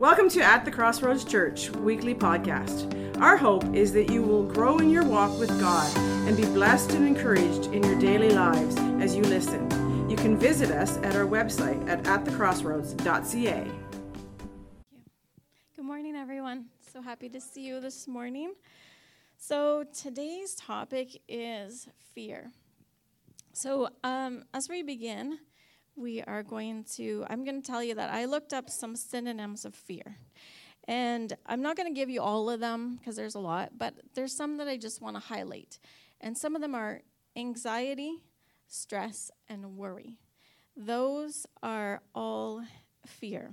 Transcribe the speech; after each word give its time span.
Welcome 0.00 0.30
to 0.30 0.40
At 0.40 0.64
the 0.64 0.70
Crossroads 0.70 1.24
Church 1.24 1.68
weekly 1.72 2.14
podcast. 2.14 3.20
Our 3.20 3.36
hope 3.36 3.74
is 3.74 3.92
that 3.92 4.08
you 4.08 4.22
will 4.22 4.44
grow 4.44 4.78
in 4.78 4.88
your 4.88 5.04
walk 5.04 5.38
with 5.38 5.50
God 5.60 5.94
and 6.26 6.34
be 6.34 6.46
blessed 6.46 6.92
and 6.92 7.06
encouraged 7.06 7.66
in 7.66 7.82
your 7.82 7.98
daily 7.98 8.30
lives 8.30 8.78
as 8.98 9.14
you 9.14 9.20
listen. 9.20 9.68
You 10.08 10.16
can 10.16 10.38
visit 10.38 10.70
us 10.70 10.96
at 11.02 11.16
our 11.16 11.26
website 11.26 11.86
at 11.86 12.02
atthecrossroads.ca. 12.04 13.70
Good 15.76 15.84
morning, 15.84 16.16
everyone. 16.16 16.70
So 16.80 17.02
happy 17.02 17.28
to 17.28 17.38
see 17.38 17.66
you 17.66 17.78
this 17.78 18.08
morning. 18.08 18.54
So, 19.36 19.84
today's 19.94 20.54
topic 20.54 21.20
is 21.28 21.88
fear. 22.14 22.52
So, 23.52 23.90
um, 24.02 24.44
as 24.54 24.66
we 24.70 24.82
begin, 24.82 25.40
we 26.00 26.22
are 26.22 26.42
going 26.42 26.84
to, 26.96 27.24
I'm 27.28 27.44
going 27.44 27.60
to 27.60 27.66
tell 27.66 27.84
you 27.84 27.94
that 27.94 28.10
I 28.10 28.24
looked 28.24 28.52
up 28.52 28.70
some 28.70 28.96
synonyms 28.96 29.64
of 29.64 29.74
fear. 29.74 30.16
And 30.88 31.36
I'm 31.46 31.62
not 31.62 31.76
going 31.76 31.92
to 31.92 31.94
give 31.94 32.08
you 32.08 32.22
all 32.22 32.48
of 32.48 32.58
them 32.58 32.96
because 32.96 33.14
there's 33.14 33.34
a 33.34 33.40
lot, 33.40 33.72
but 33.78 33.94
there's 34.14 34.34
some 34.34 34.56
that 34.56 34.66
I 34.66 34.76
just 34.76 35.00
want 35.00 35.16
to 35.16 35.20
highlight. 35.20 35.78
And 36.20 36.36
some 36.36 36.56
of 36.56 36.62
them 36.62 36.74
are 36.74 37.02
anxiety, 37.36 38.22
stress, 38.66 39.30
and 39.48 39.76
worry. 39.76 40.16
Those 40.76 41.46
are 41.62 42.00
all 42.14 42.64
fear. 43.06 43.52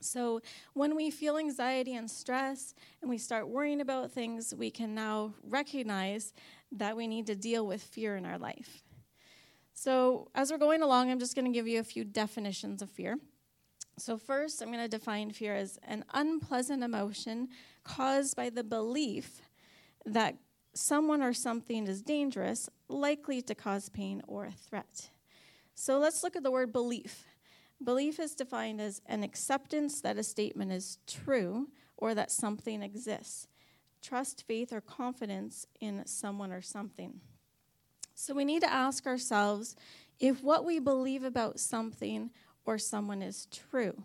So, 0.00 0.40
when 0.72 0.96
we 0.96 1.12
feel 1.12 1.38
anxiety 1.38 1.94
and 1.94 2.10
stress 2.10 2.74
and 3.00 3.08
we 3.08 3.18
start 3.18 3.48
worrying 3.48 3.80
about 3.80 4.10
things, 4.10 4.52
we 4.52 4.68
can 4.68 4.96
now 4.96 5.34
recognize 5.44 6.32
that 6.72 6.96
we 6.96 7.06
need 7.06 7.26
to 7.26 7.36
deal 7.36 7.64
with 7.64 7.80
fear 7.80 8.16
in 8.16 8.26
our 8.26 8.38
life. 8.38 8.82
So, 9.84 10.28
as 10.36 10.52
we're 10.52 10.58
going 10.58 10.80
along, 10.80 11.10
I'm 11.10 11.18
just 11.18 11.34
going 11.34 11.44
to 11.44 11.50
give 11.50 11.66
you 11.66 11.80
a 11.80 11.82
few 11.82 12.04
definitions 12.04 12.82
of 12.82 12.88
fear. 12.88 13.18
So, 13.98 14.16
first, 14.16 14.62
I'm 14.62 14.68
going 14.68 14.78
to 14.78 14.86
define 14.86 15.32
fear 15.32 15.56
as 15.56 15.76
an 15.82 16.04
unpleasant 16.14 16.84
emotion 16.84 17.48
caused 17.82 18.36
by 18.36 18.48
the 18.48 18.62
belief 18.62 19.40
that 20.06 20.36
someone 20.72 21.20
or 21.20 21.32
something 21.32 21.88
is 21.88 22.00
dangerous, 22.00 22.68
likely 22.86 23.42
to 23.42 23.56
cause 23.56 23.88
pain 23.88 24.22
or 24.28 24.44
a 24.44 24.52
threat. 24.52 25.10
So, 25.74 25.98
let's 25.98 26.22
look 26.22 26.36
at 26.36 26.44
the 26.44 26.52
word 26.52 26.72
belief. 26.72 27.24
Belief 27.82 28.20
is 28.20 28.36
defined 28.36 28.80
as 28.80 29.02
an 29.06 29.24
acceptance 29.24 30.00
that 30.02 30.16
a 30.16 30.22
statement 30.22 30.70
is 30.70 30.98
true 31.08 31.70
or 31.96 32.14
that 32.14 32.30
something 32.30 32.84
exists. 32.84 33.48
Trust, 34.00 34.44
faith, 34.46 34.72
or 34.72 34.80
confidence 34.80 35.66
in 35.80 36.06
someone 36.06 36.52
or 36.52 36.62
something. 36.62 37.20
So 38.14 38.34
we 38.34 38.44
need 38.44 38.62
to 38.62 38.72
ask 38.72 39.06
ourselves 39.06 39.76
if 40.20 40.42
what 40.42 40.64
we 40.64 40.78
believe 40.78 41.24
about 41.24 41.58
something 41.58 42.30
or 42.64 42.78
someone 42.78 43.22
is 43.22 43.46
true. 43.46 44.04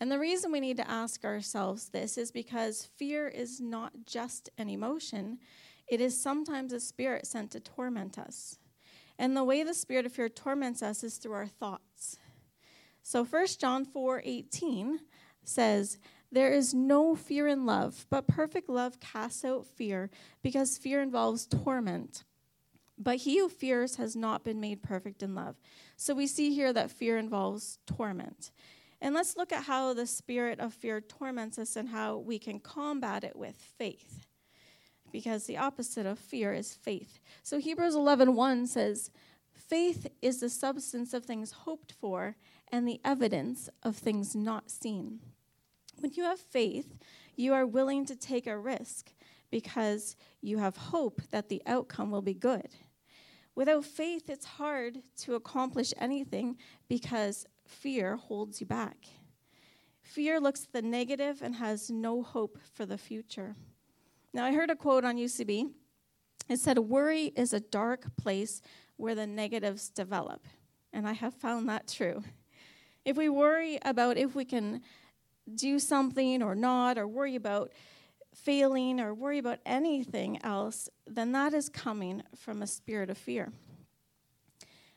And 0.00 0.10
the 0.10 0.18
reason 0.18 0.52
we 0.52 0.60
need 0.60 0.76
to 0.76 0.90
ask 0.90 1.24
ourselves 1.24 1.88
this 1.88 2.16
is 2.16 2.30
because 2.30 2.88
fear 2.96 3.28
is 3.28 3.60
not 3.60 3.92
just 4.06 4.48
an 4.58 4.68
emotion, 4.68 5.38
it 5.88 6.00
is 6.00 6.20
sometimes 6.20 6.72
a 6.72 6.80
spirit 6.80 7.26
sent 7.26 7.50
to 7.52 7.60
torment 7.60 8.18
us. 8.18 8.58
And 9.18 9.36
the 9.36 9.44
way 9.44 9.62
the 9.62 9.74
spirit 9.74 10.06
of 10.06 10.12
fear 10.12 10.28
torments 10.28 10.82
us 10.82 11.02
is 11.02 11.16
through 11.16 11.32
our 11.32 11.46
thoughts. 11.46 12.18
So 13.02 13.24
1 13.24 13.46
John 13.58 13.84
4 13.84 14.22
18 14.24 15.00
says, 15.42 15.98
There 16.30 16.52
is 16.52 16.74
no 16.74 17.16
fear 17.16 17.48
in 17.48 17.66
love, 17.66 18.06
but 18.10 18.28
perfect 18.28 18.68
love 18.68 19.00
casts 19.00 19.44
out 19.44 19.66
fear, 19.66 20.10
because 20.42 20.78
fear 20.78 21.02
involves 21.02 21.46
torment. 21.46 22.22
But 22.98 23.18
he 23.18 23.38
who 23.38 23.48
fears 23.48 23.96
has 23.96 24.16
not 24.16 24.42
been 24.42 24.60
made 24.60 24.82
perfect 24.82 25.22
in 25.22 25.34
love. 25.34 25.60
So 25.96 26.14
we 26.14 26.26
see 26.26 26.52
here 26.52 26.72
that 26.72 26.90
fear 26.90 27.16
involves 27.16 27.78
torment. 27.86 28.50
And 29.00 29.14
let's 29.14 29.36
look 29.36 29.52
at 29.52 29.64
how 29.64 29.94
the 29.94 30.06
spirit 30.06 30.58
of 30.58 30.74
fear 30.74 31.00
torments 31.00 31.58
us 31.58 31.76
and 31.76 31.90
how 31.90 32.16
we 32.16 32.38
can 32.38 32.58
combat 32.58 33.22
it 33.22 33.36
with 33.36 33.54
faith. 33.56 34.26
Because 35.12 35.46
the 35.46 35.56
opposite 35.56 36.06
of 36.06 36.18
fear 36.18 36.52
is 36.52 36.74
faith. 36.74 37.20
So 37.42 37.58
Hebrews 37.58 37.94
11:1 37.94 38.66
says, 38.66 39.10
"Faith 39.52 40.08
is 40.20 40.40
the 40.40 40.50
substance 40.50 41.14
of 41.14 41.24
things 41.24 41.52
hoped 41.52 41.92
for 41.92 42.36
and 42.70 42.86
the 42.86 43.00
evidence 43.04 43.70
of 43.82 43.96
things 43.96 44.34
not 44.34 44.70
seen." 44.70 45.20
When 46.00 46.12
you 46.12 46.24
have 46.24 46.40
faith, 46.40 46.98
you 47.36 47.54
are 47.54 47.66
willing 47.66 48.04
to 48.06 48.16
take 48.16 48.46
a 48.46 48.58
risk 48.58 49.14
because 49.50 50.16
you 50.40 50.58
have 50.58 50.76
hope 50.76 51.22
that 51.30 51.48
the 51.48 51.62
outcome 51.64 52.10
will 52.10 52.22
be 52.22 52.34
good. 52.34 52.74
Without 53.58 53.84
faith, 53.84 54.30
it's 54.30 54.46
hard 54.46 54.98
to 55.16 55.34
accomplish 55.34 55.92
anything 55.98 56.56
because 56.88 57.44
fear 57.66 58.14
holds 58.14 58.60
you 58.60 58.66
back. 58.68 58.98
Fear 60.00 60.38
looks 60.38 60.62
at 60.62 60.72
the 60.72 60.80
negative 60.80 61.42
and 61.42 61.56
has 61.56 61.90
no 61.90 62.22
hope 62.22 62.56
for 62.72 62.86
the 62.86 62.96
future. 62.96 63.56
Now, 64.32 64.44
I 64.44 64.52
heard 64.52 64.70
a 64.70 64.76
quote 64.76 65.04
on 65.04 65.16
UCB. 65.16 65.72
It 66.48 66.60
said, 66.60 66.78
Worry 66.78 67.32
is 67.34 67.52
a 67.52 67.58
dark 67.58 68.04
place 68.16 68.62
where 68.96 69.16
the 69.16 69.26
negatives 69.26 69.88
develop. 69.88 70.46
And 70.92 71.08
I 71.08 71.14
have 71.14 71.34
found 71.34 71.68
that 71.68 71.88
true. 71.88 72.22
If 73.04 73.16
we 73.16 73.28
worry 73.28 73.80
about 73.84 74.18
if 74.18 74.36
we 74.36 74.44
can 74.44 74.82
do 75.52 75.80
something 75.80 76.44
or 76.44 76.54
not, 76.54 76.96
or 76.96 77.08
worry 77.08 77.34
about 77.34 77.72
failing 78.44 79.00
or 79.00 79.14
worry 79.14 79.38
about 79.38 79.58
anything 79.66 80.42
else, 80.42 80.88
then 81.06 81.32
that 81.32 81.54
is 81.54 81.68
coming 81.68 82.22
from 82.36 82.62
a 82.62 82.66
spirit 82.66 83.10
of 83.10 83.18
fear. 83.18 83.52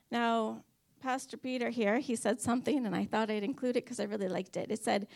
Now, 0.09 0.63
Pastor 1.01 1.37
Peter 1.37 1.69
here, 1.69 1.99
he 1.99 2.15
said 2.15 2.39
something, 2.39 2.85
and 2.85 2.95
I 2.95 3.05
thought 3.05 3.31
I'd 3.31 3.43
include 3.43 3.77
it 3.77 3.85
because 3.85 3.99
I 3.99 4.03
really 4.03 4.27
liked 4.27 4.55
it. 4.55 4.69
It 4.69 4.83
said, 4.83 5.07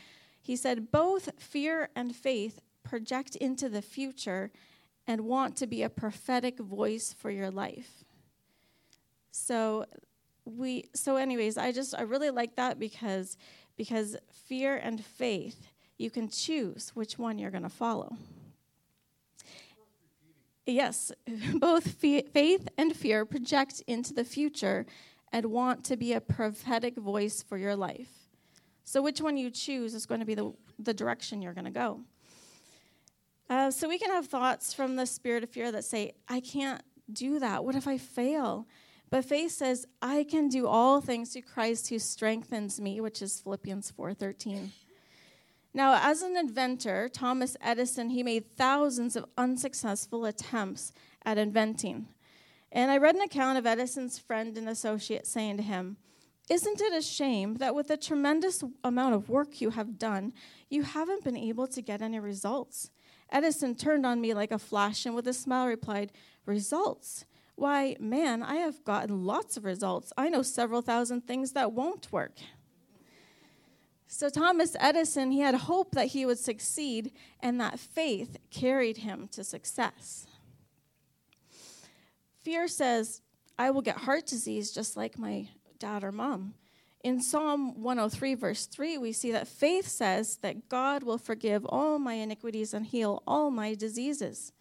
he 0.41 0.56
said, 0.56 0.91
both 0.91 1.30
fear 1.38 1.90
and 1.96 2.16
faith 2.16 2.62
project 2.84 3.35
into 3.35 3.69
the 3.69 3.81
future 3.81 4.52
and 5.08 5.22
want 5.22 5.56
to 5.58 5.68
be 5.68 5.84
a 5.84 5.90
prophetic 5.90 6.59
voice 6.59 7.14
for 7.14 7.30
your 7.30 7.52
life. 7.52 8.06
So 9.31 9.85
we 10.46 10.85
so 10.94 11.18
anyways, 11.18 11.58
I 11.58 11.72
just 11.72 11.96
I 11.96 12.02
really 12.02 12.30
like 12.30 12.56
that 12.56 12.80
because 12.80 13.38
because 13.75 14.16
fear 14.31 14.78
and 14.78 15.03
faith 15.03 15.68
you 15.97 16.09
can 16.09 16.29
choose 16.29 16.91
which 16.94 17.17
one 17.17 17.38
you're 17.38 17.51
going 17.51 17.63
to 17.63 17.69
follow. 17.69 18.17
Yes, 20.66 21.11
both 21.56 21.88
faith 21.91 22.67
and 22.78 22.95
fear 22.95 23.25
project 23.25 23.83
into 23.88 24.13
the 24.13 24.23
future 24.23 24.85
and 25.31 25.47
want 25.47 25.84
to 25.85 25.97
be 25.97 26.13
a 26.13 26.22
prophetic 26.22 26.95
voice 26.95 27.44
for 27.44 27.57
your 27.57 27.75
life. 27.75 28.09
So, 28.84 29.01
which 29.01 29.22
one 29.22 29.38
you 29.38 29.50
choose 29.50 29.94
is 29.94 30.05
going 30.05 30.19
to 30.19 30.25
be 30.25 30.35
the, 30.35 30.53
the 30.79 30.94
direction 30.94 31.41
you're 31.41 31.53
going 31.53 31.66
to 31.66 31.72
go. 31.72 32.01
Uh, 33.50 33.72
so, 33.72 33.88
we 33.88 33.97
can 33.97 34.11
have 34.11 34.28
thoughts 34.28 34.73
from 34.73 34.95
the 34.95 35.05
spirit 35.05 35.44
of 35.44 35.50
fear 35.50 35.72
that 35.72 35.84
say, 35.84 36.13
I 36.28 36.39
can't 36.39 36.81
do 37.11 37.39
that. 37.39 37.63
What 37.63 37.75
if 37.75 37.88
I 37.88 37.97
fail? 37.97 38.67
But 39.09 39.25
faith 39.25 39.51
says, 39.51 39.85
I 40.01 40.23
can 40.23 40.50
do 40.50 40.67
all 40.67 41.00
things 41.00 41.34
through 41.34 41.44
Christ 41.44 41.89
who 41.89 42.00
strengthens 42.00 42.81
me, 42.81 43.01
which 43.01 43.22
is 43.22 43.39
Philippians 43.39 43.91
4:13. 43.97 44.69
Now, 45.75 46.00
as 46.02 46.22
an 46.22 46.38
inventor, 46.38 47.09
Thomas 47.09 47.58
Edison, 47.59 48.12
he 48.12 48.24
made 48.24 48.56
thousands 48.56 49.18
of 49.18 49.25
unsuccessful 49.38 50.24
attempts 50.24 50.94
at 51.25 51.38
inventing. 51.38 52.08
And 52.72 52.90
I 52.90 52.97
read 52.97 53.16
an 53.16 53.22
account 53.22 53.58
of 53.58 53.66
Edison's 53.66 54.18
friend 54.18 54.58
and 54.58 54.69
associate 54.69 55.28
saying 55.28 55.58
to 55.58 55.64
him, 55.64 55.97
Isn't 56.50 56.80
it 56.80 56.94
a 56.94 57.02
shame 57.02 57.56
that 57.56 57.75
with 57.75 57.90
the 57.90 57.97
tremendous 57.97 58.64
amount 58.85 59.16
of 59.16 59.28
work 59.28 59.59
you 59.59 59.72
have 59.72 60.00
done, 60.00 60.31
you 60.69 60.84
haven't 60.84 61.25
been 61.25 61.35
able 61.35 61.68
to 61.68 61.81
get 61.81 62.02
any 62.02 62.22
results? 62.22 62.90
Edison 63.30 63.75
turned 63.75 64.06
on 64.06 64.22
me 64.22 64.34
like 64.34 64.52
a 64.52 64.58
flash 64.58 65.06
and 65.06 65.14
with 65.14 65.28
a 65.28 65.34
smile 65.34 65.68
replied, 65.68 66.14
Results? 66.46 67.25
Why, 67.56 67.97
man, 68.00 68.44
I 68.44 68.56
have 68.58 68.85
gotten 68.85 69.25
lots 69.25 69.58
of 69.58 69.66
results. 69.66 70.14
I 70.18 70.30
know 70.30 70.41
several 70.41 70.81
thousand 70.81 71.28
things 71.28 71.52
that 71.52 71.74
won't 71.74 72.14
work. 72.14 72.38
So, 74.07 74.29
Thomas 74.29 74.75
Edison, 74.79 75.31
he 75.31 75.39
had 75.39 75.55
hope 75.55 75.91
that 75.91 76.07
he 76.07 76.25
would 76.25 76.40
succeed, 76.40 77.11
and 77.40 77.59
that 77.59 77.79
faith 77.79 78.37
carried 78.52 78.97
him 78.97 79.28
to 79.29 79.43
success. 79.43 80.28
Fear 82.43 82.67
says, 82.67 83.22
I 83.57 83.72
will 83.72 83.81
get 83.81 83.97
heart 83.97 84.28
disease 84.28 84.72
just 84.72 84.96
like 84.96 85.17
my 85.17 85.49
dad 85.79 86.03
or 86.03 86.11
mom. 86.11 86.53
In 87.03 87.22
Psalm 87.22 87.81
103, 87.81 88.35
verse 88.35 88.66
3, 88.66 88.97
we 88.97 89.11
see 89.11 89.31
that 89.31 89.47
faith 89.47 89.87
says 89.87 90.37
that 90.37 90.69
God 90.69 91.03
will 91.03 91.17
forgive 91.17 91.66
all 91.66 91.99
my 91.99 92.13
iniquities 92.13 92.73
and 92.73 92.85
heal 92.85 93.22
all 93.28 93.51
my 93.51 93.75
diseases. 93.75 94.53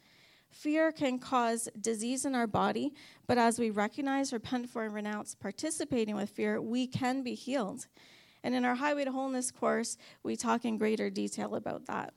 Fear 0.51 0.93
can 0.93 1.19
cause 1.19 1.69
disease 1.81 2.25
in 2.25 2.35
our 2.35 2.47
body, 2.47 2.95
but 3.27 3.39
as 3.39 3.59
we 3.59 3.71
recognize, 3.71 4.33
repent 4.33 4.69
for, 4.69 4.85
and 4.85 4.95
renounce 4.95 5.35
participating 5.35 6.15
with 6.17 6.31
fear, 6.31 6.61
we 6.61 6.87
can 6.87 7.23
be 7.23 7.35
healed. 7.35 7.87
And 8.45 8.55
in 8.55 8.65
our 8.67 8.75
Highway 8.75 9.07
to 9.07 9.11
Wholeness 9.11 9.51
course, 9.51 9.97
we 10.23 10.37
talk 10.37 10.67
in 10.67 10.77
greater 10.77 11.09
detail 11.09 11.57
about 11.57 11.87
that. 11.87 12.13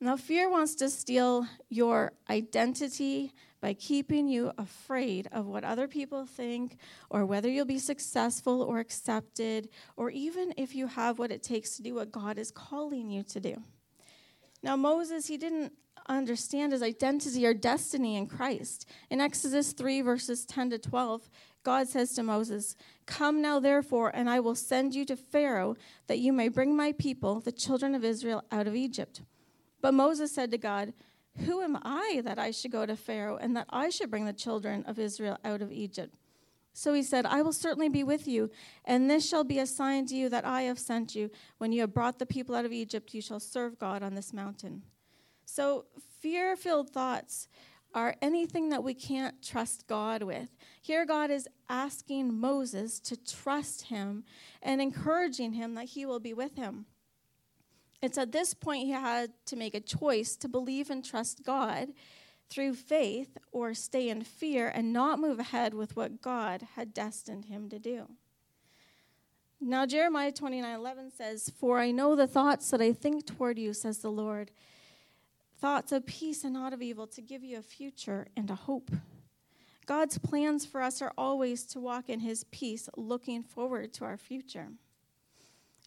Now, 0.00 0.16
fear 0.16 0.50
wants 0.50 0.74
to 0.76 0.90
steal 0.90 1.46
your 1.68 2.12
identity 2.28 3.34
by 3.60 3.74
keeping 3.74 4.26
you 4.26 4.50
afraid 4.58 5.28
of 5.30 5.46
what 5.46 5.62
other 5.62 5.86
people 5.86 6.26
think, 6.26 6.78
or 7.10 7.24
whether 7.24 7.48
you'll 7.48 7.66
be 7.66 7.78
successful 7.78 8.62
or 8.62 8.80
accepted, 8.80 9.68
or 9.96 10.10
even 10.10 10.52
if 10.56 10.74
you 10.74 10.88
have 10.88 11.20
what 11.20 11.30
it 11.30 11.44
takes 11.44 11.76
to 11.76 11.82
do 11.82 11.94
what 11.94 12.10
God 12.10 12.38
is 12.38 12.50
calling 12.50 13.10
you 13.10 13.22
to 13.22 13.38
do. 13.38 13.62
Now, 14.62 14.76
Moses, 14.76 15.26
he 15.26 15.36
didn't 15.36 15.72
understand 16.08 16.72
his 16.72 16.82
identity 16.82 17.46
or 17.46 17.54
destiny 17.54 18.16
in 18.16 18.26
Christ. 18.26 18.88
In 19.10 19.20
Exodus 19.20 19.72
3, 19.72 20.02
verses 20.02 20.44
10 20.46 20.70
to 20.70 20.78
12, 20.78 21.30
God 21.64 21.88
says 21.88 22.12
to 22.14 22.22
Moses, 22.22 22.76
Come 23.06 23.40
now, 23.40 23.60
therefore, 23.60 24.10
and 24.14 24.28
I 24.28 24.40
will 24.40 24.54
send 24.54 24.94
you 24.94 25.04
to 25.06 25.16
Pharaoh, 25.16 25.76
that 26.06 26.18
you 26.18 26.32
may 26.32 26.48
bring 26.48 26.76
my 26.76 26.92
people, 26.92 27.40
the 27.40 27.52
children 27.52 27.94
of 27.94 28.04
Israel, 28.04 28.44
out 28.50 28.66
of 28.66 28.74
Egypt. 28.74 29.22
But 29.80 29.94
Moses 29.94 30.34
said 30.34 30.50
to 30.50 30.58
God, 30.58 30.92
Who 31.46 31.60
am 31.62 31.78
I 31.82 32.22
that 32.24 32.38
I 32.38 32.50
should 32.50 32.72
go 32.72 32.84
to 32.86 32.96
Pharaoh, 32.96 33.36
and 33.36 33.56
that 33.56 33.66
I 33.70 33.90
should 33.90 34.10
bring 34.10 34.26
the 34.26 34.32
children 34.32 34.84
of 34.86 34.98
Israel 34.98 35.38
out 35.44 35.62
of 35.62 35.72
Egypt? 35.72 36.18
So 36.72 36.94
he 36.94 37.02
said, 37.02 37.26
I 37.26 37.42
will 37.42 37.52
certainly 37.52 37.88
be 37.88 38.02
with 38.02 38.26
you, 38.26 38.50
and 38.84 39.10
this 39.10 39.28
shall 39.28 39.44
be 39.44 39.58
a 39.58 39.66
sign 39.66 40.06
to 40.06 40.14
you 40.14 40.28
that 40.30 40.46
I 40.46 40.62
have 40.62 40.78
sent 40.78 41.14
you. 41.14 41.30
When 41.58 41.72
you 41.72 41.82
have 41.82 41.92
brought 41.92 42.18
the 42.18 42.26
people 42.26 42.54
out 42.54 42.64
of 42.64 42.72
Egypt, 42.72 43.12
you 43.12 43.20
shall 43.20 43.40
serve 43.40 43.78
God 43.78 44.02
on 44.02 44.14
this 44.14 44.32
mountain. 44.32 44.82
So, 45.44 45.84
fear 46.20 46.56
filled 46.56 46.90
thoughts 46.90 47.48
are 47.94 48.16
anything 48.22 48.70
that 48.70 48.82
we 48.82 48.94
can't 48.94 49.42
trust 49.42 49.86
God 49.86 50.22
with. 50.22 50.48
Here, 50.80 51.04
God 51.04 51.30
is 51.30 51.46
asking 51.68 52.32
Moses 52.32 52.98
to 53.00 53.22
trust 53.22 53.82
him 53.82 54.24
and 54.62 54.80
encouraging 54.80 55.52
him 55.52 55.74
that 55.74 55.86
he 55.90 56.06
will 56.06 56.20
be 56.20 56.32
with 56.32 56.56
him. 56.56 56.86
It's 58.00 58.18
at 58.18 58.32
this 58.32 58.54
point 58.54 58.86
he 58.86 58.92
had 58.92 59.30
to 59.46 59.56
make 59.56 59.74
a 59.74 59.80
choice 59.80 60.36
to 60.36 60.48
believe 60.48 60.90
and 60.90 61.04
trust 61.04 61.44
God 61.44 61.88
through 62.52 62.74
faith 62.74 63.38
or 63.50 63.72
stay 63.72 64.10
in 64.10 64.22
fear 64.22 64.68
and 64.68 64.92
not 64.92 65.18
move 65.18 65.38
ahead 65.38 65.72
with 65.72 65.96
what 65.96 66.20
God 66.20 66.68
had 66.74 66.92
destined 66.92 67.46
him 67.46 67.70
to 67.70 67.78
do. 67.78 68.08
Now 69.58 69.86
Jeremiah 69.86 70.32
29:11 70.32 71.10
says, 71.12 71.48
"For 71.48 71.78
I 71.78 71.92
know 71.92 72.14
the 72.14 72.26
thoughts 72.26 72.70
that 72.70 72.82
I 72.82 72.92
think 72.92 73.24
toward 73.24 73.58
you," 73.58 73.72
says 73.72 73.98
the 73.98 74.10
Lord, 74.10 74.50
thoughts 75.56 75.92
of 75.92 76.04
peace 76.04 76.44
and 76.44 76.52
not 76.52 76.72
of 76.72 76.82
evil, 76.82 77.06
to 77.06 77.22
give 77.22 77.42
you 77.42 77.58
a 77.58 77.62
future 77.62 78.26
and 78.36 78.50
a 78.50 78.56
hope. 78.56 78.90
God's 79.86 80.18
plans 80.18 80.66
for 80.66 80.82
us 80.82 81.00
are 81.00 81.12
always 81.16 81.64
to 81.66 81.80
walk 81.80 82.08
in 82.08 82.20
His 82.20 82.44
peace, 82.44 82.88
looking 82.96 83.42
forward 83.42 83.92
to 83.94 84.04
our 84.04 84.16
future. 84.16 84.72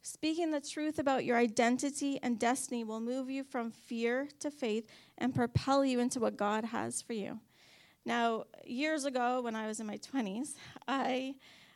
Speaking 0.07 0.51
the 0.51 0.61
truth 0.61 0.99
about 0.99 1.25
your 1.25 1.35
identity 1.35 2.19
and 2.21 2.37
destiny 2.37 2.83
will 2.83 2.99
move 2.99 3.27
you 3.27 3.43
from 3.43 3.71
fear 3.71 4.29
to 4.39 4.51
faith 4.51 4.87
and 5.17 5.33
propel 5.33 5.83
you 5.83 5.99
into 5.99 6.19
what 6.19 6.37
God 6.37 6.63
has 6.63 7.01
for 7.01 7.13
you. 7.13 7.39
Now, 8.05 8.43
years 8.63 9.05
ago, 9.05 9.41
when 9.41 9.55
I 9.55 9.65
was 9.65 9.79
in 9.79 9.87
my 9.87 9.97
20s, 9.97 10.53
I, 10.87 11.33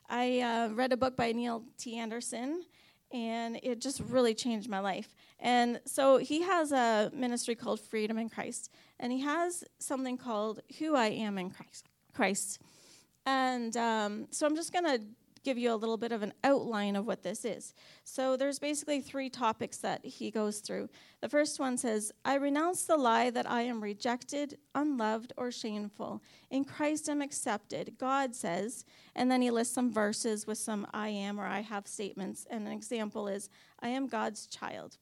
I 0.08 0.42
uh, 0.42 0.68
read 0.76 0.94
a 0.94 0.98
book 0.98 1.18
by 1.18 1.31
Neil 1.31 1.64
T. 1.80 1.98
Anderson 1.98 2.66
and 3.12 3.60
it 3.64 3.81
just 3.81 4.00
really 4.00 4.36
changed 4.36 4.70
my 4.70 4.80
life. 4.80 5.16
And 5.40 5.82
so 5.86 6.18
he 6.18 6.44
has 6.44 6.72
a 6.72 7.10
ministry 7.12 7.56
called 7.56 7.80
Freedom 7.80 8.20
in 8.20 8.30
Christ, 8.30 8.70
and 9.00 9.12
he 9.12 9.22
has 9.22 9.64
something 9.80 10.18
called 10.18 10.60
Who 10.78 10.96
I 10.96 11.08
Am 11.08 11.40
in 11.40 11.50
Christ. 11.50 11.88
Christ. 12.14 12.60
And 13.25 13.75
um, 13.75 14.28
so 14.30 14.46
I'm 14.46 14.56
just 14.56 14.72
going 14.72 14.86
to 14.86 15.02
give 15.44 15.57
you 15.57 15.74
a 15.74 15.75
little 15.75 15.97
bit 15.97 16.12
of 16.12 16.21
an 16.21 16.33
outline 16.44 16.95
of 16.95 17.06
what 17.06 17.24
this 17.24 17.45
is. 17.45 17.74
So 18.03 18.38
there's 18.38 18.59
basically 18.59 19.01
three 19.01 19.30
topics 19.30 19.77
that 19.77 20.06
he 20.06 20.31
goes 20.31 20.59
through. 20.59 20.89
The 21.21 21.30
first 21.30 21.59
one 21.59 21.77
says, 21.77 22.12
I 22.24 22.36
renounce 22.36 22.86
the 22.86 22.97
lie 22.97 23.30
that 23.31 23.50
I 23.50 23.62
am 23.62 23.81
rejected, 23.81 24.57
unloved, 24.75 25.33
or 25.38 25.51
shameful. 25.51 26.21
In 26.50 26.63
Christ 26.63 27.09
I'm 27.09 27.21
accepted, 27.21 27.95
God 27.97 28.36
says. 28.36 28.86
And 29.15 29.30
then 29.30 29.41
he 29.41 29.51
lists 29.51 29.74
some 29.74 29.91
verses 29.91 30.47
with 30.47 30.57
some 30.57 30.88
I 30.94 31.09
am 31.09 31.39
or 31.39 31.45
I 31.45 31.62
have 31.62 31.88
statements. 31.88 32.45
And 32.50 32.68
an 32.68 32.74
example 32.74 33.27
is, 33.27 33.50
I 33.80 33.89
am 33.89 34.07
God's 34.07 34.47
child. 34.47 34.97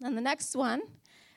Then 0.00 0.14
the 0.14 0.20
next 0.20 0.56
one 0.56 0.82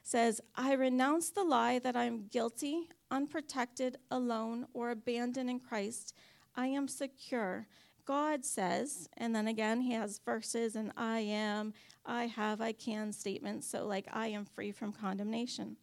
says, 0.04 0.42
I 0.56 0.74
renounce 0.74 1.30
the 1.30 1.44
lie 1.44 1.80
that 1.80 1.96
I'm 1.96 2.28
guilty, 2.28 2.90
unprotected, 3.10 3.98
alone, 4.12 4.68
or 4.74 4.90
abandoned 4.90 5.50
in 5.50 5.60
Christ. 5.60 6.14
I 6.56 6.68
am 6.68 6.88
secure. 6.88 7.68
God 8.06 8.44
says, 8.44 9.08
and 9.18 9.36
then 9.36 9.48
again, 9.48 9.82
he 9.82 9.94
has 9.94 10.20
verses 10.26 10.76
and 10.76 10.92
I 10.98 11.20
am, 11.20 11.74
I 12.06 12.28
have, 12.28 12.62
I 12.62 12.74
can 12.74 13.14
statements. 13.14 13.68
So, 13.68 13.86
like, 13.86 14.08
I 14.12 14.28
am 14.28 14.46
free 14.46 14.72
from 14.72 14.92
condemnation. 14.92 15.78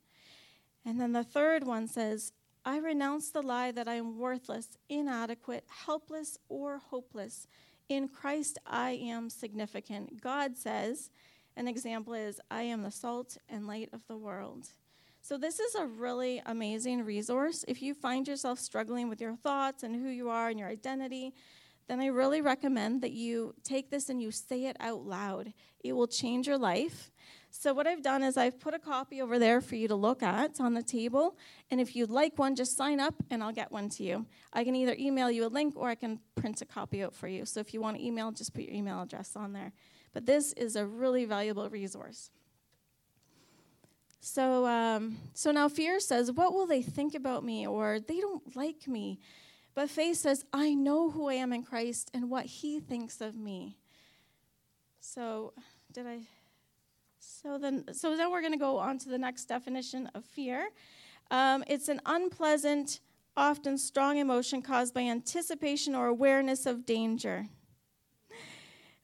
And 0.84 1.00
then 1.00 1.12
the 1.12 1.24
third 1.24 1.64
one 1.64 1.88
says, 1.88 2.32
I 2.64 2.78
renounce 2.78 3.30
the 3.30 3.42
lie 3.42 3.72
that 3.72 3.88
I 3.88 3.94
am 3.94 4.18
worthless, 4.18 4.76
inadequate, 4.88 5.64
helpless, 5.86 6.38
or 6.48 6.78
hopeless. 6.78 7.46
In 7.88 8.06
Christ, 8.06 8.58
I 8.66 8.90
am 8.90 9.30
significant. 9.30 10.20
God 10.20 10.56
says, 10.56 11.10
an 11.56 11.68
example 11.68 12.14
is, 12.14 12.40
I 12.50 12.62
am 12.62 12.82
the 12.82 12.90
salt 12.90 13.38
and 13.48 13.66
light 13.66 13.88
of 13.92 14.06
the 14.06 14.16
world. 14.16 14.68
So, 15.22 15.36
this 15.36 15.58
is 15.58 15.74
a 15.74 15.86
really 15.86 16.42
amazing 16.46 17.04
resource. 17.04 17.64
If 17.68 17.82
you 17.82 17.94
find 17.94 18.26
yourself 18.28 18.58
struggling 18.58 19.08
with 19.08 19.20
your 19.20 19.36
thoughts 19.36 19.82
and 19.82 19.94
who 19.94 20.08
you 20.08 20.30
are 20.30 20.48
and 20.48 20.58
your 20.58 20.68
identity, 20.68 21.34
then 21.90 21.98
I 21.98 22.06
really 22.06 22.40
recommend 22.40 23.02
that 23.02 23.10
you 23.10 23.52
take 23.64 23.90
this 23.90 24.08
and 24.10 24.22
you 24.22 24.30
say 24.30 24.66
it 24.66 24.76
out 24.78 25.04
loud. 25.04 25.52
It 25.82 25.92
will 25.94 26.06
change 26.06 26.46
your 26.46 26.56
life. 26.56 27.10
So, 27.50 27.74
what 27.74 27.88
I've 27.88 28.00
done 28.00 28.22
is 28.22 28.36
I've 28.36 28.60
put 28.60 28.74
a 28.74 28.78
copy 28.78 29.20
over 29.20 29.40
there 29.40 29.60
for 29.60 29.74
you 29.74 29.88
to 29.88 29.96
look 29.96 30.22
at 30.22 30.60
on 30.60 30.74
the 30.74 30.84
table. 30.84 31.36
And 31.68 31.80
if 31.80 31.96
you'd 31.96 32.08
like 32.08 32.38
one, 32.38 32.54
just 32.54 32.76
sign 32.76 33.00
up 33.00 33.14
and 33.28 33.42
I'll 33.42 33.50
get 33.50 33.72
one 33.72 33.88
to 33.88 34.04
you. 34.04 34.24
I 34.52 34.62
can 34.62 34.76
either 34.76 34.94
email 35.00 35.32
you 35.32 35.44
a 35.44 35.48
link 35.48 35.74
or 35.76 35.88
I 35.88 35.96
can 35.96 36.20
print 36.36 36.62
a 36.62 36.64
copy 36.64 37.02
out 37.02 37.12
for 37.12 37.26
you. 37.26 37.44
So, 37.44 37.58
if 37.58 37.74
you 37.74 37.80
want 37.80 37.96
to 37.96 38.06
email, 38.06 38.30
just 38.30 38.54
put 38.54 38.62
your 38.62 38.72
email 38.74 39.02
address 39.02 39.34
on 39.34 39.52
there. 39.52 39.72
But 40.12 40.26
this 40.26 40.52
is 40.52 40.76
a 40.76 40.86
really 40.86 41.24
valuable 41.24 41.68
resource. 41.68 42.30
So, 44.20 44.64
um, 44.66 45.16
so 45.34 45.50
now 45.50 45.68
fear 45.68 45.98
says, 45.98 46.30
What 46.30 46.54
will 46.54 46.68
they 46.68 46.82
think 46.82 47.16
about 47.16 47.42
me? 47.42 47.66
Or 47.66 47.98
they 47.98 48.20
don't 48.20 48.54
like 48.54 48.86
me. 48.86 49.18
But 49.74 49.88
faith 49.88 50.16
says, 50.16 50.44
I 50.52 50.74
know 50.74 51.10
who 51.10 51.28
I 51.28 51.34
am 51.34 51.52
in 51.52 51.62
Christ 51.62 52.10
and 52.12 52.28
what 52.28 52.46
he 52.46 52.80
thinks 52.80 53.20
of 53.20 53.36
me. 53.36 53.78
So, 55.00 55.52
did 55.92 56.06
I? 56.06 56.20
So 57.18 57.58
then, 57.58 57.84
so 57.92 58.16
then 58.16 58.30
we're 58.30 58.40
going 58.40 58.52
to 58.52 58.58
go 58.58 58.78
on 58.78 58.98
to 58.98 59.08
the 59.08 59.18
next 59.18 59.46
definition 59.46 60.10
of 60.14 60.24
fear. 60.24 60.68
Um, 61.30 61.64
it's 61.68 61.88
an 61.88 62.00
unpleasant, 62.04 63.00
often 63.36 63.78
strong 63.78 64.18
emotion 64.18 64.60
caused 64.62 64.92
by 64.92 65.02
anticipation 65.02 65.94
or 65.94 66.06
awareness 66.06 66.66
of 66.66 66.84
danger. 66.84 67.46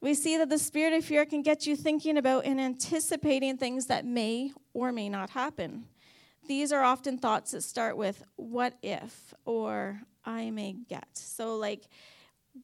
We 0.00 0.14
see 0.14 0.36
that 0.36 0.50
the 0.50 0.58
spirit 0.58 0.92
of 0.92 1.04
fear 1.04 1.24
can 1.24 1.42
get 1.42 1.66
you 1.66 1.74
thinking 1.76 2.18
about 2.18 2.44
and 2.44 2.60
anticipating 2.60 3.56
things 3.56 3.86
that 3.86 4.04
may 4.04 4.52
or 4.74 4.92
may 4.92 5.08
not 5.08 5.30
happen. 5.30 5.86
These 6.48 6.72
are 6.72 6.82
often 6.82 7.18
thoughts 7.18 7.52
that 7.52 7.62
start 7.62 7.96
with, 7.96 8.22
what 8.36 8.74
if, 8.82 9.34
or 9.44 10.00
I 10.24 10.50
may 10.50 10.74
get. 10.88 11.08
So, 11.14 11.56
like, 11.56 11.88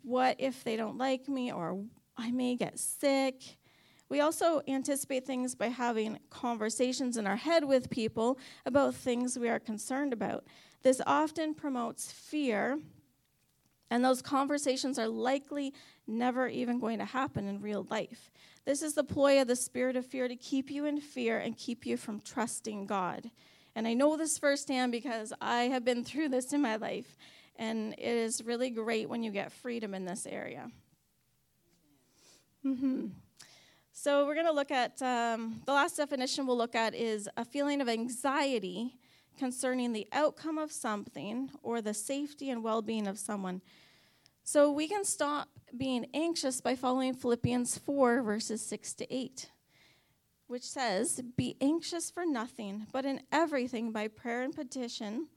what 0.02 0.36
if 0.38 0.64
they 0.64 0.76
don't 0.76 0.98
like 0.98 1.28
me, 1.28 1.52
or 1.52 1.84
I 2.16 2.30
may 2.30 2.56
get 2.56 2.78
sick. 2.78 3.58
We 4.08 4.20
also 4.20 4.60
anticipate 4.68 5.26
things 5.26 5.54
by 5.54 5.68
having 5.68 6.18
conversations 6.28 7.16
in 7.16 7.26
our 7.26 7.36
head 7.36 7.64
with 7.64 7.90
people 7.90 8.38
about 8.66 8.94
things 8.94 9.38
we 9.38 9.48
are 9.48 9.58
concerned 9.58 10.12
about. 10.12 10.44
This 10.82 11.00
often 11.06 11.54
promotes 11.54 12.12
fear, 12.12 12.78
and 13.90 14.04
those 14.04 14.20
conversations 14.20 14.98
are 14.98 15.08
likely 15.08 15.72
never 16.06 16.48
even 16.48 16.78
going 16.78 16.98
to 16.98 17.04
happen 17.04 17.48
in 17.48 17.60
real 17.60 17.86
life. 17.90 18.30
This 18.64 18.82
is 18.82 18.94
the 18.94 19.04
ploy 19.04 19.40
of 19.40 19.48
the 19.48 19.56
spirit 19.56 19.96
of 19.96 20.06
fear 20.06 20.28
to 20.28 20.36
keep 20.36 20.70
you 20.70 20.84
in 20.84 21.00
fear 21.00 21.38
and 21.38 21.56
keep 21.56 21.86
you 21.86 21.96
from 21.96 22.20
trusting 22.20 22.86
God. 22.86 23.30
And 23.74 23.86
I 23.86 23.94
know 23.94 24.16
this 24.16 24.38
firsthand 24.38 24.92
because 24.92 25.32
I 25.40 25.64
have 25.64 25.84
been 25.84 26.04
through 26.04 26.28
this 26.28 26.52
in 26.52 26.60
my 26.60 26.76
life. 26.76 27.16
And 27.56 27.94
it 27.94 28.00
is 28.00 28.44
really 28.44 28.70
great 28.70 29.08
when 29.08 29.22
you 29.22 29.30
get 29.30 29.52
freedom 29.52 29.94
in 29.94 30.04
this 30.04 30.26
area. 30.26 30.70
Mm-hmm. 32.64 33.08
So, 33.94 34.26
we're 34.26 34.34
going 34.34 34.46
to 34.46 34.52
look 34.52 34.70
at 34.70 35.02
um, 35.02 35.60
the 35.66 35.72
last 35.72 35.96
definition 35.96 36.46
we'll 36.46 36.56
look 36.56 36.74
at 36.74 36.94
is 36.94 37.28
a 37.36 37.44
feeling 37.44 37.80
of 37.80 37.88
anxiety 37.88 38.94
concerning 39.38 39.92
the 39.92 40.06
outcome 40.12 40.58
of 40.58 40.72
something 40.72 41.50
or 41.62 41.82
the 41.82 41.92
safety 41.92 42.50
and 42.50 42.62
well 42.62 42.82
being 42.82 43.06
of 43.06 43.18
someone. 43.18 43.60
So, 44.44 44.72
we 44.72 44.88
can 44.88 45.04
stop 45.04 45.48
being 45.76 46.06
anxious 46.14 46.60
by 46.60 46.74
following 46.74 47.14
Philippians 47.14 47.78
4, 47.78 48.22
verses 48.22 48.64
6 48.64 48.94
to 48.94 49.14
8, 49.14 49.50
which 50.52 50.68
says, 50.68 51.22
Be 51.34 51.56
anxious 51.62 52.10
for 52.10 52.26
nothing, 52.26 52.86
but 52.92 53.06
in 53.06 53.22
everything 53.32 53.90
by 53.90 54.06
prayer 54.06 54.42
and 54.42 54.54
petition 54.54 55.28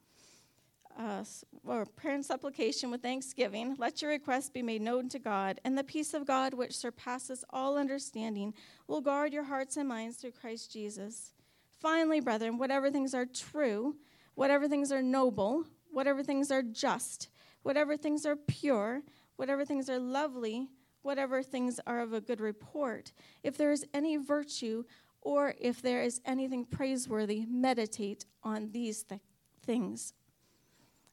uh, 0.99 1.23
or 1.65 1.85
prayer 1.85 2.15
and 2.15 2.25
supplication 2.25 2.91
with 2.91 3.01
thanksgiving, 3.01 3.75
let 3.77 4.01
your 4.01 4.11
requests 4.11 4.49
be 4.49 4.61
made 4.61 4.81
known 4.81 5.07
to 5.07 5.17
God, 5.17 5.61
and 5.63 5.77
the 5.77 5.85
peace 5.85 6.13
of 6.13 6.27
God, 6.27 6.53
which 6.53 6.75
surpasses 6.75 7.45
all 7.51 7.77
understanding, 7.77 8.53
will 8.87 8.99
guard 8.99 9.31
your 9.31 9.45
hearts 9.45 9.77
and 9.77 9.87
minds 9.87 10.17
through 10.17 10.31
Christ 10.31 10.73
Jesus. 10.73 11.31
Finally, 11.79 12.19
brethren, 12.19 12.57
whatever 12.57 12.91
things 12.91 13.13
are 13.13 13.25
true, 13.25 13.95
whatever 14.33 14.67
things 14.67 14.91
are 14.91 15.01
noble, 15.01 15.63
whatever 15.91 16.23
things 16.23 16.51
are 16.51 16.61
just, 16.61 17.29
whatever 17.63 17.95
things 17.95 18.25
are 18.25 18.35
pure, 18.35 19.01
whatever 19.37 19.63
things 19.63 19.89
are 19.89 19.99
lovely, 19.99 20.67
whatever 21.05 21.43
things 21.43 21.79
are 21.85 22.01
of 22.01 22.13
a 22.13 22.19
good 22.19 22.41
report, 22.41 23.13
if 23.43 23.57
there 23.57 23.71
is 23.71 23.85
any 23.93 24.17
virtue 24.17 24.83
or 25.25 25.55
if 25.59 25.81
there 25.81 26.03
is 26.03 26.21
anything 26.23 26.63
praiseworthy, 26.63 27.45
meditate 27.49 28.25
on 28.43 28.69
these 28.71 29.03
th- 29.03 29.19
things. 29.65 30.13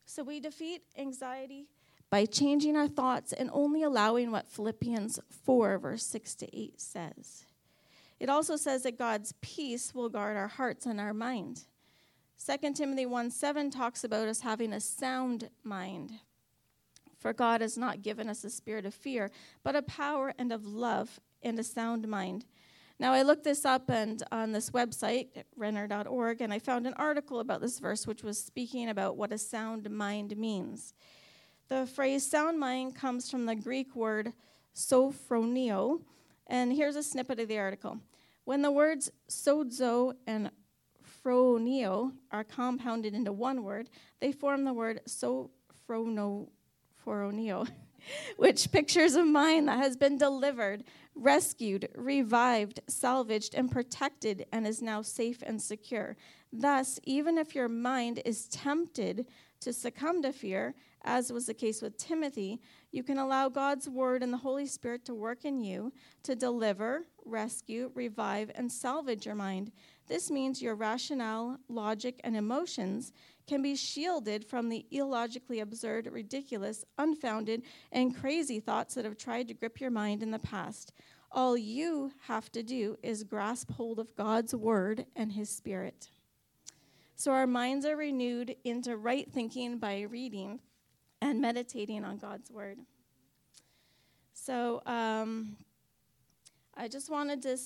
So 0.05 0.23
we 0.23 0.39
defeat 0.39 0.83
anxiety 0.99 1.67
by 2.11 2.27
changing 2.27 2.77
our 2.77 2.89
thoughts 2.89 3.33
and 3.33 3.49
only 3.55 3.83
allowing 3.83 4.31
what 4.31 4.51
Philippians 4.51 5.19
4, 5.47 5.79
verse 5.79 6.05
6 6.05 6.35
to 6.37 6.57
8 6.57 6.79
says. 6.79 7.47
It 8.21 8.29
also 8.29 8.57
says 8.57 8.83
that 8.83 8.99
God's 8.99 9.33
peace 9.41 9.95
will 9.95 10.11
guard 10.11 10.37
our 10.37 10.49
hearts 10.49 10.85
and 10.85 11.01
our 11.01 11.15
mind. 11.15 11.65
2 12.47 12.75
Timothy 12.75 13.07
1 13.07 13.31
7 13.31 13.71
talks 13.71 14.05
about 14.05 14.29
us 14.29 14.41
having 14.41 14.75
a 14.75 14.81
sound 14.81 15.49
mind. 15.65 16.13
For 17.19 17.33
God 17.33 17.63
has 17.63 17.79
not 17.79 18.03
given 18.03 18.29
us 18.29 18.45
a 18.45 18.51
spirit 18.51 18.85
of 18.85 18.93
fear, 18.93 19.31
but 19.63 19.75
a 19.75 19.83
power 19.83 20.35
and 20.39 20.53
of 20.53 20.67
love 20.67 21.19
and 21.43 21.59
a 21.59 21.65
sound 21.65 22.07
mind. 22.07 22.45
Now, 23.03 23.13
I 23.13 23.23
looked 23.23 23.43
this 23.43 23.65
up 23.65 23.91
and 23.91 24.23
on 24.31 24.53
this 24.53 24.71
website, 24.71 25.43
renner.org, 25.57 26.41
and 26.41 26.53
I 26.53 26.61
found 26.61 26.87
an 26.87 26.95
article 26.95 27.41
about 27.41 27.61
this 27.61 27.81
verse 27.81 28.07
which 28.07 28.23
was 28.23 28.39
speaking 28.39 28.89
about 28.89 29.17
what 29.17 29.33
a 29.33 29.39
sound 29.39 29.91
mind 29.91 30.37
means. 30.37 30.95
The 31.67 31.85
phrase 31.85 32.25
sound 32.25 32.61
mind 32.61 32.95
comes 32.95 33.29
from 33.29 33.45
the 33.45 33.57
Greek 33.57 33.97
word 33.97 34.33
sophroneo, 34.73 36.01
and 36.47 36.73
here's 36.73 36.95
a 36.95 37.03
snippet 37.03 37.41
of 37.41 37.49
the 37.49 37.59
article. 37.59 37.99
When 38.45 38.63
the 38.63 38.71
words 38.71 39.11
sozo 39.29 40.15
and 40.29 40.53
phroneo 41.25 42.13
are 42.31 42.45
compounded 42.45 43.15
into 43.15 43.33
one 43.33 43.65
word, 43.65 43.91
they 44.21 44.31
form 44.31 44.63
the 44.63 44.75
word 44.75 45.01
sophronophoronio, 45.09 47.69
which 48.37 48.71
pictures 48.71 49.17
a 49.17 49.25
mind 49.25 49.67
that 49.67 49.79
has 49.79 49.97
been 49.97 50.19
delivered, 50.19 50.85
rescued, 51.15 51.89
revived, 51.95 52.81
salvaged, 52.87 53.55
and 53.55 53.71
protected, 53.71 54.47
and 54.53 54.67
is 54.67 54.83
now 54.83 55.03
safe 55.03 55.43
and 55.47 55.61
secure. 55.61 56.17
Thus, 56.53 56.99
even 57.05 57.39
if 57.39 57.55
your 57.55 57.69
mind 57.69 58.21
is 58.25 58.47
tempted 58.49 59.27
to 59.61 59.73
succumb 59.73 60.23
to 60.23 60.33
fear, 60.33 60.75
as 61.05 61.33
was 61.33 61.47
the 61.47 61.55
case 61.55 61.83
with 61.83 61.97
Timothy, 61.97 62.61
you 62.91 63.03
can 63.03 63.19
allow 63.19 63.49
God's 63.49 63.89
word 63.89 64.23
and 64.23 64.33
the 64.33 64.39
Holy 64.39 64.67
Spirit 64.67 65.05
to 65.07 65.15
work 65.15 65.45
in 65.45 65.61
you 65.61 65.93
to 66.23 66.35
deliver, 66.35 67.05
rescue, 67.25 67.91
revive, 67.95 68.51
and 68.55 68.71
salvage 68.71 69.27
your 69.27 69.35
mind. 69.35 69.73
This 70.09 70.31
means 70.31 70.63
your 70.63 70.75
rationale, 70.75 71.59
logic, 71.69 72.21
and 72.23 72.37
emotions 72.37 73.13
can 73.47 73.63
be 73.63 73.75
shielded 73.75 74.45
from 74.45 74.69
the 74.69 74.87
illogically 74.91 75.61
absurd, 75.61 76.09
ridiculous, 76.11 76.85
unfounded, 76.99 77.63
and 77.91 78.17
crazy 78.17 78.61
thoughts 78.61 78.95
that 78.95 79.05
have 79.05 79.17
tried 79.17 79.49
to 79.49 79.55
grip 79.55 79.81
your 79.81 79.91
mind 79.91 80.23
in 80.23 80.31
the 80.31 80.39
past. 80.39 80.93
All 81.31 81.57
you 81.57 82.13
have 82.27 82.53
to 82.53 82.63
do 82.63 82.97
is 83.03 83.25
grasp 83.25 83.73
hold 83.73 83.99
of 83.99 84.15
God's 84.17 84.55
word 84.55 85.07
and 85.17 85.33
his 85.33 85.49
spirit. 85.49 86.09
So 87.15 87.33
our 87.33 87.47
minds 87.47 87.87
are 87.87 87.97
renewed 87.97 88.57
into 88.65 88.97
right 88.97 89.31
thinking 89.31 89.79
by 89.79 90.03
reading 90.03 90.61
and 91.21 91.41
meditating 91.41 92.05
on 92.05 92.19
God's 92.19 92.51
word. 92.51 92.79
So 94.35 94.83
um, 94.87 95.57
I 96.75 96.89
just 96.89 97.11
wanted 97.11 97.43
to 97.43 97.57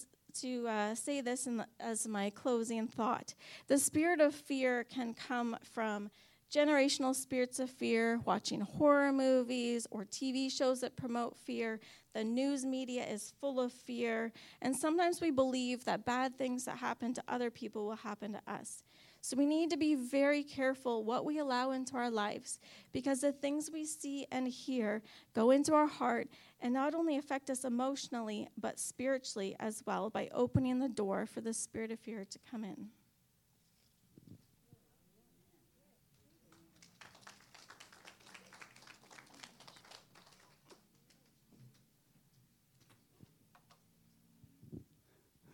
to 0.40 0.66
uh, 0.68 0.94
say 0.94 1.20
this 1.20 1.46
the, 1.46 1.66
as 1.80 2.06
my 2.06 2.30
closing 2.30 2.86
thought. 2.86 3.34
The 3.66 3.78
spirit 3.78 4.20
of 4.20 4.34
fear 4.34 4.84
can 4.84 5.14
come 5.14 5.56
from 5.62 6.10
generational 6.52 7.14
spirits 7.14 7.58
of 7.58 7.70
fear, 7.70 8.20
watching 8.24 8.60
horror 8.60 9.12
movies 9.12 9.86
or 9.90 10.04
TV 10.04 10.50
shows 10.50 10.80
that 10.80 10.96
promote 10.96 11.36
fear. 11.36 11.80
The 12.14 12.24
news 12.24 12.64
media 12.64 13.04
is 13.04 13.32
full 13.40 13.60
of 13.60 13.72
fear. 13.72 14.32
And 14.62 14.74
sometimes 14.74 15.20
we 15.20 15.30
believe 15.30 15.84
that 15.84 16.04
bad 16.04 16.38
things 16.38 16.64
that 16.64 16.78
happen 16.78 17.14
to 17.14 17.22
other 17.28 17.50
people 17.50 17.86
will 17.86 17.96
happen 17.96 18.32
to 18.32 18.40
us. 18.46 18.82
So 19.26 19.36
we 19.36 19.44
need 19.44 19.70
to 19.70 19.76
be 19.76 19.96
very 19.96 20.44
careful 20.44 21.02
what 21.02 21.24
we 21.24 21.40
allow 21.40 21.72
into 21.72 21.96
our 21.96 22.12
lives 22.12 22.60
because 22.92 23.22
the 23.22 23.32
things 23.32 23.68
we 23.72 23.84
see 23.84 24.24
and 24.30 24.46
hear 24.46 25.02
go 25.34 25.50
into 25.50 25.74
our 25.74 25.88
heart 25.88 26.28
and 26.60 26.72
not 26.72 26.94
only 26.94 27.18
affect 27.18 27.50
us 27.50 27.64
emotionally, 27.64 28.46
but 28.56 28.78
spiritually 28.78 29.56
as 29.58 29.82
well 29.84 30.10
by 30.10 30.28
opening 30.32 30.78
the 30.78 30.88
door 30.88 31.26
for 31.26 31.40
the 31.40 31.52
spirit 31.52 31.90
of 31.90 31.98
fear 31.98 32.24
to 32.24 32.38
come 32.48 32.62
in. 32.62 32.86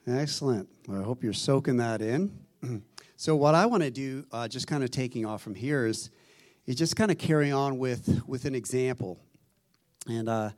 Excellent. 0.07 0.69
Well, 0.87 1.01
I 1.01 1.05
hope 1.05 1.25
you're 1.25 1.33
soaking 1.33 1.79
that 1.79 2.03
in. 2.03 2.39
So 3.23 3.37
what 3.37 3.55
I 3.55 3.67
want 3.67 3.85
to 3.85 3.91
do, 3.93 4.27
uh, 4.33 4.49
just 4.49 4.67
kind 4.67 4.83
of 4.83 4.91
taking 4.91 5.25
off 5.25 5.43
from 5.43 5.55
here, 5.55 5.87
is 5.87 6.11
is 6.67 6.75
just 6.75 6.97
kind 6.97 7.09
of 7.09 7.19
carry 7.19 7.53
on 7.53 7.79
with 7.79 8.21
with 8.27 8.47
an 8.47 8.57
example, 8.57 9.17
and 10.09 10.29
uh, 10.29 10.51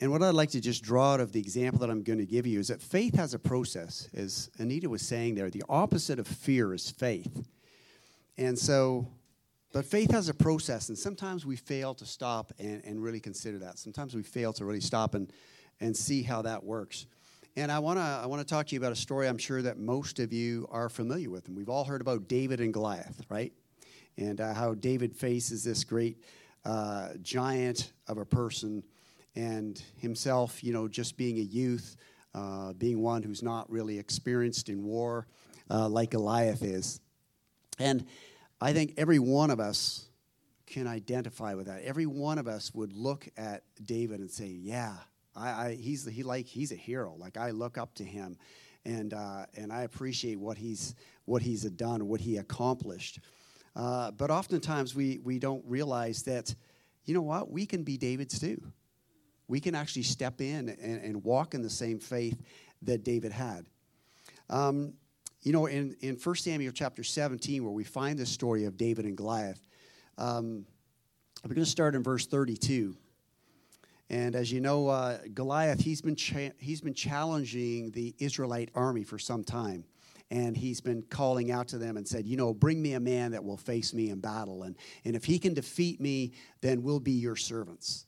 and 0.00 0.12
what 0.12 0.22
I'd 0.22 0.34
like 0.34 0.50
to 0.50 0.60
just 0.60 0.84
draw 0.84 1.14
out 1.14 1.20
of 1.20 1.32
the 1.32 1.40
example 1.40 1.80
that 1.80 1.90
I'm 1.90 2.04
going 2.04 2.20
to 2.20 2.26
give 2.26 2.46
you 2.46 2.60
is 2.60 2.68
that 2.68 2.80
faith 2.80 3.16
has 3.16 3.34
a 3.34 3.40
process, 3.40 4.08
as 4.14 4.52
Anita 4.58 4.88
was 4.88 5.02
saying 5.02 5.34
there. 5.34 5.50
The 5.50 5.64
opposite 5.68 6.20
of 6.20 6.28
fear 6.28 6.72
is 6.72 6.92
faith, 6.92 7.44
and 8.38 8.56
so. 8.56 9.08
But 9.72 9.84
faith 9.84 10.12
has 10.12 10.28
a 10.28 10.34
process, 10.34 10.90
and 10.90 10.96
sometimes 10.96 11.44
we 11.44 11.56
fail 11.56 11.92
to 11.94 12.06
stop 12.06 12.52
and, 12.60 12.84
and 12.84 13.02
really 13.02 13.18
consider 13.18 13.58
that. 13.58 13.80
Sometimes 13.80 14.14
we 14.14 14.22
fail 14.22 14.52
to 14.52 14.64
really 14.64 14.80
stop 14.80 15.16
and, 15.16 15.30
and 15.80 15.94
see 15.94 16.22
how 16.22 16.42
that 16.42 16.62
works. 16.62 17.06
And 17.58 17.72
I 17.72 17.78
want 17.78 17.98
to 17.98 18.02
I 18.02 18.26
want 18.26 18.46
to 18.46 18.46
talk 18.46 18.66
to 18.66 18.74
you 18.74 18.80
about 18.80 18.92
a 18.92 18.96
story 18.96 19.26
I'm 19.26 19.38
sure 19.38 19.62
that 19.62 19.78
most 19.78 20.18
of 20.18 20.30
you 20.30 20.68
are 20.70 20.90
familiar 20.90 21.30
with. 21.30 21.48
And 21.48 21.56
we've 21.56 21.70
all 21.70 21.84
heard 21.84 22.02
about 22.02 22.28
David 22.28 22.60
and 22.60 22.70
Goliath, 22.70 23.24
right? 23.30 23.50
And 24.18 24.42
uh, 24.42 24.52
how 24.52 24.74
David 24.74 25.16
faces 25.16 25.64
this 25.64 25.82
great 25.82 26.22
uh, 26.66 27.14
giant 27.22 27.92
of 28.08 28.18
a 28.18 28.26
person 28.26 28.82
and 29.34 29.82
himself, 29.96 30.62
you 30.62 30.74
know, 30.74 30.86
just 30.86 31.16
being 31.16 31.38
a 31.38 31.42
youth, 31.42 31.96
uh, 32.34 32.74
being 32.74 33.00
one 33.00 33.22
who's 33.22 33.42
not 33.42 33.70
really 33.70 33.98
experienced 33.98 34.68
in 34.68 34.84
war 34.84 35.26
uh, 35.70 35.88
like 35.88 36.10
Goliath 36.10 36.62
is. 36.62 37.00
And 37.78 38.04
I 38.60 38.74
think 38.74 38.94
every 38.98 39.18
one 39.18 39.50
of 39.50 39.60
us 39.60 40.10
can 40.66 40.86
identify 40.86 41.54
with 41.54 41.68
that. 41.68 41.82
Every 41.84 42.06
one 42.06 42.36
of 42.36 42.48
us 42.48 42.74
would 42.74 42.92
look 42.92 43.28
at 43.38 43.62
David 43.82 44.20
and 44.20 44.30
say, 44.30 44.46
yeah, 44.46 44.96
I, 45.36 45.48
I, 45.48 45.74
he's 45.74 46.06
he 46.06 46.22
like 46.22 46.46
he's 46.46 46.72
a 46.72 46.76
hero. 46.76 47.14
Like 47.18 47.36
I 47.36 47.50
look 47.50 47.78
up 47.78 47.94
to 47.96 48.04
him, 48.04 48.38
and 48.84 49.12
uh, 49.12 49.46
and 49.54 49.72
I 49.72 49.82
appreciate 49.82 50.38
what 50.38 50.58
he's 50.58 50.94
what 51.24 51.42
he's 51.42 51.62
done, 51.62 52.08
what 52.08 52.20
he 52.20 52.38
accomplished. 52.38 53.20
Uh, 53.74 54.10
but 54.12 54.30
oftentimes 54.30 54.94
we 54.94 55.18
we 55.22 55.38
don't 55.38 55.64
realize 55.66 56.22
that, 56.22 56.54
you 57.04 57.14
know 57.14 57.22
what, 57.22 57.50
we 57.50 57.66
can 57.66 57.82
be 57.82 57.96
David's 57.96 58.38
too. 58.38 58.60
We 59.48 59.60
can 59.60 59.74
actually 59.74 60.02
step 60.02 60.40
in 60.40 60.68
and, 60.68 61.02
and 61.02 61.22
walk 61.22 61.54
in 61.54 61.62
the 61.62 61.70
same 61.70 62.00
faith 62.00 62.40
that 62.82 63.04
David 63.04 63.32
had. 63.32 63.66
Um, 64.50 64.94
you 65.42 65.52
know, 65.52 65.66
in, 65.66 65.94
in 66.00 66.16
1 66.16 66.34
Samuel 66.34 66.72
chapter 66.72 67.04
17, 67.04 67.62
where 67.62 67.72
we 67.72 67.84
find 67.84 68.18
the 68.18 68.26
story 68.26 68.64
of 68.64 68.76
David 68.76 69.04
and 69.04 69.16
Goliath, 69.16 69.64
um, 70.18 70.66
we're 71.44 71.54
going 71.54 71.64
to 71.64 71.70
start 71.70 71.94
in 71.94 72.02
verse 72.02 72.26
32. 72.26 72.96
And 74.08 74.36
as 74.36 74.52
you 74.52 74.60
know, 74.60 74.88
uh, 74.88 75.18
Goliath, 75.34 75.80
he's 75.80 76.00
been, 76.00 76.16
cha- 76.16 76.52
he's 76.58 76.80
been 76.80 76.94
challenging 76.94 77.90
the 77.90 78.14
Israelite 78.18 78.70
army 78.74 79.02
for 79.02 79.18
some 79.18 79.42
time. 79.42 79.84
And 80.30 80.56
he's 80.56 80.80
been 80.80 81.02
calling 81.02 81.52
out 81.52 81.68
to 81.68 81.78
them 81.78 81.96
and 81.96 82.06
said, 82.06 82.26
You 82.26 82.36
know, 82.36 82.52
bring 82.52 82.82
me 82.82 82.94
a 82.94 83.00
man 83.00 83.30
that 83.32 83.44
will 83.44 83.56
face 83.56 83.94
me 83.94 84.10
in 84.10 84.20
battle. 84.20 84.64
And, 84.64 84.76
and 85.04 85.14
if 85.14 85.24
he 85.24 85.38
can 85.38 85.54
defeat 85.54 86.00
me, 86.00 86.32
then 86.60 86.82
we'll 86.82 87.00
be 87.00 87.12
your 87.12 87.36
servants. 87.36 88.06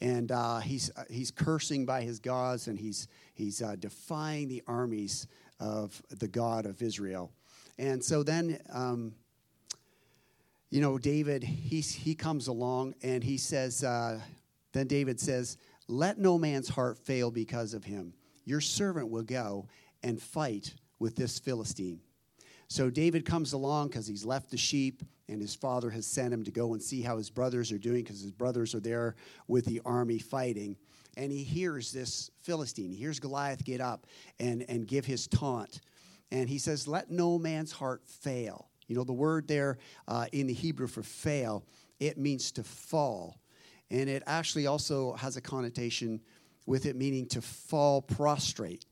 And 0.00 0.30
uh, 0.30 0.58
he's, 0.58 0.90
uh, 0.96 1.04
he's 1.10 1.30
cursing 1.30 1.86
by 1.86 2.02
his 2.02 2.20
gods 2.20 2.68
and 2.68 2.78
he's, 2.78 3.08
he's 3.34 3.62
uh, 3.62 3.76
defying 3.78 4.46
the 4.46 4.62
armies 4.66 5.26
of 5.58 6.00
the 6.10 6.28
God 6.28 6.66
of 6.66 6.82
Israel. 6.82 7.32
And 7.78 8.04
so 8.04 8.22
then, 8.22 8.60
um, 8.72 9.14
you 10.70 10.80
know, 10.80 10.98
David, 10.98 11.42
he's, 11.42 11.92
he 11.92 12.14
comes 12.14 12.48
along 12.48 12.94
and 13.02 13.24
he 13.24 13.38
says, 13.38 13.82
uh, 13.82 14.20
then 14.76 14.86
David 14.86 15.20
says, 15.20 15.56
Let 15.88 16.18
no 16.18 16.38
man's 16.38 16.68
heart 16.68 16.98
fail 16.98 17.30
because 17.30 17.74
of 17.74 17.84
him. 17.84 18.12
Your 18.44 18.60
servant 18.60 19.10
will 19.10 19.22
go 19.22 19.66
and 20.02 20.20
fight 20.20 20.74
with 20.98 21.16
this 21.16 21.38
Philistine. 21.38 22.00
So 22.68 22.90
David 22.90 23.24
comes 23.24 23.52
along 23.52 23.88
because 23.88 24.06
he's 24.06 24.24
left 24.24 24.50
the 24.50 24.56
sheep, 24.56 25.02
and 25.28 25.40
his 25.40 25.54
father 25.54 25.90
has 25.90 26.06
sent 26.06 26.32
him 26.32 26.44
to 26.44 26.50
go 26.50 26.72
and 26.72 26.82
see 26.82 27.00
how 27.00 27.16
his 27.16 27.30
brothers 27.30 27.70
are 27.70 27.78
doing 27.78 28.02
because 28.02 28.20
his 28.20 28.32
brothers 28.32 28.74
are 28.74 28.80
there 28.80 29.14
with 29.46 29.64
the 29.64 29.80
army 29.84 30.18
fighting. 30.18 30.76
And 31.16 31.32
he 31.32 31.42
hears 31.42 31.92
this 31.92 32.30
Philistine. 32.42 32.90
He 32.90 32.96
hears 32.96 33.20
Goliath 33.20 33.64
get 33.64 33.80
up 33.80 34.06
and, 34.38 34.64
and 34.68 34.86
give 34.86 35.06
his 35.06 35.26
taunt. 35.26 35.80
And 36.30 36.48
he 36.48 36.58
says, 36.58 36.86
Let 36.86 37.10
no 37.10 37.38
man's 37.38 37.72
heart 37.72 38.02
fail. 38.06 38.68
You 38.88 38.96
know, 38.96 39.04
the 39.04 39.12
word 39.12 39.48
there 39.48 39.78
uh, 40.06 40.26
in 40.32 40.46
the 40.46 40.52
Hebrew 40.52 40.86
for 40.86 41.02
fail, 41.02 41.64
it 41.98 42.18
means 42.18 42.52
to 42.52 42.62
fall. 42.62 43.38
And 43.90 44.08
it 44.08 44.22
actually 44.26 44.66
also 44.66 45.14
has 45.14 45.36
a 45.36 45.40
connotation 45.40 46.20
with 46.66 46.86
it 46.86 46.96
meaning 46.96 47.26
to 47.26 47.40
fall 47.40 48.02
prostrate. 48.02 48.84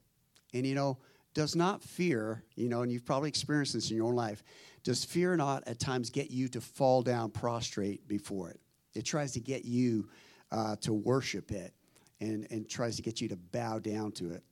And, 0.52 0.64
you 0.64 0.74
know, 0.74 0.98
does 1.34 1.56
not 1.56 1.82
fear, 1.82 2.44
you 2.54 2.68
know, 2.68 2.82
and 2.82 2.92
you've 2.92 3.04
probably 3.04 3.28
experienced 3.28 3.72
this 3.72 3.90
in 3.90 3.96
your 3.96 4.06
own 4.06 4.14
life, 4.14 4.44
does 4.84 5.04
fear 5.04 5.36
not 5.36 5.64
at 5.66 5.80
times 5.80 6.10
get 6.10 6.30
you 6.30 6.46
to 6.48 6.60
fall 6.60 7.02
down 7.02 7.30
prostrate 7.30 8.06
before 8.06 8.50
it? 8.50 8.60
It 8.94 9.04
tries 9.04 9.32
to 9.32 9.40
get 9.40 9.64
you 9.64 10.08
uh, 10.52 10.76
to 10.82 10.92
worship 10.92 11.50
it 11.50 11.74
and, 12.20 12.46
and 12.50 12.68
tries 12.68 12.96
to 12.96 13.02
get 13.02 13.20
you 13.20 13.28
to 13.28 13.36
bow 13.36 13.80
down 13.80 14.12
to 14.12 14.30
it. 14.30 14.44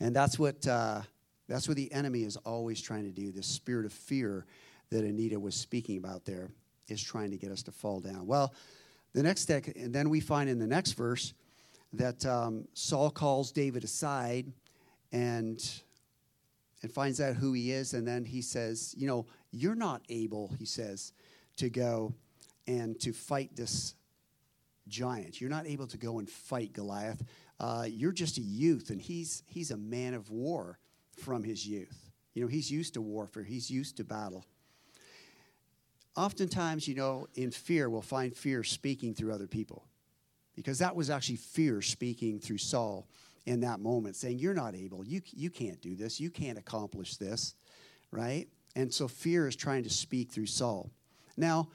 And 0.00 0.16
that's 0.16 0.38
what, 0.38 0.66
uh, 0.66 1.02
that's 1.48 1.68
what 1.68 1.76
the 1.76 1.92
enemy 1.92 2.24
is 2.24 2.36
always 2.38 2.80
trying 2.80 3.04
to 3.04 3.12
do. 3.12 3.30
This 3.30 3.46
spirit 3.46 3.86
of 3.86 3.92
fear 3.92 4.46
that 4.90 5.04
Anita 5.04 5.38
was 5.38 5.54
speaking 5.54 5.98
about 5.98 6.24
there 6.24 6.50
is 6.88 7.00
trying 7.00 7.30
to 7.30 7.36
get 7.36 7.52
us 7.52 7.62
to 7.64 7.70
fall 7.70 8.00
down. 8.00 8.26
Well, 8.26 8.54
the 9.12 9.22
next 9.22 9.50
and 9.50 9.92
then 9.92 10.08
we 10.08 10.20
find 10.20 10.48
in 10.48 10.58
the 10.58 10.66
next 10.66 10.92
verse 10.92 11.34
that 11.92 12.24
um, 12.24 12.68
Saul 12.74 13.10
calls 13.10 13.52
David 13.52 13.84
aside 13.84 14.52
and 15.12 15.62
and 16.82 16.90
finds 16.90 17.20
out 17.20 17.34
who 17.34 17.52
he 17.52 17.72
is, 17.72 17.92
and 17.92 18.06
then 18.06 18.24
he 18.24 18.40
says, 18.40 18.94
"You 18.96 19.06
know, 19.06 19.26
you're 19.50 19.74
not 19.74 20.02
able," 20.08 20.54
he 20.58 20.64
says, 20.64 21.12
"to 21.56 21.68
go 21.68 22.14
and 22.66 22.98
to 23.00 23.12
fight 23.12 23.54
this 23.54 23.94
giant. 24.88 25.40
You're 25.40 25.50
not 25.50 25.66
able 25.66 25.86
to 25.88 25.98
go 25.98 26.18
and 26.18 26.28
fight 26.28 26.72
Goliath. 26.72 27.22
Uh, 27.58 27.86
you're 27.88 28.12
just 28.12 28.38
a 28.38 28.42
youth, 28.42 28.90
and 28.90 29.00
he's 29.00 29.42
he's 29.46 29.70
a 29.70 29.76
man 29.76 30.14
of 30.14 30.30
war 30.30 30.78
from 31.16 31.42
his 31.42 31.66
youth. 31.66 32.10
You 32.34 32.42
know, 32.42 32.48
he's 32.48 32.70
used 32.70 32.94
to 32.94 33.00
warfare. 33.00 33.42
He's 33.42 33.70
used 33.70 33.96
to 33.98 34.04
battle." 34.04 34.44
Oftentimes, 36.16 36.88
you 36.88 36.94
know, 36.94 37.28
in 37.34 37.50
fear, 37.50 37.88
we'll 37.88 38.02
find 38.02 38.36
fear 38.36 38.64
speaking 38.64 39.14
through 39.14 39.32
other 39.32 39.46
people 39.46 39.84
because 40.56 40.78
that 40.80 40.94
was 40.94 41.08
actually 41.08 41.36
fear 41.36 41.80
speaking 41.80 42.38
through 42.40 42.58
Saul 42.58 43.08
in 43.46 43.60
that 43.60 43.80
moment, 43.80 44.16
saying, 44.16 44.38
You're 44.38 44.54
not 44.54 44.74
able. 44.74 45.04
You, 45.04 45.22
you 45.30 45.50
can't 45.50 45.80
do 45.80 45.94
this. 45.94 46.20
You 46.20 46.30
can't 46.30 46.58
accomplish 46.58 47.16
this, 47.16 47.54
right? 48.10 48.48
And 48.76 48.92
so 48.92 49.08
fear 49.08 49.48
is 49.48 49.56
trying 49.56 49.84
to 49.84 49.90
speak 49.90 50.30
through 50.30 50.46
Saul. 50.46 50.90
Now, 51.36 51.68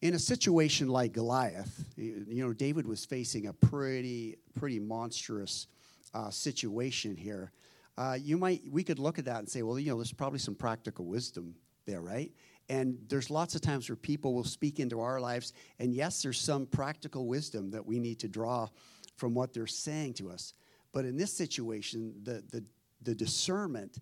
in 0.00 0.14
a 0.14 0.18
situation 0.18 0.88
like 0.88 1.12
Goliath, 1.12 1.84
you 1.96 2.44
know, 2.44 2.52
David 2.52 2.86
was 2.86 3.04
facing 3.04 3.46
a 3.46 3.52
pretty, 3.52 4.36
pretty 4.54 4.78
monstrous 4.78 5.66
uh, 6.14 6.30
situation 6.30 7.16
here. 7.16 7.50
Uh, 7.96 8.16
you 8.20 8.36
might, 8.36 8.62
we 8.70 8.84
could 8.84 9.00
look 9.00 9.18
at 9.18 9.24
that 9.24 9.38
and 9.38 9.48
say, 9.48 9.62
well, 9.62 9.78
you 9.78 9.90
know, 9.90 9.96
there's 9.96 10.12
probably 10.12 10.38
some 10.38 10.54
practical 10.54 11.04
wisdom 11.04 11.54
there, 11.84 12.00
right? 12.00 12.30
And 12.68 12.98
there's 13.08 13.30
lots 13.30 13.54
of 13.54 13.60
times 13.62 13.88
where 13.88 13.96
people 13.96 14.34
will 14.34 14.44
speak 14.44 14.78
into 14.78 15.00
our 15.00 15.20
lives, 15.20 15.52
and 15.78 15.94
yes, 15.94 16.22
there's 16.22 16.40
some 16.40 16.66
practical 16.66 17.26
wisdom 17.26 17.70
that 17.70 17.86
we 17.86 17.98
need 17.98 18.18
to 18.20 18.28
draw 18.28 18.68
from 19.16 19.34
what 19.34 19.52
they're 19.54 19.66
saying 19.66 20.14
to 20.14 20.30
us. 20.30 20.52
But 20.92 21.04
in 21.04 21.16
this 21.16 21.32
situation, 21.32 22.14
the, 22.22 22.44
the, 22.50 22.64
the 23.02 23.14
discernment 23.14 23.98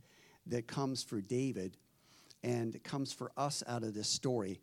that 0.47 0.67
comes 0.67 1.03
for 1.03 1.21
David 1.21 1.77
and 2.43 2.83
comes 2.85 3.13
for 3.13 3.33
us 3.37 3.63
out 3.67 3.83
of 3.83 3.95
this 3.95 4.09
story 4.09 4.61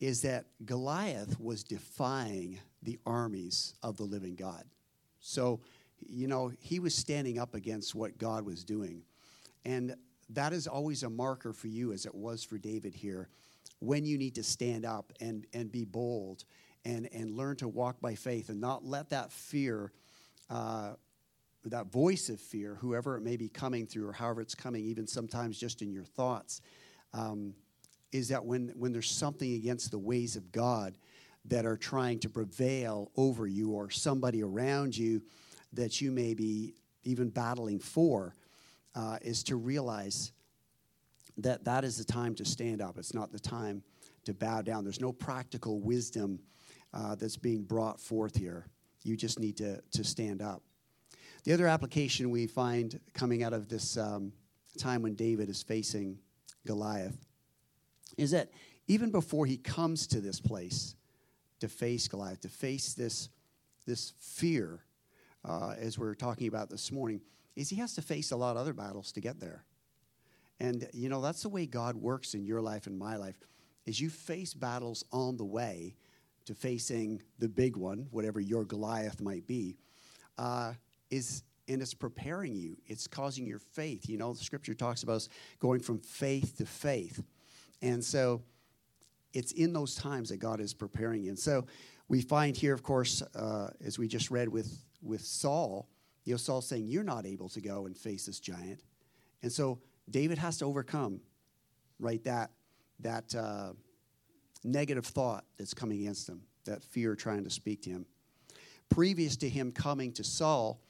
is 0.00 0.22
that 0.22 0.46
Goliath 0.64 1.38
was 1.38 1.62
defying 1.62 2.58
the 2.82 2.98
armies 3.06 3.74
of 3.82 3.96
the 3.96 4.02
living 4.02 4.34
God. 4.34 4.64
So, 5.20 5.60
you 6.00 6.26
know, 6.26 6.50
he 6.58 6.80
was 6.80 6.94
standing 6.94 7.38
up 7.38 7.54
against 7.54 7.94
what 7.94 8.18
God 8.18 8.44
was 8.44 8.64
doing. 8.64 9.02
And 9.64 9.94
that 10.34 10.52
is 10.52 10.66
always 10.66 11.02
a 11.02 11.10
marker 11.10 11.52
for 11.52 11.68
you, 11.68 11.92
as 11.92 12.06
it 12.06 12.14
was 12.14 12.42
for 12.44 12.58
David 12.58 12.94
here, 12.94 13.28
when 13.80 14.04
you 14.04 14.16
need 14.16 14.34
to 14.36 14.42
stand 14.42 14.84
up 14.84 15.12
and, 15.20 15.46
and 15.52 15.70
be 15.70 15.84
bold 15.84 16.44
and, 16.84 17.08
and 17.12 17.36
learn 17.36 17.56
to 17.56 17.68
walk 17.68 18.00
by 18.00 18.14
faith 18.14 18.48
and 18.48 18.60
not 18.60 18.84
let 18.84 19.10
that 19.10 19.32
fear, 19.32 19.92
uh, 20.50 20.92
that 21.64 21.86
voice 21.86 22.28
of 22.28 22.40
fear, 22.40 22.76
whoever 22.80 23.16
it 23.16 23.22
may 23.22 23.36
be 23.36 23.48
coming 23.48 23.86
through 23.86 24.08
or 24.08 24.12
however 24.12 24.40
it's 24.40 24.54
coming, 24.54 24.84
even 24.84 25.06
sometimes 25.06 25.58
just 25.58 25.82
in 25.82 25.92
your 25.92 26.04
thoughts, 26.04 26.60
um, 27.12 27.54
is 28.12 28.28
that 28.28 28.44
when, 28.44 28.72
when 28.76 28.92
there's 28.92 29.10
something 29.10 29.54
against 29.54 29.90
the 29.90 29.98
ways 29.98 30.36
of 30.36 30.52
God 30.52 30.96
that 31.46 31.66
are 31.66 31.76
trying 31.76 32.18
to 32.20 32.28
prevail 32.28 33.10
over 33.16 33.46
you 33.46 33.70
or 33.70 33.90
somebody 33.90 34.42
around 34.42 34.96
you 34.96 35.22
that 35.72 36.00
you 36.00 36.12
may 36.12 36.34
be 36.34 36.74
even 37.04 37.28
battling 37.30 37.78
for, 37.78 38.34
uh, 38.94 39.18
is 39.22 39.42
to 39.44 39.56
realize 39.56 40.32
that 41.38 41.64
that 41.64 41.84
is 41.84 41.96
the 41.96 42.04
time 42.04 42.34
to 42.34 42.44
stand 42.44 42.82
up. 42.82 42.98
It's 42.98 43.14
not 43.14 43.32
the 43.32 43.38
time 43.38 43.82
to 44.24 44.34
bow 44.34 44.62
down. 44.62 44.84
There's 44.84 45.00
no 45.00 45.12
practical 45.12 45.80
wisdom 45.80 46.40
uh, 46.92 47.14
that's 47.14 47.36
being 47.36 47.62
brought 47.62 48.00
forth 48.00 48.36
here. 48.36 48.66
You 49.02 49.16
just 49.16 49.40
need 49.40 49.56
to, 49.58 49.80
to 49.92 50.04
stand 50.04 50.42
up. 50.42 50.62
The 51.44 51.52
other 51.52 51.66
application 51.66 52.30
we 52.30 52.46
find 52.46 53.00
coming 53.14 53.42
out 53.42 53.52
of 53.52 53.68
this 53.68 53.96
um, 53.96 54.32
time 54.78 55.02
when 55.02 55.14
David 55.14 55.48
is 55.48 55.62
facing 55.62 56.18
Goliath 56.66 57.16
is 58.16 58.30
that 58.30 58.50
even 58.86 59.10
before 59.10 59.46
he 59.46 59.56
comes 59.56 60.06
to 60.08 60.20
this 60.20 60.40
place 60.40 60.94
to 61.60 61.68
face 61.68 62.06
Goliath, 62.08 62.40
to 62.42 62.48
face 62.48 62.94
this, 62.94 63.28
this 63.86 64.12
fear, 64.18 64.84
uh, 65.44 65.74
as 65.78 65.98
we 65.98 66.06
are 66.06 66.14
talking 66.14 66.46
about 66.46 66.70
this 66.70 66.92
morning, 66.92 67.20
is 67.56 67.68
he 67.68 67.76
has 67.76 67.94
to 67.94 68.02
face 68.02 68.30
a 68.30 68.36
lot 68.36 68.52
of 68.52 68.56
other 68.58 68.72
battles 68.72 69.12
to 69.12 69.20
get 69.20 69.40
there. 69.40 69.64
And 70.60 70.88
you 70.92 71.08
know, 71.08 71.20
that's 71.20 71.42
the 71.42 71.48
way 71.48 71.66
God 71.66 71.96
works 71.96 72.34
in 72.34 72.44
your 72.44 72.60
life 72.60 72.86
and 72.86 72.98
my 72.98 73.16
life. 73.16 73.36
Is 73.84 74.00
you 74.00 74.10
face 74.10 74.54
battles 74.54 75.04
on 75.10 75.36
the 75.36 75.44
way 75.44 75.96
to 76.44 76.54
facing 76.54 77.22
the 77.38 77.48
big 77.48 77.76
one, 77.76 78.06
whatever 78.10 78.40
your 78.40 78.64
Goliath 78.64 79.20
might 79.20 79.46
be, 79.46 79.76
uh, 80.38 80.74
is 81.10 81.42
and 81.68 81.80
it's 81.80 81.94
preparing 81.94 82.54
you. 82.54 82.76
It's 82.86 83.06
causing 83.06 83.46
your 83.46 83.58
faith. 83.58 84.08
You 84.08 84.18
know, 84.18 84.32
the 84.32 84.44
scripture 84.44 84.74
talks 84.74 85.02
about 85.02 85.16
us 85.16 85.28
going 85.58 85.80
from 85.80 85.98
faith 85.98 86.58
to 86.58 86.66
faith. 86.66 87.22
And 87.80 88.04
so 88.04 88.42
it's 89.32 89.52
in 89.52 89.72
those 89.72 89.94
times 89.94 90.28
that 90.30 90.38
God 90.38 90.60
is 90.60 90.74
preparing 90.74 91.22
you. 91.22 91.30
And 91.30 91.38
so 91.38 91.66
we 92.08 92.20
find 92.20 92.56
here, 92.56 92.74
of 92.74 92.82
course, 92.82 93.22
uh, 93.34 93.70
as 93.84 93.98
we 93.98 94.08
just 94.08 94.30
read 94.30 94.48
with, 94.48 94.76
with 95.02 95.22
Saul, 95.22 95.88
you 96.24 96.32
know, 96.32 96.36
Saul 96.36 96.60
saying, 96.60 96.88
You're 96.88 97.04
not 97.04 97.26
able 97.26 97.48
to 97.50 97.60
go 97.60 97.86
and 97.86 97.96
face 97.96 98.26
this 98.26 98.40
giant. 98.40 98.82
And 99.42 99.50
so 99.50 99.80
David 100.10 100.38
has 100.38 100.58
to 100.58 100.64
overcome, 100.64 101.20
right, 101.98 102.22
that, 102.24 102.50
that 103.00 103.34
uh, 103.34 103.72
negative 104.64 105.06
thought 105.06 105.44
that's 105.58 105.74
coming 105.74 106.00
against 106.00 106.28
him, 106.28 106.42
that 106.64 106.82
fear 106.82 107.14
trying 107.14 107.44
to 107.44 107.50
speak 107.50 107.82
to 107.82 107.90
him. 107.90 108.06
Previous 108.88 109.36
to 109.38 109.48
him 109.48 109.72
coming 109.72 110.12
to 110.12 110.24
Saul, 110.24 110.80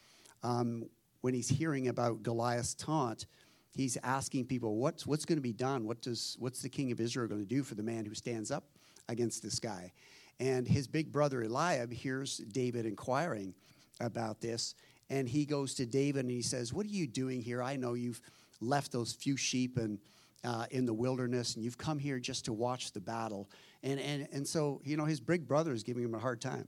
um, 0.42 0.84
when 1.20 1.34
he's 1.34 1.48
hearing 1.48 1.88
about 1.88 2.22
Goliath's 2.22 2.74
taunt, 2.74 3.26
he's 3.74 3.96
asking 4.02 4.46
people, 4.46 4.76
what's, 4.76 5.06
what's 5.06 5.24
going 5.24 5.38
to 5.38 5.42
be 5.42 5.52
done? 5.52 5.86
What 5.86 6.02
does, 6.02 6.36
what's 6.38 6.60
the 6.60 6.68
king 6.68 6.92
of 6.92 7.00
Israel 7.00 7.28
going 7.28 7.40
to 7.40 7.46
do 7.46 7.62
for 7.62 7.74
the 7.74 7.82
man 7.82 8.04
who 8.04 8.14
stands 8.14 8.50
up 8.50 8.64
against 9.08 9.42
this 9.42 9.58
guy? 9.58 9.92
And 10.40 10.66
his 10.66 10.88
big 10.88 11.12
brother 11.12 11.42
Eliab 11.44 11.92
hears 11.92 12.38
David 12.38 12.86
inquiring 12.86 13.54
about 14.00 14.40
this, 14.40 14.74
and 15.12 15.28
he 15.28 15.44
goes 15.44 15.74
to 15.74 15.84
David 15.84 16.24
and 16.24 16.30
he 16.30 16.40
says, 16.40 16.72
What 16.72 16.86
are 16.86 16.88
you 16.88 17.06
doing 17.06 17.42
here? 17.42 17.62
I 17.62 17.76
know 17.76 17.92
you've 17.92 18.20
left 18.60 18.92
those 18.92 19.12
few 19.12 19.36
sheep 19.36 19.76
and 19.76 19.98
uh, 20.42 20.64
in 20.70 20.86
the 20.86 20.94
wilderness, 20.94 21.54
and 21.54 21.62
you've 21.62 21.76
come 21.78 21.98
here 21.98 22.18
just 22.18 22.46
to 22.46 22.52
watch 22.52 22.92
the 22.92 23.00
battle. 23.00 23.48
And, 23.82 24.00
and, 24.00 24.26
and 24.32 24.48
so, 24.48 24.80
you 24.84 24.96
know, 24.96 25.04
his 25.04 25.20
big 25.20 25.46
brother 25.46 25.72
is 25.72 25.82
giving 25.82 26.02
him 26.02 26.14
a 26.14 26.18
hard 26.18 26.40
time. 26.40 26.66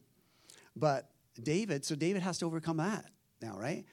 But 0.76 1.09
David, 1.42 1.85
so 1.85 1.94
David 1.96 2.22
has 2.22 2.38
to 2.38 2.44
overcome 2.44 2.76
that 2.76 3.07
now, 3.40 3.57
right? 3.59 3.85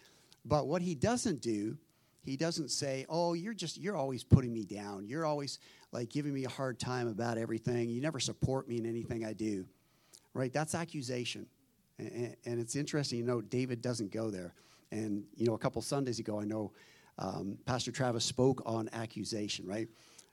But 0.43 0.67
what 0.67 0.81
he 0.81 0.95
doesn't 0.95 1.41
do, 1.41 1.77
he 2.23 2.35
doesn't 2.35 2.69
say, 2.69 3.05
"Oh, 3.09 3.33
you're 3.33 3.53
just 3.53 3.77
you're 3.77 3.95
always 3.95 4.23
putting 4.23 4.53
me 4.53 4.65
down. 4.65 5.07
You're 5.07 5.25
always 5.25 5.59
like 5.91 6.09
giving 6.09 6.33
me 6.33 6.45
a 6.45 6.49
hard 6.49 6.79
time 6.79 7.07
about 7.07 7.37
everything. 7.37 7.89
You 7.89 8.01
never 8.01 8.19
support 8.19 8.67
me 8.67 8.77
in 8.77 8.85
anything 8.85 9.25
I 9.25 9.33
do." 9.33 9.65
Right? 10.33 10.53
That's 10.53 10.75
accusation. 10.75 11.47
And, 12.01 12.35
and 12.45 12.59
it's 12.59 12.75
interesting, 12.75 13.19
you 13.19 13.25
know, 13.25 13.41
David 13.41 13.81
doesn't 13.81 14.11
go 14.11 14.29
there. 14.29 14.53
And 14.91 15.23
you 15.35 15.45
know, 15.45 15.53
a 15.53 15.57
couple 15.57 15.81
Sundays 15.81 16.19
ago, 16.19 16.39
I 16.39 16.43
know 16.43 16.73
um, 17.17 17.57
Pastor 17.65 17.91
Travis 17.91 18.25
spoke 18.25 18.61
on 18.65 18.89
accusation, 18.93 19.65
right? 19.65 19.87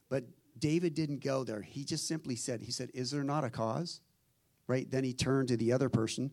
But 0.08 0.24
David 0.58 0.94
didn't 0.94 1.22
go 1.22 1.44
there. 1.44 1.62
He 1.62 1.84
just 1.84 2.08
simply 2.08 2.34
said, 2.34 2.60
he 2.62 2.72
said, 2.72 2.90
"Is 2.94 3.10
there 3.10 3.22
not 3.22 3.44
a 3.44 3.50
cause?" 3.50 4.00
Right? 4.66 4.90
Then 4.90 5.04
he 5.04 5.12
turned 5.12 5.48
to 5.48 5.56
the 5.56 5.72
other 5.72 5.88
person, 5.88 6.32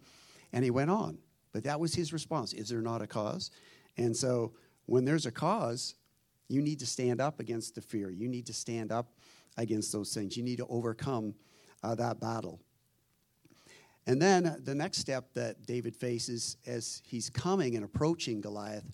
and 0.52 0.63
he 0.63 0.71
went 0.71 0.89
on. 0.89 1.19
But 1.54 1.63
that 1.63 1.80
was 1.80 1.93
his 1.93 2.12
response. 2.12 2.52
Is 2.54 2.69
there 2.69 2.82
not 2.82 3.02
a 3.02 3.08
cause? 3.08 3.52
And 3.98 4.15
so 4.15 4.54
when 4.88 5.06
there's 5.06 5.26
a 5.26 5.32
cause, 5.32 5.95
you 6.50 6.62
need 6.62 6.80
to 6.80 6.86
stand 6.86 7.21
up 7.21 7.39
against 7.39 7.76
the 7.76 7.82
fear. 7.82 8.10
You 8.10 8.28
need 8.28 8.45
to 8.48 8.54
stand 8.54 8.91
up 8.91 9.13
against 9.58 9.91
those 9.91 10.13
things. 10.13 10.36
You 10.36 10.43
need 10.43 10.58
to 10.58 10.67
overcome 10.67 11.34
uh, 11.82 11.95
that 11.95 12.19
battle. 12.19 12.60
And 14.08 14.22
then 14.22 14.62
the 14.63 14.76
next 14.76 15.00
step 15.00 15.34
that 15.34 15.65
David 15.65 15.96
faces 15.96 16.58
as 16.68 17.02
he's 17.06 17.30
coming 17.30 17.76
and 17.76 17.84
approaching 17.84 18.39
Goliath 18.39 18.86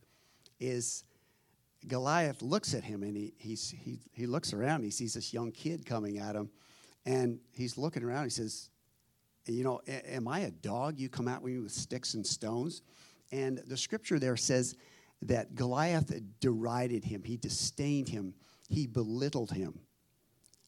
is 0.60 1.04
Goliath 1.88 2.42
looks 2.42 2.74
at 2.74 2.84
him 2.84 3.04
and 3.04 3.18
he, 3.18 3.34
he, 3.38 4.00
he 4.14 4.26
looks 4.26 4.54
around. 4.54 4.84
He 4.84 4.92
sees 4.92 5.16
this 5.16 5.34
young 5.34 5.52
kid 5.52 5.86
coming 5.86 6.20
at 6.20 6.36
him. 6.36 6.50
And 7.06 7.40
he's 7.52 7.78
looking 7.78 8.04
around. 8.04 8.26
He 8.26 8.30
says, 8.30 8.70
You 9.48 9.64
know, 9.64 9.82
am 9.88 10.28
I 10.28 10.42
a 10.42 10.52
dog? 10.52 11.00
You 11.00 11.10
come 11.10 11.28
at 11.28 11.44
me 11.44 11.58
with 11.58 11.72
sticks 11.72 12.14
and 12.14 12.26
stones? 12.26 12.84
And 13.32 13.58
the 13.68 13.78
scripture 13.78 14.20
there 14.20 14.38
says 14.38 14.76
that 15.24 15.56
Goliath 15.56 16.14
derided 16.40 17.04
him, 17.04 17.24
he 17.24 17.38
disdained 17.38 18.10
him, 18.10 18.34
he 18.70 18.88
belittled 18.88 19.52
him. 19.52 19.80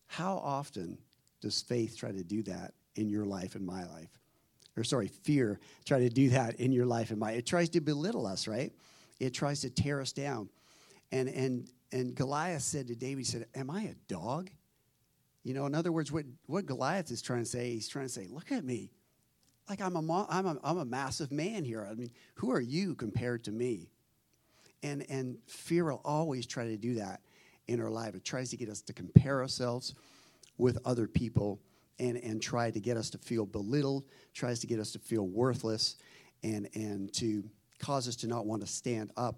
How 0.08 0.38
often 0.38 0.98
does 1.42 1.62
faith 1.62 1.98
try 1.98 2.12
to 2.12 2.24
do 2.24 2.44
that 2.44 2.74
in 2.96 3.10
your 3.10 3.26
life 3.26 3.56
and 3.56 3.66
my 3.66 3.86
life? 3.86 4.10
Or, 4.76 4.84
sorry, 4.84 5.08
fear 5.08 5.60
try 5.86 6.00
to 6.00 6.10
do 6.10 6.30
that 6.30 6.56
in 6.56 6.72
your 6.72 6.86
life 6.86 7.12
and 7.12 7.20
my 7.20 7.32
It 7.34 7.46
tries 7.46 7.70
to 7.70 7.82
belittle 7.82 8.26
us, 8.26 8.48
right? 8.48 8.72
It 9.20 9.34
tries 9.34 9.62
to 9.62 9.70
tear 9.70 10.02
us 10.02 10.12
down. 10.12 10.50
And, 11.12 11.30
and, 11.30 11.70
and 11.92 12.16
Goliath 12.16 12.64
said 12.64 12.88
to 12.88 12.96
David, 12.96 13.20
he 13.20 13.24
said, 13.24 13.46
Am 13.56 13.70
I 13.70 13.84
a 13.84 13.96
dog? 14.08 14.50
You 15.44 15.54
know, 15.54 15.66
in 15.66 15.76
other 15.76 15.92
words, 15.92 16.12
what, 16.12 16.26
what 16.48 16.66
Goliath 16.66 17.12
is 17.12 17.22
trying 17.22 17.44
to 17.44 17.50
say, 17.50 17.72
he's 17.72 17.88
trying 17.88 18.06
to 18.06 18.12
say, 18.12 18.28
Look 18.30 18.52
at 18.52 18.64
me. 18.64 18.92
Like 19.70 19.82
I'm 19.82 19.96
a, 19.96 20.26
I'm, 20.30 20.46
a, 20.46 20.58
I'm 20.64 20.78
a 20.80 20.86
massive 20.86 21.32
man 21.32 21.64
here. 21.64 21.88
I 21.90 21.94
mean, 21.94 22.10
who 22.36 22.52
are 22.52 22.60
you 22.60 22.96
compared 22.96 23.44
to 23.46 23.52
me? 23.52 23.92
And, 24.82 25.06
and 25.10 25.38
fear 25.48 25.86
will 25.86 26.02
always 26.04 26.46
try 26.46 26.66
to 26.66 26.78
do 26.78 26.96
that 26.96 27.22
in 27.68 27.80
our 27.80 27.90
life. 27.90 28.16
It 28.16 28.26
tries 28.26 28.50
to 28.50 28.58
get 28.58 28.70
us 28.70 28.82
to 28.82 28.94
compare 28.94 29.42
ourselves 29.42 29.94
with 30.58 30.78
other 30.84 31.08
people 31.08 31.60
and, 32.00 32.18
and 32.18 32.42
try 32.42 32.72
to 32.72 32.80
get 32.80 32.98
us 32.98 33.10
to 33.12 33.18
feel 33.18 33.46
belittled, 33.46 34.06
tries 34.34 34.60
to 34.60 34.68
get 34.68 34.80
us 34.80 34.92
to 34.92 35.00
feel 35.00 35.28
worthless, 35.28 35.96
and, 36.44 36.70
and 36.74 37.14
to 37.14 37.44
cause 37.80 38.08
us 38.08 38.16
to 38.18 38.28
not 38.28 38.46
want 38.46 38.62
to 38.62 38.68
stand 38.68 39.12
up 39.18 39.36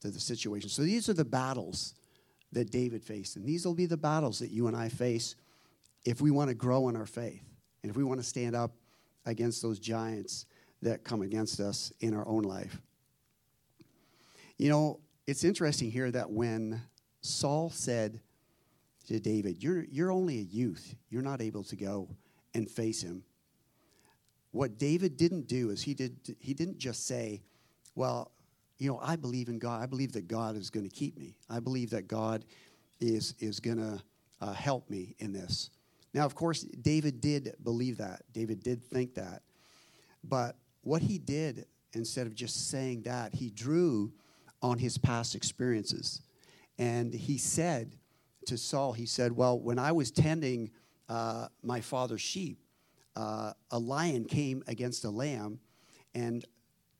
to 0.00 0.10
the 0.10 0.20
situation. 0.20 0.68
So 0.68 0.82
these 0.82 1.08
are 1.08 1.14
the 1.14 1.24
battles 1.24 1.94
that 2.52 2.70
David 2.70 3.02
faced. 3.02 3.36
And 3.36 3.44
these 3.44 3.66
will 3.66 3.74
be 3.74 3.86
the 3.86 3.96
battles 3.96 4.38
that 4.38 4.50
you 4.50 4.66
and 4.68 4.76
I 4.76 4.88
face 4.88 5.34
if 6.04 6.20
we 6.20 6.30
want 6.30 6.48
to 6.48 6.54
grow 6.54 6.88
in 6.88 6.96
our 6.96 7.06
faith 7.06 7.42
and 7.82 7.90
if 7.90 7.96
we 7.96 8.04
want 8.04 8.20
to 8.20 8.26
stand 8.26 8.54
up 8.54 8.72
against 9.26 9.62
those 9.62 9.78
giants 9.78 10.46
that 10.82 11.04
come 11.04 11.22
against 11.22 11.60
us 11.60 11.92
in 12.00 12.14
our 12.14 12.26
own 12.28 12.42
life. 12.42 12.80
You 14.58 14.68
know, 14.68 15.00
it's 15.26 15.42
interesting 15.42 15.90
here 15.90 16.10
that 16.10 16.30
when 16.30 16.80
Saul 17.22 17.70
said 17.70 18.20
to 19.06 19.20
David, 19.20 19.62
You're, 19.62 19.84
you're 19.84 20.10
only 20.10 20.38
a 20.38 20.42
youth, 20.42 20.94
you're 21.10 21.22
not 21.22 21.40
able 21.40 21.64
to 21.64 21.76
go 21.76 22.08
and 22.54 22.70
face 22.70 23.02
him. 23.02 23.24
What 24.52 24.78
David 24.78 25.16
didn't 25.16 25.48
do 25.48 25.70
is 25.70 25.82
he, 25.82 25.94
did, 25.94 26.36
he 26.38 26.54
didn't 26.54 26.78
just 26.78 27.06
say, 27.06 27.42
Well, 27.94 28.30
you 28.78 28.88
know, 28.88 28.98
I 29.02 29.16
believe 29.16 29.48
in 29.48 29.58
God. 29.58 29.82
I 29.82 29.86
believe 29.86 30.12
that 30.12 30.28
God 30.28 30.56
is 30.56 30.70
going 30.70 30.88
to 30.88 30.94
keep 30.94 31.18
me. 31.18 31.36
I 31.48 31.60
believe 31.60 31.90
that 31.90 32.08
God 32.08 32.44
is, 33.00 33.34
is 33.38 33.60
going 33.60 33.78
to 33.78 34.02
uh, 34.40 34.52
help 34.52 34.88
me 34.90 35.14
in 35.18 35.32
this. 35.32 35.70
Now, 36.12 36.24
of 36.24 36.34
course, 36.34 36.62
David 36.62 37.20
did 37.20 37.54
believe 37.62 37.98
that. 37.98 38.22
David 38.32 38.62
did 38.62 38.84
think 38.84 39.14
that. 39.14 39.42
But 40.22 40.56
what 40.82 41.02
he 41.02 41.18
did, 41.18 41.66
instead 41.92 42.26
of 42.26 42.34
just 42.34 42.70
saying 42.70 43.02
that, 43.02 43.34
he 43.34 43.50
drew 43.50 44.12
on 44.62 44.78
his 44.78 44.96
past 44.96 45.34
experiences. 45.34 46.22
And 46.78 47.12
he 47.12 47.38
said 47.38 47.92
to 48.46 48.58
Saul, 48.58 48.92
he 48.92 49.06
said, 49.06 49.32
Well, 49.32 49.58
when 49.58 49.78
I 49.78 49.92
was 49.92 50.10
tending 50.10 50.70
uh, 51.08 51.48
my 51.62 51.80
father's 51.80 52.20
sheep, 52.20 52.58
uh, 53.16 53.52
a 53.70 53.78
lion 53.78 54.24
came 54.24 54.62
against 54.66 55.04
a 55.04 55.10
lamb, 55.10 55.60
and 56.14 56.44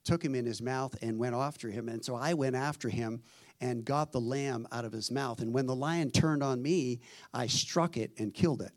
took 0.05 0.23
him 0.23 0.35
in 0.35 0.45
his 0.45 0.61
mouth 0.61 0.95
and 1.01 1.17
went 1.17 1.35
after 1.35 1.69
him. 1.69 1.89
And 1.89 2.05
so 2.05 2.15
I 2.15 2.33
went 2.33 2.55
after 2.55 2.89
him 2.89 3.21
and 3.59 3.83
got 3.83 4.11
the 4.11 4.21
lamb 4.21 4.67
out 4.71 4.85
of 4.85 4.91
his 4.91 5.11
mouth. 5.11 5.41
And 5.41 5.53
when 5.53 5.65
the 5.65 5.75
lion 5.75 6.11
turned 6.11 6.43
on 6.43 6.61
me, 6.61 7.01
I 7.33 7.47
struck 7.47 7.97
it 7.97 8.11
and 8.17 8.33
killed 8.33 8.61
it. 8.61 8.71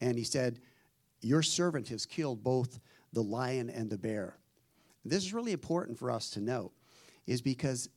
And 0.00 0.16
he 0.16 0.24
said, 0.24 0.60
Your 1.20 1.42
servant 1.42 1.88
has 1.88 2.06
killed 2.06 2.44
both 2.44 2.78
the 3.12 3.22
lion 3.22 3.70
and 3.70 3.88
the 3.88 3.98
bear. 3.98 4.36
This 5.04 5.24
is 5.24 5.32
really 5.32 5.52
important 5.52 5.98
for 5.98 6.10
us 6.10 6.30
to 6.30 6.40
know, 6.40 6.72
is 7.26 7.40
because 7.40 7.88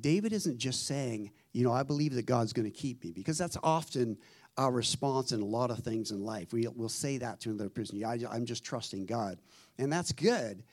David 0.00 0.32
isn't 0.32 0.58
just 0.58 0.86
saying, 0.86 1.32
you 1.56 1.64
know, 1.64 1.72
I 1.72 1.84
believe 1.84 2.12
that 2.16 2.26
God's 2.26 2.52
going 2.52 2.70
to 2.70 2.76
keep 2.76 3.02
me, 3.02 3.12
because 3.12 3.38
that's 3.38 3.56
often 3.62 4.18
our 4.58 4.70
response 4.70 5.32
in 5.32 5.40
a 5.40 5.44
lot 5.46 5.70
of 5.70 5.78
things 5.78 6.10
in 6.10 6.22
life. 6.22 6.52
We, 6.52 6.68
will 6.68 6.90
say 6.90 7.16
that 7.16 7.40
to 7.40 7.50
another 7.50 7.70
person. 7.70 7.96
Yeah, 7.96 8.10
I, 8.10 8.18
I'm 8.30 8.44
just 8.44 8.62
trusting 8.62 9.06
God. 9.06 9.38
And 9.78 9.90
that's 9.90 10.12
good, 10.12 10.64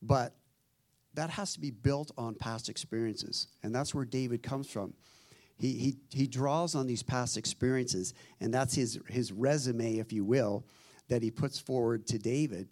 but 0.00 0.34
that 1.12 1.28
has 1.28 1.52
to 1.52 1.60
be 1.60 1.70
built 1.70 2.10
on 2.16 2.34
past 2.34 2.70
experiences. 2.70 3.48
And 3.62 3.74
that's 3.74 3.94
where 3.94 4.06
David 4.06 4.42
comes 4.42 4.66
from. 4.66 4.94
He, 5.58 5.74
he, 5.74 5.96
he 6.10 6.26
draws 6.26 6.74
on 6.74 6.86
these 6.86 7.02
past 7.02 7.36
experiences, 7.36 8.14
and 8.40 8.52
that's 8.52 8.74
his, 8.74 8.98
his 9.08 9.32
resume, 9.32 9.98
if 9.98 10.10
you 10.10 10.24
will, 10.24 10.64
that 11.08 11.22
he 11.22 11.30
puts 11.30 11.58
forward 11.58 12.06
to 12.06 12.18
David 12.18 12.70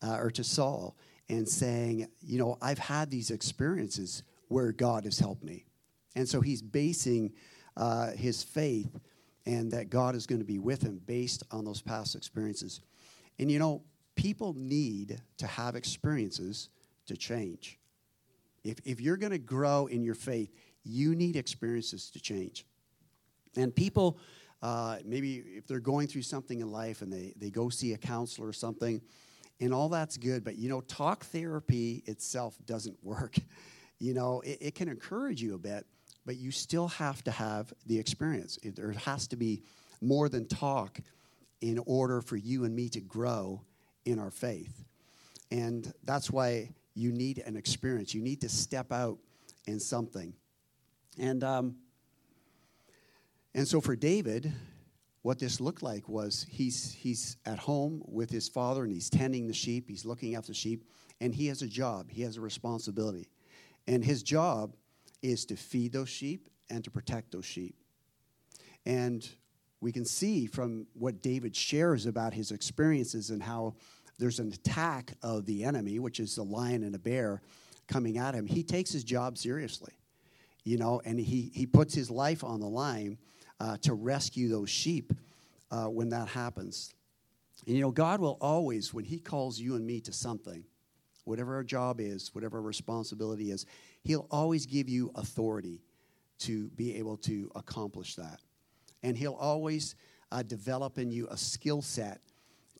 uh, 0.00 0.16
or 0.16 0.30
to 0.30 0.44
Saul 0.44 0.96
and 1.28 1.48
saying, 1.48 2.06
You 2.20 2.38
know, 2.38 2.56
I've 2.62 2.78
had 2.78 3.10
these 3.10 3.32
experiences 3.32 4.22
where 4.46 4.70
God 4.70 5.06
has 5.06 5.18
helped 5.18 5.42
me. 5.42 5.64
And 6.16 6.28
so 6.28 6.40
he's 6.40 6.62
basing 6.62 7.32
uh, 7.76 8.10
his 8.10 8.42
faith 8.42 8.98
and 9.46 9.70
that 9.72 9.90
God 9.90 10.14
is 10.14 10.26
going 10.26 10.40
to 10.40 10.44
be 10.44 10.58
with 10.58 10.82
him 10.82 11.00
based 11.06 11.42
on 11.50 11.64
those 11.64 11.80
past 11.80 12.14
experiences. 12.14 12.80
And 13.38 13.50
you 13.50 13.58
know, 13.58 13.82
people 14.16 14.54
need 14.54 15.20
to 15.38 15.46
have 15.46 15.76
experiences 15.76 16.68
to 17.06 17.16
change. 17.16 17.78
If, 18.64 18.78
if 18.84 19.00
you're 19.00 19.16
going 19.16 19.32
to 19.32 19.38
grow 19.38 19.86
in 19.86 20.02
your 20.02 20.14
faith, 20.14 20.52
you 20.84 21.14
need 21.14 21.36
experiences 21.36 22.10
to 22.10 22.20
change. 22.20 22.66
And 23.56 23.74
people, 23.74 24.18
uh, 24.62 24.98
maybe 25.04 25.36
if 25.36 25.66
they're 25.66 25.80
going 25.80 26.06
through 26.06 26.22
something 26.22 26.60
in 26.60 26.70
life 26.70 27.02
and 27.02 27.12
they, 27.12 27.32
they 27.36 27.50
go 27.50 27.68
see 27.68 27.94
a 27.94 27.98
counselor 27.98 28.48
or 28.48 28.52
something, 28.52 29.00
and 29.60 29.74
all 29.74 29.88
that's 29.88 30.16
good, 30.16 30.44
but 30.44 30.56
you 30.56 30.68
know, 30.68 30.80
talk 30.82 31.24
therapy 31.24 32.02
itself 32.06 32.56
doesn't 32.66 32.96
work. 33.02 33.36
You 33.98 34.14
know, 34.14 34.40
it, 34.40 34.58
it 34.60 34.74
can 34.74 34.88
encourage 34.88 35.42
you 35.42 35.54
a 35.54 35.58
bit, 35.58 35.86
but 36.26 36.36
you 36.36 36.50
still 36.50 36.88
have 36.88 37.22
to 37.24 37.30
have 37.30 37.72
the 37.86 37.98
experience. 37.98 38.58
There 38.62 38.92
has 38.92 39.26
to 39.28 39.36
be 39.36 39.62
more 40.00 40.28
than 40.28 40.46
talk 40.46 41.00
in 41.60 41.78
order 41.86 42.20
for 42.20 42.36
you 42.36 42.64
and 42.64 42.74
me 42.74 42.88
to 42.90 43.00
grow 43.00 43.62
in 44.04 44.18
our 44.18 44.30
faith. 44.30 44.84
And 45.50 45.92
that's 46.04 46.30
why 46.30 46.70
you 46.94 47.12
need 47.12 47.42
an 47.44 47.56
experience. 47.56 48.14
You 48.14 48.22
need 48.22 48.40
to 48.42 48.48
step 48.48 48.92
out 48.92 49.18
in 49.66 49.80
something. 49.80 50.32
And, 51.18 51.44
um, 51.44 51.76
and 53.54 53.66
so 53.66 53.80
for 53.80 53.96
David, 53.96 54.52
what 55.22 55.38
this 55.38 55.60
looked 55.60 55.82
like 55.82 56.08
was 56.08 56.46
he's, 56.48 56.92
he's 56.92 57.36
at 57.44 57.58
home 57.58 58.02
with 58.06 58.30
his 58.30 58.48
father 58.48 58.84
and 58.84 58.92
he's 58.92 59.10
tending 59.10 59.46
the 59.46 59.54
sheep, 59.54 59.88
he's 59.88 60.04
looking 60.04 60.34
after 60.34 60.48
the 60.48 60.54
sheep, 60.54 60.84
and 61.20 61.34
he 61.34 61.46
has 61.48 61.62
a 61.62 61.68
job, 61.68 62.10
he 62.10 62.22
has 62.22 62.36
a 62.36 62.40
responsibility. 62.40 63.28
And 63.86 64.04
his 64.04 64.22
job 64.22 64.74
is 65.22 65.44
to 65.46 65.56
feed 65.56 65.92
those 65.92 66.08
sheep 66.08 66.48
and 66.68 66.84
to 66.84 66.90
protect 66.90 67.32
those 67.32 67.44
sheep. 67.44 67.74
And 68.86 69.28
we 69.80 69.92
can 69.92 70.04
see 70.04 70.46
from 70.46 70.86
what 70.94 71.22
David 71.22 71.54
shares 71.54 72.06
about 72.06 72.34
his 72.34 72.50
experiences 72.50 73.30
and 73.30 73.42
how 73.42 73.74
there's 74.18 74.38
an 74.38 74.52
attack 74.52 75.12
of 75.22 75.46
the 75.46 75.64
enemy, 75.64 75.98
which 75.98 76.20
is 76.20 76.36
a 76.36 76.42
lion 76.42 76.82
and 76.84 76.94
a 76.94 76.98
bear 76.98 77.42
coming 77.88 78.18
at 78.18 78.34
him, 78.34 78.46
he 78.46 78.62
takes 78.62 78.92
his 78.92 79.02
job 79.02 79.36
seriously, 79.36 79.92
you 80.64 80.78
know, 80.78 81.00
and 81.04 81.18
he, 81.18 81.50
he 81.54 81.66
puts 81.66 81.94
his 81.94 82.10
life 82.10 82.44
on 82.44 82.60
the 82.60 82.68
line 82.68 83.18
uh, 83.58 83.76
to 83.78 83.94
rescue 83.94 84.48
those 84.48 84.70
sheep 84.70 85.12
uh, 85.70 85.86
when 85.86 86.10
that 86.10 86.28
happens. 86.28 86.94
And, 87.66 87.76
you 87.76 87.82
know, 87.82 87.90
God 87.90 88.20
will 88.20 88.38
always, 88.40 88.94
when 88.94 89.04
he 89.04 89.18
calls 89.18 89.58
you 89.58 89.74
and 89.74 89.86
me 89.86 90.00
to 90.02 90.12
something, 90.12 90.64
whatever 91.30 91.54
our 91.54 91.64
job 91.64 92.00
is, 92.00 92.34
whatever 92.34 92.58
our 92.58 92.62
responsibility 92.62 93.50
is, 93.50 93.64
he'll 94.02 94.26
always 94.30 94.66
give 94.66 94.88
you 94.88 95.12
authority 95.14 95.80
to 96.40 96.68
be 96.70 96.96
able 96.96 97.16
to 97.16 97.50
accomplish 97.54 98.16
that. 98.16 98.40
And 99.02 99.16
he'll 99.16 99.34
always 99.34 99.94
uh, 100.32 100.42
develop 100.42 100.98
in 100.98 101.10
you 101.10 101.28
a 101.30 101.36
skill 101.36 101.82
set 101.82 102.20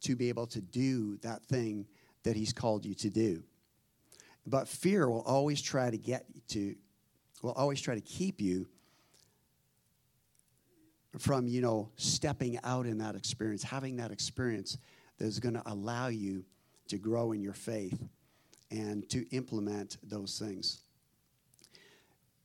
to 0.00 0.16
be 0.16 0.28
able 0.28 0.46
to 0.48 0.60
do 0.60 1.16
that 1.18 1.44
thing 1.44 1.86
that 2.24 2.36
He's 2.36 2.52
called 2.52 2.84
you 2.84 2.94
to 2.96 3.10
do. 3.10 3.42
But 4.46 4.66
fear 4.66 5.08
will 5.08 5.22
always 5.22 5.60
try 5.62 5.90
to 5.90 5.98
get 5.98 6.26
to, 6.48 6.74
will 7.42 7.52
always 7.52 7.80
try 7.80 7.94
to 7.94 8.00
keep 8.00 8.40
you 8.40 8.66
from, 11.18 11.46
you 11.46 11.60
know, 11.60 11.90
stepping 11.96 12.58
out 12.64 12.86
in 12.86 12.98
that 12.98 13.14
experience, 13.14 13.62
having 13.62 13.96
that 13.96 14.10
experience 14.10 14.78
that 15.18 15.26
is 15.26 15.38
going 15.38 15.54
to 15.54 15.62
allow 15.66 16.08
you 16.08 16.44
to 16.88 16.98
grow 16.98 17.32
in 17.32 17.40
your 17.40 17.52
faith 17.52 18.00
and 18.70 19.09
to 19.11 19.26
implement 19.35 19.98
those 20.02 20.38
things. 20.38 20.80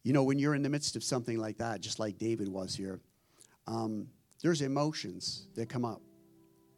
You 0.03 0.13
know, 0.13 0.23
when 0.23 0.37
you're 0.37 0.55
in 0.55 0.61
the 0.61 0.69
midst 0.69 0.95
of 0.95 1.03
something 1.03 1.37
like 1.37 1.57
that, 1.57 1.81
just 1.81 1.99
like 1.99 2.17
David 2.17 2.47
was 2.47 2.75
here, 2.75 2.99
um, 3.67 4.07
there's 4.41 4.61
emotions 4.61 5.47
that 5.55 5.69
come 5.69 5.83
up. 5.85 6.01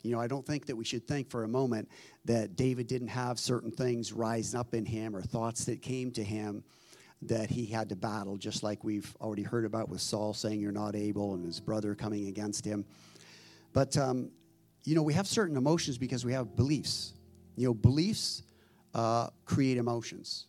You 0.04 0.12
know, 0.12 0.22
I 0.22 0.28
don't 0.28 0.46
think 0.46 0.68
that 0.68 0.76
we 0.76 0.86
should 0.86 1.06
think 1.08 1.30
for 1.30 1.44
a 1.44 1.48
moment 1.48 1.90
that 2.26 2.56
David 2.56 2.88
didn't 2.88 3.10
have 3.10 3.40
certain 3.40 3.72
things 3.72 4.14
rise 4.14 4.56
up 4.56 4.74
in 4.74 4.86
him 4.86 5.16
or 5.16 5.22
thoughts 5.22 5.66
that 5.66 5.82
came 5.82 6.12
to 6.12 6.24
him 6.24 6.64
that 7.24 7.50
he 7.50 7.66
had 7.66 7.90
to 7.90 7.96
battle, 7.96 8.38
just 8.38 8.64
like 8.64 8.84
we've 8.84 9.14
already 9.20 9.44
heard 9.44 9.66
about 9.66 9.90
with 9.90 10.02
Saul 10.02 10.34
saying, 10.34 10.62
You're 10.62 10.72
not 10.72 10.96
able, 10.96 11.34
and 11.34 11.44
his 11.46 11.60
brother 11.60 11.96
coming 11.96 12.28
against 12.28 12.64
him. 12.64 12.86
But, 13.74 13.98
um, 13.98 14.32
you 14.86 14.96
know, 14.96 15.02
we 15.02 15.14
have 15.14 15.28
certain 15.28 15.58
emotions 15.58 15.98
because 15.98 16.24
we 16.24 16.32
have 16.34 16.56
beliefs. 16.56 17.14
You 17.56 17.68
know, 17.68 17.74
beliefs 17.74 18.44
uh, 18.98 19.30
create 19.46 19.78
emotions, 19.78 20.48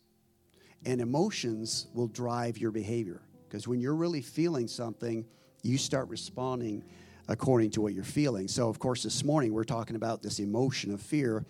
and 0.85 0.99
emotions 0.99 1.87
will 1.93 2.07
drive 2.07 2.57
your 2.57 2.71
behavior. 2.71 3.21
Because 3.47 3.67
when 3.67 3.79
you're 3.79 3.95
really 3.95 4.21
feeling 4.21 4.67
something, 4.67 5.25
you 5.63 5.77
start 5.77 6.09
responding 6.09 6.83
according 7.27 7.69
to 7.71 7.81
what 7.81 7.93
you're 7.93 8.03
feeling. 8.03 8.47
So, 8.47 8.67
of 8.69 8.79
course, 8.79 9.03
this 9.03 9.23
morning 9.23 9.53
we're 9.53 9.63
talking 9.63 9.95
about 9.95 10.23
this 10.23 10.39
emotion 10.39 10.91
of 10.91 10.99
fear, 10.99 11.45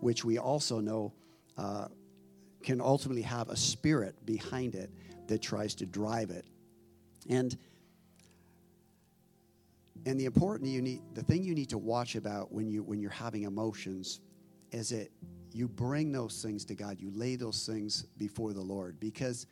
which 0.00 0.24
we 0.24 0.38
also 0.38 0.80
know 0.80 1.12
uh, 1.58 1.88
can 2.62 2.80
ultimately 2.80 3.22
have 3.22 3.48
a 3.48 3.56
spirit 3.56 4.14
behind 4.24 4.76
it 4.76 4.90
that 5.26 5.42
tries 5.42 5.74
to 5.76 5.86
drive 5.86 6.30
it. 6.30 6.44
And 7.28 7.56
and 10.06 10.20
the 10.20 10.26
important 10.26 10.68
you 10.68 10.82
need 10.82 11.00
the 11.14 11.22
thing 11.22 11.42
you 11.42 11.54
need 11.54 11.70
to 11.70 11.78
watch 11.78 12.14
about 12.14 12.52
when 12.52 12.68
you 12.68 12.82
when 12.82 13.00
you're 13.00 13.10
having 13.10 13.44
emotions 13.44 14.20
is 14.74 14.88
that 14.90 15.10
you 15.52 15.68
bring 15.68 16.10
those 16.10 16.42
things 16.42 16.64
to 16.66 16.74
God. 16.74 17.00
You 17.00 17.10
lay 17.14 17.36
those 17.36 17.64
things 17.64 18.02
before 18.18 18.52
the 18.52 18.60
Lord 18.60 18.98
because 18.98 19.46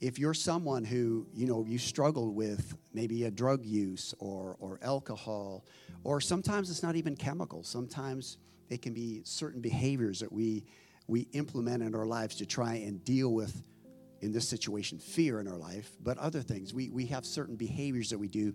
if 0.00 0.18
you're 0.18 0.34
someone 0.34 0.82
who 0.82 1.26
you 1.34 1.46
know 1.46 1.64
you 1.68 1.78
struggle 1.78 2.32
with 2.32 2.74
maybe 2.94 3.24
a 3.24 3.30
drug 3.30 3.64
use 3.66 4.14
or 4.18 4.56
or 4.58 4.78
alcohol 4.82 5.66
or 6.04 6.22
sometimes 6.22 6.70
it's 6.70 6.82
not 6.82 6.96
even 6.96 7.14
chemicals 7.14 7.68
sometimes 7.68 8.38
it 8.70 8.80
can 8.80 8.94
be 8.94 9.20
certain 9.24 9.60
behaviors 9.60 10.20
that 10.20 10.32
we 10.32 10.64
we 11.06 11.28
implement 11.32 11.82
in 11.82 11.94
our 11.94 12.06
lives 12.06 12.34
to 12.36 12.46
try 12.46 12.76
and 12.76 13.04
deal 13.04 13.34
with 13.34 13.62
in 14.22 14.32
this 14.32 14.48
situation 14.48 14.98
fear 14.98 15.38
in 15.38 15.46
our 15.46 15.58
life 15.58 15.90
but 16.02 16.16
other 16.16 16.40
things 16.40 16.72
we 16.72 16.88
we 16.88 17.04
have 17.04 17.26
certain 17.26 17.56
behaviors 17.56 18.08
that 18.08 18.18
we 18.18 18.28
do 18.28 18.54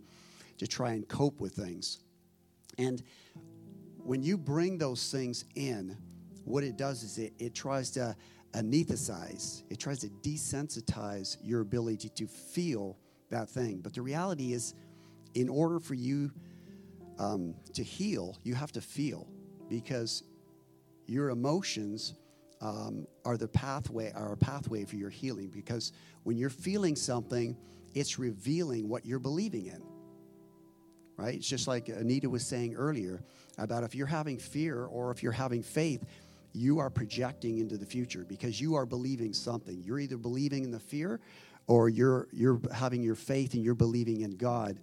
to 0.58 0.66
try 0.66 0.94
and 0.94 1.08
cope 1.08 1.40
with 1.40 1.54
things 1.54 2.00
and 2.80 3.04
when 4.06 4.22
you 4.22 4.38
bring 4.38 4.78
those 4.78 5.12
things 5.12 5.46
in 5.56 5.98
what 6.44 6.64
it 6.64 6.78
does 6.78 7.02
is 7.02 7.18
it, 7.18 7.34
it 7.40 7.56
tries 7.56 7.90
to 7.92 8.16
anesthetize, 8.54 9.64
it 9.70 9.80
tries 9.80 10.00
to 10.00 10.10
desensitize 10.22 11.38
your 11.44 11.62
ability 11.62 12.10
to 12.10 12.28
feel 12.28 12.98
that 13.32 13.50
thing. 13.50 13.80
But 13.82 13.96
the 13.96 14.04
reality 14.04 14.54
is, 14.54 14.76
in 15.34 15.50
order 15.50 15.80
for 15.80 15.96
you 15.96 16.32
um, 17.18 17.56
to 17.74 17.84
heal, 17.84 18.38
you 18.44 18.54
have 18.54 18.72
to 18.74 18.82
feel 18.82 19.28
because 19.70 20.24
your 21.08 21.32
emotions 21.32 22.14
um, 22.62 23.08
are 23.26 23.38
the 23.38 23.48
pathway, 23.48 24.12
are 24.14 24.34
a 24.34 24.38
pathway 24.38 24.86
for 24.86 24.98
your 24.98 25.10
healing. 25.10 25.50
Because 25.50 25.94
when 26.24 26.38
you're 26.38 26.50
feeling 26.52 26.96
something, 26.96 27.58
it's 27.96 28.20
revealing 28.20 28.88
what 28.88 29.04
you're 29.04 29.20
believing 29.20 29.66
in. 29.66 29.82
Right? 31.18 31.36
It's 31.36 31.48
just 31.48 31.68
like 31.68 31.88
Anita 31.90 32.30
was 32.30 32.46
saying 32.46 32.76
earlier 32.76 33.22
about 33.58 33.84
if 33.84 33.96
you're 33.96 34.08
having 34.08 34.38
fear 34.38 34.86
or 34.86 35.12
if 35.12 35.24
you're 35.24 35.32
having 35.32 35.64
faith, 35.64 36.04
you 36.54 36.80
are 36.80 36.90
projecting 36.90 37.60
into 37.60 37.78
the 37.78 37.86
future 37.86 38.26
because 38.28 38.60
you 38.60 38.76
are 38.76 38.86
believing 38.86 39.34
something. 39.34 39.82
You're 39.84 40.00
either 40.00 40.18
believing 40.18 40.64
in 40.64 40.72
the 40.72 40.80
fear 40.80 41.20
or 41.68 41.90
you're, 41.90 42.28
you're 42.32 42.60
having 42.74 43.02
your 43.02 43.16
faith 43.16 43.54
and 43.54 43.64
you're 43.64 43.76
believing 43.76 44.22
in 44.22 44.32
God 44.32 44.80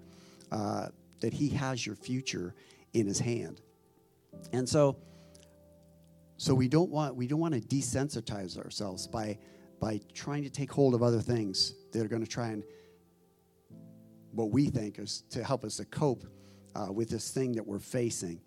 uh, 0.50 0.88
that 1.20 1.32
He 1.32 1.48
has 1.50 1.84
your 1.84 1.96
future 1.96 2.54
in 2.92 3.06
His 3.06 3.18
hand. 3.18 3.60
And 4.52 4.68
so, 4.68 4.96
so 6.36 6.54
we 6.54 6.68
don't 6.68 6.90
want 6.90 7.14
we 7.14 7.26
don't 7.26 7.40
want 7.40 7.54
to 7.54 7.60
desensitize 7.60 8.58
ourselves 8.58 9.06
by 9.06 9.38
by 9.80 10.00
trying 10.14 10.42
to 10.44 10.50
take 10.50 10.72
hold 10.72 10.94
of 10.94 11.02
other 11.02 11.20
things 11.20 11.74
that 11.92 12.04
are 12.04 12.08
going 12.08 12.24
to 12.24 12.28
try 12.28 12.48
and 12.48 12.64
what 14.32 14.50
we 14.50 14.66
think 14.66 14.98
is 14.98 15.24
to 15.30 15.44
help 15.44 15.64
us 15.64 15.76
to 15.76 15.84
cope 15.84 16.24
uh, 16.74 16.92
with 16.92 17.08
this 17.08 17.30
thing 17.30 17.52
that 17.52 17.66
we're 17.66 17.78
facing. 17.78 18.40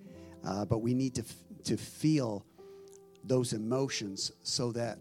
Uh, 0.45 0.65
but 0.65 0.79
we 0.79 0.93
need 0.93 1.15
to 1.15 1.21
f- 1.21 1.35
to 1.63 1.77
feel 1.77 2.45
those 3.23 3.53
emotions 3.53 4.31
so 4.43 4.71
that 4.71 4.99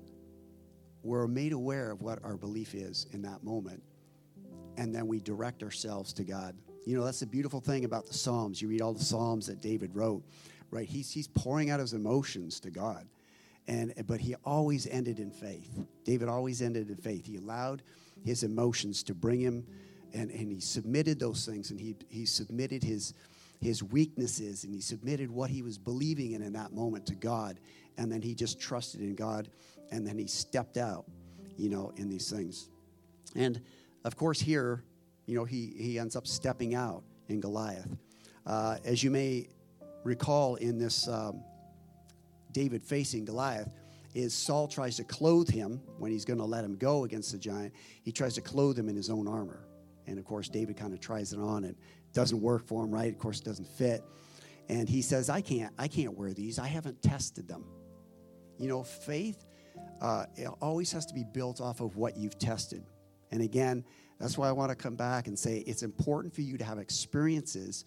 we're 1.03 1.27
made 1.27 1.53
aware 1.53 1.91
of 1.91 2.01
what 2.01 2.19
our 2.25 2.37
belief 2.37 2.75
is 2.75 3.07
in 3.13 3.23
that 3.23 3.45
moment. 3.45 3.83
And 4.77 4.95
then 4.95 5.07
we 5.07 5.21
direct 5.21 5.63
ourselves 5.63 6.13
to 6.15 6.25
God. 6.25 6.57
You 6.87 6.97
know, 6.97 7.05
that's 7.05 7.21
the 7.21 7.27
beautiful 7.27 7.61
thing 7.61 7.85
about 7.85 8.07
the 8.07 8.15
Psalms. 8.15 8.61
You 8.61 8.69
read 8.69 8.81
all 8.81 8.95
the 8.95 9.05
Psalms 9.05 9.47
that 9.47 9.61
David 9.61 9.95
wrote, 9.95 10.23
right? 10.71 10.89
He's, 10.89 11.11
he's 11.13 11.29
pouring 11.29 11.71
out 11.71 11.81
his 11.81 11.93
emotions 11.93 12.59
to 12.61 12.71
God. 12.71 13.07
And, 13.67 13.95
but 14.07 14.21
he 14.21 14.35
always 14.45 14.87
ended 14.87 15.19
in 15.21 15.31
faith. 15.31 15.71
David 16.05 16.29
always 16.29 16.61
ended 16.61 16.91
in 16.91 16.97
faith. 16.97 17.27
He 17.27 17.37
allowed 17.37 17.83
his 18.25 18.43
emotions 18.43 19.03
to 19.05 19.15
bring 19.15 19.41
him, 19.41 19.67
and, 20.15 20.31
and 20.31 20.51
he 20.51 20.61
submitted 20.61 21.21
those 21.21 21.45
things, 21.45 21.71
and 21.71 21.79
he, 21.79 21.97
he 22.09 22.25
submitted 22.25 22.83
his, 22.83 23.13
his 23.61 23.83
weaknesses, 23.83 24.65
and 24.65 24.73
he 24.73 24.81
submitted 24.81 25.31
what 25.31 25.51
he 25.51 25.63
was 25.63 25.77
believing 25.77 26.33
in 26.33 26.43
in 26.43 26.53
that 26.55 26.73
moment 26.73 27.05
to 27.07 27.15
God 27.15 27.59
and 27.97 28.11
then 28.11 28.23
he 28.23 28.35
just 28.35 28.61
trusted 28.61 29.01
in 29.01 29.15
God, 29.15 29.49
and 29.91 30.07
then 30.07 30.19
he 30.19 30.27
stepped 30.27 30.77
out, 30.77 31.05
you 31.57 31.69
know, 31.69 31.93
in 31.97 32.09
these 32.09 32.31
things. 32.31 32.69
And 33.35 33.61
of 34.05 34.17
course, 34.17 34.41
here, 34.41 34.85
you 35.27 35.35
know, 35.35 35.45
he, 35.45 35.73
he 35.77 35.99
ends 35.99 36.17
up 36.17 36.27
stepping 36.27 36.75
out 36.75 37.03
in 37.29 37.41
Goliath. 37.41 37.97
Uh, 38.47 38.77
as 38.85 39.03
you 39.03 39.11
may 39.11 39.49
recall 40.03 40.57
in 40.57 40.79
this 40.79 41.09
um, 41.09 41.43
David 42.53 42.85
facing 42.85 43.25
Goliath, 43.25 43.73
is 44.15 44.33
Saul 44.33 44.69
tries 44.69 44.97
to 44.97 45.05
clothe 45.05 45.49
him 45.49 45.81
when 45.99 46.13
he's 46.13 46.25
going 46.25 46.39
to 46.39 46.45
let 46.45 46.65
him 46.65 46.77
go 46.77 47.03
against 47.03 47.33
the 47.33 47.39
giant. 47.39 47.73
He 48.03 48.13
tries 48.13 48.35
to 48.35 48.41
clothe 48.41 48.79
him 48.79 48.89
in 48.89 48.95
his 48.95 49.11
own 49.11 49.27
armor. 49.27 49.65
And 50.07 50.19
of 50.19 50.25
course, 50.25 50.49
David 50.49 50.77
kind 50.77 50.93
of 50.93 51.01
tries 51.01 51.33
it 51.33 51.39
on. 51.39 51.65
And 51.65 51.75
it 51.75 52.13
doesn't 52.13 52.41
work 52.41 52.67
for 52.67 52.85
him, 52.85 52.91
right? 52.91 53.13
Of 53.13 53.19
course, 53.19 53.41
it 53.41 53.45
doesn't 53.45 53.69
fit. 53.69 54.03
And 54.69 54.89
he 54.89 55.03
says, 55.03 55.29
I 55.29 55.41
can't, 55.41 55.73
I 55.79 55.89
can't 55.89 56.17
wear 56.17 56.33
these. 56.33 56.59
I 56.59 56.67
haven't 56.67 57.03
tested 57.03 57.49
them. 57.49 57.65
You 58.59 58.69
know, 58.69 58.83
faith 58.83 59.45
uh, 60.01 60.27
always 60.61 60.93
has 60.93 61.07
to 61.07 61.15
be 61.15 61.25
built 61.25 61.61
off 61.61 61.81
of 61.81 61.97
what 61.97 62.17
you've 62.17 62.39
tested. 62.39 62.85
And 63.31 63.43
again, 63.43 63.85
that's 64.19 64.39
why 64.39 64.49
I 64.49 64.53
want 64.53 64.71
to 64.71 64.77
come 64.77 64.95
back 64.95 65.27
and 65.27 65.39
say 65.39 65.59
it's 65.67 65.83
important 65.83 66.35
for 66.35 66.43
you 66.43 66.57
to 66.57 66.65
have 66.65 66.79
experiences 66.79 67.85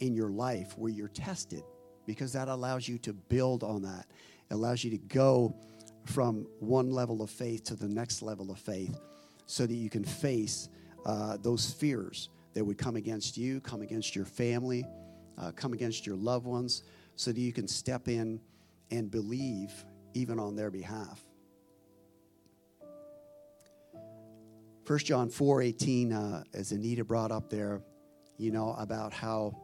in 0.00 0.14
your 0.14 0.30
life 0.30 0.76
where 0.78 0.92
you're 0.92 1.08
tested 1.08 1.62
because 2.06 2.32
that 2.32 2.48
allows 2.48 2.88
you 2.88 2.98
to 2.98 3.12
build 3.12 3.62
on 3.62 3.82
that. 3.82 4.06
It 4.50 4.54
allows 4.54 4.84
you 4.84 4.90
to 4.92 4.98
go 4.98 5.56
from 6.04 6.46
one 6.60 6.90
level 6.90 7.20
of 7.20 7.30
faith 7.30 7.64
to 7.64 7.74
the 7.74 7.88
next 7.88 8.22
level 8.22 8.50
of 8.50 8.58
faith 8.58 8.98
so 9.46 9.66
that 9.66 9.74
you 9.74 9.90
can 9.90 10.04
face 10.04 10.68
uh, 11.06 11.36
those 11.40 11.70
fears 11.70 12.28
that 12.52 12.64
would 12.64 12.76
come 12.76 12.96
against 12.96 13.36
you, 13.36 13.60
come 13.60 13.80
against 13.80 14.16
your 14.16 14.24
family, 14.24 14.84
uh, 15.38 15.52
come 15.52 15.72
against 15.72 16.04
your 16.06 16.16
loved 16.16 16.44
ones, 16.44 16.82
so 17.14 17.32
that 17.32 17.40
you 17.40 17.52
can 17.52 17.68
step 17.68 18.08
in 18.08 18.40
and 18.90 19.10
believe 19.10 19.72
even 20.14 20.38
on 20.38 20.56
their 20.56 20.70
behalf. 20.70 21.24
1 24.86 24.98
John 25.00 25.28
4 25.28 25.62
18, 25.62 26.12
uh, 26.12 26.44
as 26.54 26.72
Anita 26.72 27.04
brought 27.04 27.32
up 27.32 27.50
there, 27.50 27.82
you 28.36 28.50
know, 28.50 28.74
about 28.78 29.12
how 29.12 29.56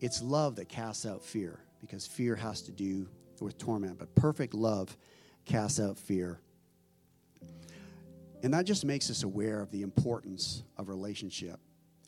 it's 0.00 0.22
love 0.22 0.56
that 0.56 0.68
casts 0.68 1.06
out 1.06 1.24
fear, 1.24 1.60
because 1.80 2.06
fear 2.06 2.36
has 2.36 2.62
to 2.62 2.72
do 2.72 3.08
with 3.40 3.58
torment, 3.58 3.98
but 3.98 4.14
perfect 4.14 4.54
love 4.54 4.96
casts 5.44 5.80
out 5.80 5.98
fear. 5.98 6.40
And 8.46 8.54
that 8.54 8.64
just 8.64 8.84
makes 8.84 9.10
us 9.10 9.24
aware 9.24 9.60
of 9.60 9.72
the 9.72 9.82
importance 9.82 10.62
of 10.76 10.88
relationship. 10.88 11.58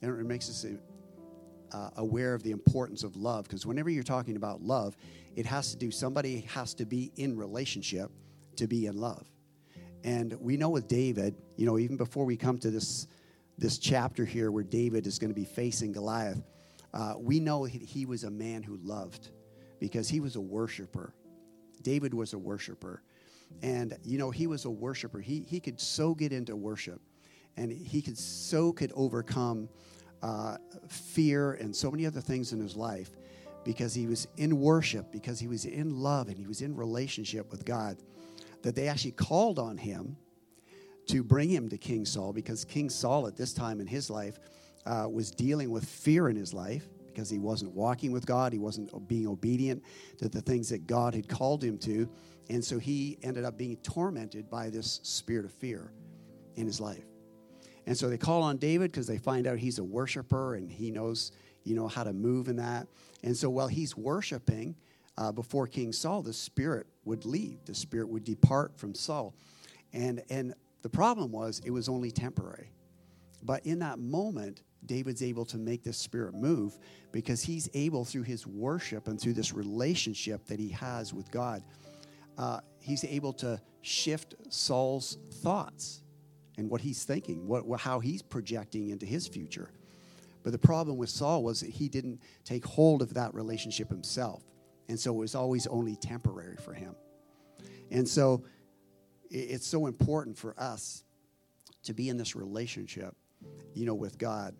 And 0.02 0.20
it 0.20 0.24
makes 0.24 0.48
us 0.48 0.64
uh, 1.72 1.90
aware 1.96 2.32
of 2.32 2.44
the 2.44 2.52
importance 2.52 3.02
of 3.02 3.16
love 3.16 3.48
because 3.48 3.66
whenever 3.66 3.90
you're 3.90 4.04
talking 4.04 4.36
about 4.36 4.62
love, 4.62 4.96
it 5.34 5.46
has 5.46 5.72
to 5.72 5.76
do, 5.76 5.90
somebody 5.90 6.42
has 6.42 6.74
to 6.74 6.86
be 6.86 7.10
in 7.16 7.36
relationship 7.36 8.12
to 8.54 8.68
be 8.68 8.86
in 8.86 8.96
love. 8.96 9.26
And 10.04 10.32
we 10.34 10.56
know 10.56 10.68
with 10.68 10.86
David, 10.86 11.34
you 11.56 11.66
know, 11.66 11.76
even 11.76 11.96
before 11.96 12.24
we 12.24 12.36
come 12.36 12.56
to 12.58 12.70
this, 12.70 13.08
this 13.58 13.76
chapter 13.76 14.24
here 14.24 14.52
where 14.52 14.62
David 14.62 15.08
is 15.08 15.18
going 15.18 15.30
to 15.30 15.34
be 15.34 15.44
facing 15.44 15.90
Goliath, 15.90 16.40
uh, 16.94 17.14
we 17.18 17.40
know 17.40 17.64
he, 17.64 17.80
he 17.80 18.06
was 18.06 18.22
a 18.22 18.30
man 18.30 18.62
who 18.62 18.78
loved 18.84 19.30
because 19.80 20.08
he 20.08 20.20
was 20.20 20.36
a 20.36 20.40
worshiper. 20.40 21.12
David 21.82 22.14
was 22.14 22.32
a 22.32 22.38
worshiper. 22.38 23.02
And, 23.62 23.96
you 24.04 24.18
know, 24.18 24.30
he 24.30 24.46
was 24.46 24.64
a 24.64 24.70
worshiper. 24.70 25.20
He, 25.20 25.44
he 25.48 25.60
could 25.60 25.80
so 25.80 26.14
get 26.14 26.32
into 26.32 26.54
worship 26.54 27.00
and 27.56 27.72
he 27.72 28.00
could 28.00 28.16
so 28.16 28.72
could 28.72 28.92
overcome 28.94 29.68
uh, 30.22 30.56
fear 30.88 31.54
and 31.54 31.74
so 31.74 31.90
many 31.90 32.06
other 32.06 32.20
things 32.20 32.52
in 32.52 32.60
his 32.60 32.76
life 32.76 33.10
because 33.64 33.92
he 33.92 34.06
was 34.06 34.26
in 34.36 34.60
worship, 34.60 35.10
because 35.12 35.38
he 35.38 35.48
was 35.48 35.64
in 35.64 36.00
love, 36.00 36.28
and 36.28 36.38
he 36.38 36.46
was 36.46 36.62
in 36.62 36.74
relationship 36.74 37.50
with 37.50 37.64
God, 37.64 37.98
that 38.62 38.74
they 38.74 38.88
actually 38.88 39.10
called 39.12 39.58
on 39.58 39.76
him 39.76 40.16
to 41.06 41.22
bring 41.22 41.50
him 41.50 41.68
to 41.68 41.76
King 41.76 42.04
Saul 42.04 42.32
because 42.32 42.64
King 42.64 42.88
Saul 42.90 43.26
at 43.26 43.36
this 43.36 43.52
time 43.52 43.80
in 43.80 43.86
his 43.86 44.10
life 44.10 44.38
uh, 44.86 45.06
was 45.10 45.30
dealing 45.30 45.70
with 45.70 45.84
fear 45.84 46.28
in 46.28 46.36
his 46.36 46.54
life 46.54 46.88
because 47.06 47.28
he 47.28 47.38
wasn't 47.38 47.74
walking 47.74 48.12
with 48.12 48.24
God, 48.24 48.52
he 48.52 48.58
wasn't 48.58 49.08
being 49.08 49.26
obedient 49.26 49.82
to 50.18 50.28
the 50.28 50.40
things 50.40 50.68
that 50.68 50.86
God 50.86 51.14
had 51.14 51.28
called 51.28 51.64
him 51.64 51.76
to. 51.78 52.08
And 52.50 52.64
so 52.64 52.78
he 52.78 53.18
ended 53.22 53.44
up 53.44 53.58
being 53.58 53.76
tormented 53.78 54.48
by 54.48 54.70
this 54.70 55.00
spirit 55.02 55.44
of 55.44 55.52
fear. 55.52 55.92
in 56.56 56.66
his 56.66 56.80
life. 56.80 57.04
And 57.86 57.96
so 57.96 58.10
they 58.10 58.18
call 58.18 58.42
on 58.42 58.58
David 58.58 58.90
because 58.90 59.06
they 59.06 59.16
find 59.16 59.46
out 59.46 59.58
he's 59.58 59.78
a 59.78 59.84
worshiper 59.84 60.56
and 60.56 60.70
he 60.70 60.90
knows, 60.90 61.32
you 61.64 61.74
know, 61.74 61.88
how 61.88 62.04
to 62.04 62.12
move 62.12 62.48
in 62.48 62.56
that. 62.56 62.86
And 63.22 63.34
so 63.36 63.48
while 63.48 63.68
he's 63.68 63.96
worshiping 63.96 64.76
uh, 65.16 65.32
before 65.32 65.66
King 65.66 65.92
Saul, 65.92 66.22
the 66.22 66.32
spirit 66.32 66.86
would 67.04 67.24
leave. 67.24 67.64
The 67.64 67.74
spirit 67.74 68.08
would 68.08 68.24
depart 68.24 68.76
from 68.76 68.94
Saul. 68.94 69.34
And, 69.92 70.22
and 70.28 70.52
the 70.82 70.88
problem 70.88 71.32
was 71.32 71.62
it 71.64 71.70
was 71.70 71.88
only 71.88 72.10
temporary. 72.10 72.72
But 73.42 73.64
in 73.64 73.78
that 73.78 73.98
moment, 73.98 74.62
David's 74.84 75.22
able 75.22 75.44
to 75.46 75.58
make 75.58 75.82
this 75.82 75.96
spirit 75.96 76.34
move 76.34 76.78
because 77.12 77.42
he's 77.42 77.70
able, 77.72 78.04
through 78.04 78.22
his 78.22 78.46
worship 78.46 79.08
and 79.08 79.20
through 79.20 79.34
this 79.34 79.52
relationship 79.54 80.44
that 80.46 80.58
he 80.58 80.68
has 80.70 81.14
with 81.14 81.30
God, 81.30 81.62
uh, 82.38 82.60
he's 82.80 83.04
able 83.04 83.32
to 83.34 83.60
shift 83.82 84.34
Saul's 84.48 85.18
thoughts 85.42 86.02
and 86.56 86.70
what 86.70 86.80
he's 86.80 87.04
thinking, 87.04 87.46
what, 87.46 87.64
how 87.80 88.00
he's 88.00 88.22
projecting 88.22 88.90
into 88.90 89.04
his 89.04 89.26
future. 89.26 89.70
But 90.42 90.52
the 90.52 90.58
problem 90.58 90.96
with 90.96 91.10
Saul 91.10 91.42
was 91.42 91.60
that 91.60 91.70
he 91.70 91.88
didn't 91.88 92.22
take 92.44 92.64
hold 92.64 93.02
of 93.02 93.14
that 93.14 93.34
relationship 93.34 93.90
himself. 93.90 94.42
And 94.88 94.98
so 94.98 95.12
it 95.12 95.18
was 95.18 95.34
always 95.34 95.66
only 95.66 95.96
temporary 95.96 96.56
for 96.56 96.72
him. 96.72 96.94
And 97.90 98.08
so 98.08 98.44
it's 99.30 99.66
so 99.66 99.86
important 99.86 100.38
for 100.38 100.58
us 100.58 101.04
to 101.82 101.92
be 101.92 102.08
in 102.08 102.16
this 102.16 102.34
relationship, 102.34 103.14
you 103.74 103.84
know, 103.84 103.94
with 103.94 104.16
God. 104.16 104.54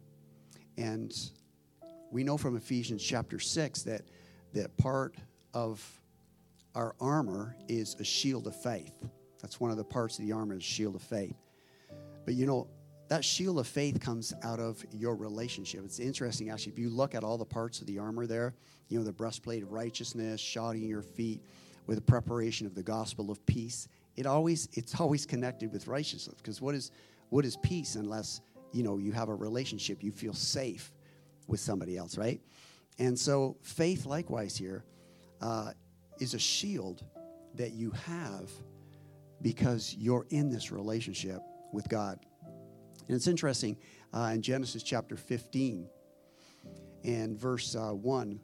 And 0.76 1.14
we 2.10 2.24
know 2.24 2.36
from 2.36 2.56
Ephesians 2.56 3.02
chapter 3.02 3.38
6 3.38 3.82
that, 3.82 4.02
that 4.52 4.76
part 4.76 5.14
of 5.54 5.82
our 6.78 6.94
armor 7.00 7.56
is 7.66 7.96
a 7.98 8.04
shield 8.04 8.46
of 8.46 8.54
faith. 8.54 8.92
That's 9.42 9.58
one 9.58 9.72
of 9.72 9.76
the 9.76 9.84
parts 9.84 10.16
of 10.16 10.24
the 10.24 10.30
armor 10.30 10.54
is 10.54 10.62
shield 10.62 10.94
of 10.94 11.02
faith. 11.02 11.34
But 12.24 12.34
you 12.34 12.46
know, 12.46 12.68
that 13.08 13.24
shield 13.24 13.58
of 13.58 13.66
faith 13.66 13.98
comes 13.98 14.32
out 14.44 14.60
of 14.60 14.84
your 14.92 15.16
relationship. 15.16 15.82
It's 15.84 15.98
interesting, 15.98 16.50
actually, 16.50 16.74
if 16.74 16.78
you 16.78 16.88
look 16.88 17.16
at 17.16 17.24
all 17.24 17.36
the 17.36 17.44
parts 17.44 17.80
of 17.80 17.88
the 17.88 17.98
armor 17.98 18.26
there, 18.28 18.54
you 18.88 18.96
know, 18.96 19.04
the 19.04 19.12
breastplate 19.12 19.64
of 19.64 19.72
righteousness, 19.72 20.40
shodding 20.40 20.88
your 20.88 21.02
feet 21.02 21.42
with 21.88 21.96
the 21.96 22.02
preparation 22.02 22.64
of 22.64 22.76
the 22.76 22.82
gospel 22.82 23.32
of 23.32 23.44
peace. 23.44 23.88
It 24.16 24.26
always, 24.26 24.68
it's 24.74 25.00
always 25.00 25.26
connected 25.26 25.72
with 25.72 25.88
righteousness. 25.88 26.36
Because 26.36 26.60
what 26.60 26.76
is, 26.76 26.92
what 27.30 27.44
is 27.44 27.56
peace 27.56 27.96
unless, 27.96 28.40
you 28.70 28.84
know, 28.84 28.98
you 28.98 29.10
have 29.10 29.30
a 29.30 29.34
relationship, 29.34 30.04
you 30.04 30.12
feel 30.12 30.32
safe 30.32 30.92
with 31.48 31.58
somebody 31.58 31.96
else, 31.96 32.16
right? 32.16 32.40
And 33.00 33.18
so 33.18 33.56
faith, 33.62 34.06
likewise, 34.06 34.56
here, 34.56 34.84
uh, 35.40 35.72
is 36.20 36.34
a 36.34 36.38
shield 36.38 37.04
that 37.54 37.72
you 37.72 37.90
have 37.90 38.50
because 39.42 39.94
you're 39.98 40.26
in 40.30 40.48
this 40.48 40.70
relationship 40.70 41.40
with 41.72 41.88
God. 41.88 42.18
And 43.06 43.16
it's 43.16 43.26
interesting 43.26 43.76
uh, 44.12 44.30
in 44.34 44.42
Genesis 44.42 44.82
chapter 44.82 45.16
15 45.16 45.88
and 47.04 47.38
verse 47.38 47.74
uh, 47.74 47.90
1, 47.90 48.40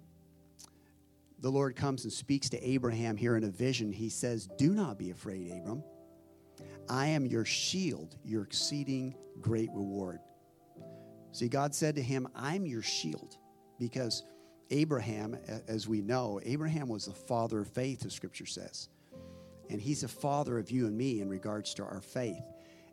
the 1.41 1.51
Lord 1.51 1.77
comes 1.77 2.05
and 2.05 2.13
speaks 2.13 2.49
to 2.51 2.67
Abraham 2.67 3.17
here 3.17 3.37
in 3.37 3.45
a 3.45 3.51
vision. 3.51 3.93
He 3.93 4.09
says, 4.09 4.49
Do 4.57 4.73
not 4.73 4.99
be 4.99 5.11
afraid, 5.11 5.51
Abram. 5.51 5.83
I 6.89 7.07
am 7.09 7.27
your 7.27 7.45
shield, 7.45 8.17
your 8.25 8.43
exceeding 8.43 9.15
great 9.41 9.71
reward. 9.73 10.21
See, 11.33 11.49
God 11.49 11.75
said 11.75 11.97
to 11.97 12.03
him, 12.03 12.29
I'm 12.35 12.67
your 12.67 12.83
shield 12.83 13.37
because 13.79 14.23
Abraham, 14.71 15.37
as 15.69 15.87
we 15.87 16.01
know, 16.01 16.41
Abraham 16.45 16.89
was 16.89 17.07
the 17.07 17.13
father 17.13 17.61
of 17.61 17.69
faith, 17.69 18.01
the 18.01 18.11
scripture 18.11 18.47
says. 18.47 18.89
And 19.71 19.81
he's 19.81 20.03
a 20.03 20.09
father 20.09 20.59
of 20.59 20.71
you 20.71 20.87
and 20.87 20.97
me 20.97 21.21
in 21.21 21.29
regards 21.29 21.75
to 21.75 21.85
our 21.85 22.01
faith. 22.01 22.45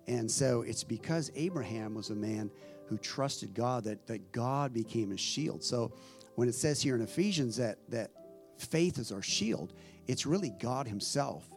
And 0.07 0.29
so 0.29 0.61
it's 0.61 0.83
because 0.83 1.31
Abraham 1.35 1.93
was 1.93 2.09
a 2.09 2.15
man 2.15 2.51
who 2.87 2.97
trusted 2.97 3.53
God 3.53 3.83
that, 3.85 4.07
that 4.07 4.31
God 4.31 4.73
became 4.73 5.11
his 5.11 5.19
shield. 5.19 5.63
So 5.63 5.93
when 6.35 6.49
it 6.49 6.55
says 6.55 6.81
here 6.81 6.95
in 6.95 7.01
Ephesians 7.01 7.57
that, 7.57 7.77
that 7.89 8.11
faith 8.57 8.97
is 8.97 9.11
our 9.11 9.21
shield, 9.21 9.73
it's 10.07 10.25
really 10.25 10.49
God 10.59 10.87
himself 10.87 11.49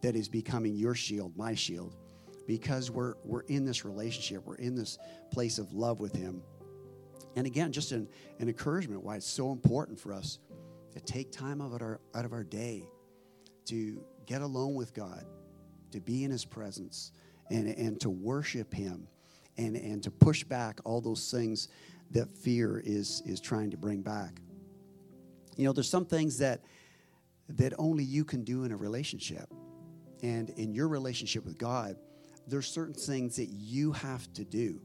that 0.00 0.16
is 0.16 0.28
becoming 0.28 0.74
your 0.74 0.94
shield, 0.94 1.36
my 1.36 1.54
shield, 1.54 1.94
because 2.46 2.90
we're, 2.90 3.14
we're 3.24 3.42
in 3.42 3.64
this 3.64 3.84
relationship, 3.84 4.44
we're 4.44 4.56
in 4.56 4.74
this 4.74 4.98
place 5.30 5.58
of 5.58 5.72
love 5.72 6.00
with 6.00 6.14
him. 6.14 6.42
And 7.36 7.46
again, 7.46 7.72
just 7.72 7.92
an, 7.92 8.08
an 8.38 8.48
encouragement 8.48 9.02
why 9.02 9.16
it's 9.16 9.26
so 9.26 9.52
important 9.52 9.98
for 9.98 10.12
us 10.12 10.38
to 10.92 11.00
take 11.00 11.32
time 11.32 11.60
out 11.60 11.72
of, 11.72 11.82
our, 11.82 12.00
out 12.14 12.24
of 12.24 12.32
our 12.32 12.44
day 12.44 12.84
to 13.66 14.04
get 14.26 14.42
alone 14.42 14.74
with 14.74 14.92
God, 14.92 15.24
to 15.92 16.00
be 16.00 16.24
in 16.24 16.30
his 16.30 16.44
presence, 16.44 17.12
and, 17.52 17.68
and 17.68 18.00
to 18.00 18.10
worship 18.10 18.72
Him 18.72 19.06
and, 19.58 19.76
and 19.76 20.02
to 20.02 20.10
push 20.10 20.42
back 20.44 20.80
all 20.84 21.00
those 21.00 21.30
things 21.30 21.68
that 22.10 22.36
fear 22.36 22.82
is, 22.84 23.22
is 23.26 23.40
trying 23.40 23.70
to 23.70 23.76
bring 23.76 24.02
back. 24.02 24.40
You 25.56 25.64
know, 25.64 25.72
there's 25.72 25.88
some 25.88 26.06
things 26.06 26.38
that, 26.38 26.62
that 27.50 27.74
only 27.78 28.04
you 28.04 28.24
can 28.24 28.44
do 28.44 28.64
in 28.64 28.72
a 28.72 28.76
relationship. 28.76 29.52
And 30.22 30.50
in 30.50 30.72
your 30.72 30.88
relationship 30.88 31.44
with 31.44 31.58
God, 31.58 31.96
there's 32.46 32.66
certain 32.66 32.94
things 32.94 33.36
that 33.36 33.48
you 33.48 33.92
have 33.92 34.32
to 34.34 34.44
do. 34.44 34.80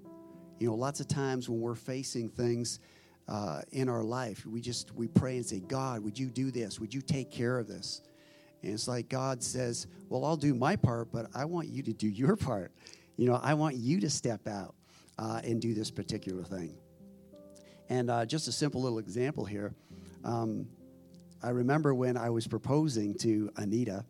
You 0.59 0.67
know, 0.67 0.75
lots 0.75 0.99
of 0.99 1.07
times 1.07 1.49
when 1.49 1.61
we're 1.61 1.75
facing 1.75 2.29
things 2.29 2.79
uh, 3.27 3.61
in 3.71 3.89
our 3.89 4.03
life, 4.03 4.45
we 4.45 4.61
just 4.61 4.93
we 4.95 5.07
pray 5.07 5.37
and 5.37 5.45
say, 5.45 5.59
God, 5.59 6.03
would 6.03 6.17
you 6.17 6.27
do 6.27 6.51
this? 6.51 6.79
Would 6.79 6.93
you 6.93 7.01
take 7.01 7.29
care 7.29 7.59
of 7.59 7.67
this? 7.67 8.01
And 8.63 8.73
it's 8.73 8.87
like 8.87 9.09
God 9.09 9.43
says, 9.43 9.87
Well, 10.09 10.25
I'll 10.25 10.37
do 10.37 10.53
my 10.53 10.75
part, 10.75 11.11
but 11.11 11.27
I 11.35 11.45
want 11.45 11.67
you 11.67 11.83
to 11.83 11.93
do 11.93 12.07
your 12.07 12.35
part. 12.35 12.71
You 13.17 13.27
know, 13.27 13.39
I 13.41 13.53
want 13.53 13.75
you 13.75 13.99
to 14.01 14.09
step 14.09 14.47
out 14.47 14.75
uh, 15.17 15.41
and 15.43 15.61
do 15.61 15.73
this 15.73 15.91
particular 15.91 16.43
thing. 16.43 16.75
And 17.89 18.09
uh, 18.09 18.25
just 18.25 18.47
a 18.47 18.51
simple 18.51 18.81
little 18.81 18.99
example 18.99 19.45
here. 19.45 19.73
Um, 20.23 20.67
I 21.41 21.49
remember 21.49 21.93
when 21.93 22.17
I 22.17 22.29
was 22.29 22.47
proposing 22.47 23.13
to 23.19 23.51
Anita, 23.57 24.05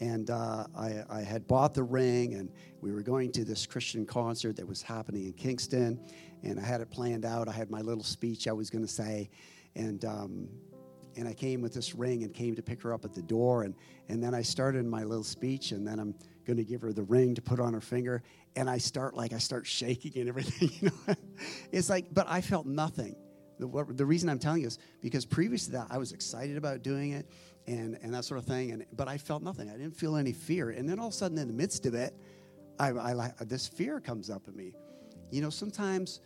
and 0.00 0.30
uh, 0.30 0.66
I, 0.76 1.04
I, 1.10 1.20
had 1.22 1.46
bought 1.48 1.74
the 1.74 1.82
ring, 1.82 2.34
and 2.34 2.50
we 2.80 2.92
were 2.92 3.02
going 3.02 3.32
to 3.32 3.44
this 3.44 3.66
Christian 3.66 4.06
concert 4.06 4.56
that 4.56 4.66
was 4.66 4.80
happening 4.80 5.26
in 5.26 5.32
Kingston, 5.32 6.00
and 6.42 6.60
I 6.60 6.62
had 6.62 6.80
it 6.80 6.90
planned 6.90 7.24
out. 7.24 7.48
I 7.48 7.52
had 7.52 7.70
my 7.70 7.80
little 7.80 8.04
speech 8.04 8.46
I 8.46 8.52
was 8.52 8.70
going 8.70 8.84
to 8.84 8.90
say, 8.90 9.28
and 9.74 10.04
um, 10.04 10.48
and 11.18 11.26
I 11.26 11.34
came 11.34 11.60
with 11.60 11.74
this 11.74 11.94
ring 11.94 12.22
and 12.22 12.32
came 12.32 12.54
to 12.54 12.62
pick 12.62 12.80
her 12.82 12.94
up 12.94 13.04
at 13.04 13.12
the 13.12 13.22
door. 13.22 13.64
And, 13.64 13.74
and 14.08 14.22
then 14.22 14.34
I 14.34 14.42
started 14.42 14.86
my 14.86 15.02
little 15.02 15.24
speech, 15.24 15.72
and 15.72 15.86
then 15.86 15.98
I'm 15.98 16.14
going 16.46 16.56
to 16.56 16.64
give 16.64 16.80
her 16.82 16.92
the 16.92 17.02
ring 17.02 17.34
to 17.34 17.42
put 17.42 17.58
on 17.58 17.74
her 17.74 17.80
finger. 17.80 18.22
And 18.54 18.70
I 18.70 18.78
start 18.78 19.14
like, 19.14 19.32
I 19.32 19.38
start 19.38 19.66
shaking 19.78 20.16
and 20.16 20.28
everything, 20.28 20.70
you 20.80 20.90
know. 20.90 21.14
it's 21.72 21.90
like, 21.90 22.06
but 22.14 22.26
I 22.28 22.40
felt 22.40 22.66
nothing. 22.66 23.16
The, 23.58 23.66
what, 23.66 23.96
the 23.96 24.06
reason 24.06 24.28
I'm 24.28 24.38
telling 24.38 24.60
you 24.60 24.68
is 24.68 24.78
because 25.00 25.26
previous 25.26 25.64
to 25.66 25.72
that, 25.72 25.88
I 25.90 25.98
was 25.98 26.12
excited 26.12 26.56
about 26.56 26.82
doing 26.82 27.10
it 27.10 27.28
and, 27.68 27.98
and 28.02 28.14
that 28.14 28.24
sort 28.24 28.38
of 28.38 28.46
thing. 28.46 28.72
And, 28.72 28.86
but 28.96 29.08
I 29.08 29.18
felt 29.18 29.42
nothing. 29.42 29.68
I 29.68 29.74
didn't 29.74 29.96
feel 29.96 30.16
any 30.16 30.32
fear. 30.32 30.70
And 30.70 30.88
then 30.88 30.98
all 30.98 31.08
of 31.08 31.12
a 31.12 31.16
sudden, 31.16 31.38
in 31.38 31.46
the 31.46 31.54
midst 31.54 31.86
of 31.86 31.94
it, 31.94 32.14
I, 32.78 32.90
I, 32.90 33.32
this 33.40 33.68
fear 33.68 34.00
comes 34.00 34.30
up 34.30 34.48
in 34.48 34.56
me. 34.56 34.72
You 35.30 35.42
know, 35.42 35.50
sometimes 35.50 36.20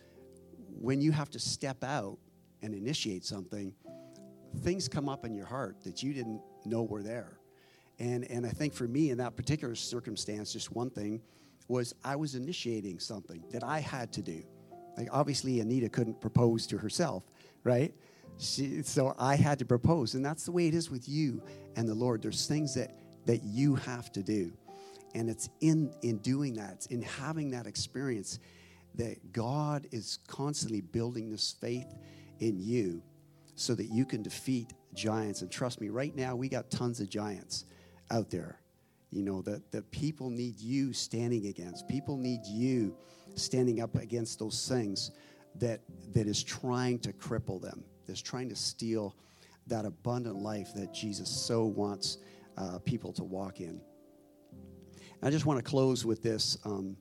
when 0.79 1.01
you 1.01 1.11
have 1.11 1.29
to 1.31 1.39
step 1.39 1.83
out 1.83 2.17
and 2.61 2.73
initiate 2.73 3.25
something, 3.25 3.73
things 4.61 4.87
come 4.87 5.09
up 5.09 5.25
in 5.25 5.33
your 5.33 5.45
heart 5.45 5.83
that 5.83 6.01
you 6.01 6.13
didn't 6.13 6.41
know 6.65 6.83
were 6.83 7.03
there. 7.03 7.39
And, 7.99 8.29
and 8.31 8.45
I 8.45 8.49
think 8.49 8.73
for 8.73 8.87
me 8.87 9.09
in 9.09 9.17
that 9.17 9.35
particular 9.35 9.75
circumstance, 9.75 10.53
just 10.53 10.71
one 10.71 10.89
thing 10.89 11.21
was 11.67 11.93
I 12.03 12.15
was 12.15 12.35
initiating 12.35 12.99
something 12.99 13.43
that 13.51 13.63
I 13.63 13.79
had 13.79 14.13
to 14.13 14.21
do. 14.21 14.43
Like 14.97 15.09
obviously 15.11 15.59
Anita 15.59 15.89
couldn't 15.89 16.21
propose 16.21 16.67
to 16.67 16.77
herself, 16.77 17.23
right? 17.63 17.93
She, 18.39 18.81
so 18.83 19.15
I 19.17 19.35
had 19.35 19.59
to 19.59 19.65
propose. 19.65 20.15
And 20.15 20.25
that's 20.25 20.45
the 20.45 20.51
way 20.51 20.67
it 20.67 20.73
is 20.73 20.89
with 20.89 21.07
you 21.07 21.41
and 21.75 21.87
the 21.87 21.93
Lord. 21.93 22.21
There's 22.21 22.47
things 22.47 22.73
that, 22.75 22.91
that 23.25 23.43
you 23.43 23.75
have 23.75 24.11
to 24.13 24.23
do. 24.23 24.51
And 25.15 25.29
it's 25.29 25.49
in, 25.61 25.93
in 26.01 26.17
doing 26.17 26.55
that, 26.55 26.71
it's 26.73 26.85
in 26.87 27.03
having 27.03 27.51
that 27.51 27.67
experience 27.67 28.39
that 28.95 29.31
God 29.31 29.87
is 29.91 30.19
constantly 30.27 30.81
building 30.81 31.29
this 31.29 31.55
faith 31.59 31.93
in 32.39 32.59
you 32.59 33.01
so 33.55 33.75
that 33.75 33.85
you 33.85 34.05
can 34.05 34.21
defeat 34.21 34.73
giants. 34.93 35.41
And 35.41 35.51
trust 35.51 35.81
me, 35.81 35.89
right 35.89 36.15
now 36.15 36.35
we 36.35 36.49
got 36.49 36.69
tons 36.71 36.99
of 36.99 37.09
giants 37.09 37.65
out 38.11 38.29
there. 38.29 38.59
You 39.11 39.21
know, 39.21 39.43
that, 39.43 39.71
that 39.71 39.91
people 39.91 40.31
need 40.31 40.59
you 40.59 40.91
standing 40.91 41.45
against. 41.45 41.87
People 41.87 42.17
need 42.17 42.41
you 42.45 42.95
standing 43.35 43.79
up 43.79 43.95
against 43.95 44.39
those 44.39 44.67
things 44.67 45.11
that, 45.59 45.81
that 46.13 46.27
is 46.27 46.43
trying 46.43 46.97
to 46.99 47.13
cripple 47.13 47.61
them, 47.61 47.83
that's 48.07 48.21
trying 48.21 48.49
to 48.49 48.55
steal 48.55 49.15
that 49.67 49.85
abundant 49.85 50.35
life 50.37 50.73
that 50.75 50.93
Jesus 50.93 51.29
so 51.29 51.65
wants 51.65 52.17
uh, 52.57 52.79
people 52.79 53.13
to 53.13 53.23
walk 53.23 53.59
in. 53.61 53.81
I 55.21 55.29
just 55.29 55.45
want 55.45 55.57
to 55.57 55.63
close 55.63 56.05
with 56.05 56.21
this, 56.21 56.57
um, 56.65 56.97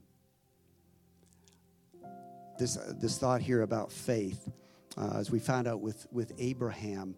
this, 2.59 2.77
uh, 2.77 2.93
this 3.01 3.19
thought 3.19 3.41
here 3.41 3.63
about 3.63 3.91
faith 3.91 4.49
uh, 4.97 5.15
as 5.17 5.31
we 5.31 5.41
found 5.41 5.67
out 5.67 5.81
with, 5.81 6.07
with 6.13 6.33
Abraham, 6.39 7.17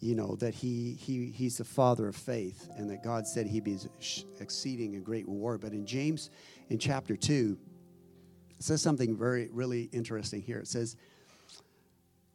you 0.00 0.14
know, 0.16 0.34
that 0.36 0.52
he, 0.52 0.94
he, 0.94 1.26
he's 1.30 1.58
the 1.58 1.64
father 1.64 2.08
of 2.08 2.16
faith 2.16 2.68
and 2.76 2.90
that 2.90 3.04
God 3.04 3.26
said 3.26 3.46
he'd 3.46 3.64
be 3.64 3.78
exceeding 4.40 4.96
a 4.96 5.00
great 5.00 5.26
reward. 5.28 5.60
But 5.60 5.72
in 5.72 5.86
James, 5.86 6.30
in 6.70 6.78
chapter 6.78 7.16
2, 7.16 7.56
It 8.58 8.64
says 8.64 8.82
something 8.82 9.16
very, 9.16 9.48
really 9.52 9.88
interesting 9.92 10.42
here. 10.42 10.58
It 10.58 10.68
says, 10.68 10.96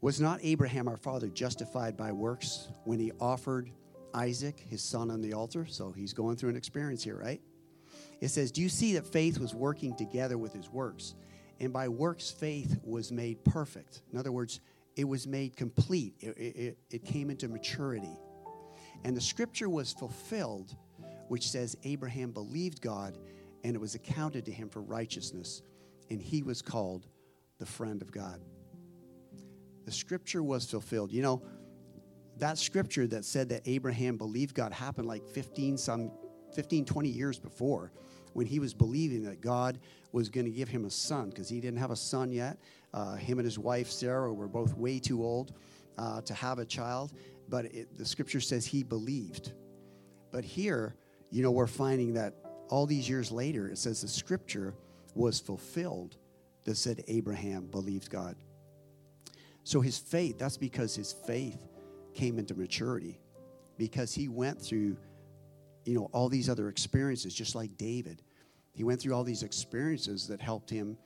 Was 0.02 0.20
not 0.20 0.40
Abraham 0.42 0.88
our 0.88 0.98
father 0.98 1.28
justified 1.28 1.96
by 1.96 2.12
works 2.12 2.70
when 2.86 3.00
he 3.00 3.12
offered 3.20 3.70
Isaac, 4.16 4.60
his 4.60 4.82
son, 4.82 5.12
on 5.12 5.22
the 5.22 5.34
altar? 5.34 5.68
So 5.68 5.92
he's 5.92 6.12
going 6.12 6.38
through 6.38 6.50
an 6.50 6.56
experience 6.56 7.04
here, 7.04 7.16
right? 7.16 7.40
It 8.20 8.30
says, 8.30 8.52
Do 8.52 8.62
you 8.62 8.70
see 8.70 8.94
that 8.94 9.06
faith 9.06 9.40
was 9.40 9.54
working 9.54 9.96
together 9.96 10.40
with 10.40 10.54
his 10.54 10.70
works? 10.72 11.14
And 11.60 11.72
by 11.72 11.88
works, 11.88 12.32
faith 12.32 12.80
was 12.84 13.12
made 13.12 13.46
perfect. 13.46 14.02
In 14.12 14.18
other 14.18 14.32
words, 14.32 14.60
it 14.96 15.04
was 15.04 15.28
made 15.28 15.56
complete, 15.56 16.16
it, 16.20 16.38
it, 16.38 16.78
it 16.90 17.06
came 17.06 17.30
into 17.30 17.48
maturity. 17.48 18.18
And 19.04 19.16
the 19.16 19.22
scripture 19.22 19.70
was 19.70 19.94
fulfilled, 19.94 20.76
which 21.28 21.48
says, 21.48 21.78
Abraham 21.84 22.32
believed 22.32 22.82
God, 22.82 23.20
and 23.64 23.76
it 23.76 23.80
was 23.80 23.94
accounted 23.94 24.46
to 24.46 24.52
him 24.52 24.68
for 24.68 24.82
righteousness, 24.82 25.62
and 26.10 26.20
he 26.20 26.42
was 26.42 26.64
called 26.64 27.08
the 27.60 27.66
friend 27.66 28.02
of 28.02 28.12
God. 28.12 28.42
The 29.92 29.98
scripture 29.98 30.42
was 30.42 30.72
fulfilled. 30.72 31.12
You 31.12 31.22
know, 31.22 31.42
that 32.38 32.58
scripture 32.58 33.08
that 33.08 33.26
said 33.26 33.50
that 33.50 33.64
Abraham 33.66 34.16
believed 34.16 34.56
God 34.56 34.72
happened 34.72 35.06
like 35.06 35.28
15 35.28 35.78
some 35.78 36.12
15 36.56 36.86
20 36.86 37.10
years 37.10 37.38
before 37.38 37.92
when 38.32 38.46
he 38.46 38.60
was 38.60 38.74
believing 38.74 39.24
that 39.24 39.42
God 39.42 39.80
was 40.14 40.30
going 40.30 40.46
to 40.46 40.52
give 40.52 40.70
him 40.70 40.86
a 40.86 40.90
son 40.90 41.30
because 41.30 41.50
he 41.50 41.60
didn't 41.60 41.80
have 41.80 41.92
a 41.92 41.98
son 41.98 42.32
yet. 42.32 42.58
Uh, 42.94 43.16
him 43.16 43.38
and 43.38 43.46
his 43.46 43.60
wife 43.60 43.92
Sarah 43.92 44.34
were 44.34 44.48
both 44.48 44.78
way 44.78 44.98
too 44.98 45.26
old 45.26 45.52
uh, 45.98 46.22
to 46.22 46.34
have 46.36 46.58
a 46.60 46.66
child, 46.66 47.12
but 47.50 47.66
it, 47.66 47.98
the 47.98 48.06
scripture 48.06 48.40
says 48.40 48.66
he 48.66 48.84
believed. 48.84 49.52
But 50.32 50.46
here, 50.46 50.96
you 51.32 51.44
know, 51.44 51.52
we're 51.52 51.68
finding 51.68 52.14
that 52.14 52.36
all 52.70 52.86
these 52.86 53.10
years 53.10 53.30
later, 53.30 53.68
it 53.68 53.78
says 53.78 54.00
the 54.00 54.08
scripture 54.08 54.74
was 55.16 55.42
fulfilled 55.42 56.16
that 56.64 56.78
said 56.78 57.04
Abraham 57.10 57.66
believed 57.66 58.10
God. 58.10 58.38
So 59.64 59.82
his 59.82 59.98
faith, 59.98 60.38
that's 60.38 60.58
because 60.58 60.96
his 60.96 61.12
faith 61.12 61.68
came 62.14 62.40
into 62.40 62.56
maturity 62.56 63.20
because 63.78 64.14
he 64.14 64.28
went 64.28 64.62
through 64.62 64.98
you 65.86 65.96
know, 65.96 66.10
all 66.12 66.30
these 66.30 66.50
other 66.50 66.70
experiences, 66.70 67.34
just 67.34 67.56
like 67.56 67.76
David. 67.78 68.22
He 68.74 68.84
went 68.84 69.02
through 69.02 69.14
all 69.14 69.24
these 69.24 69.44
experiences 69.44 70.28
that 70.28 70.42
helped 70.42 70.70
him 70.70 70.98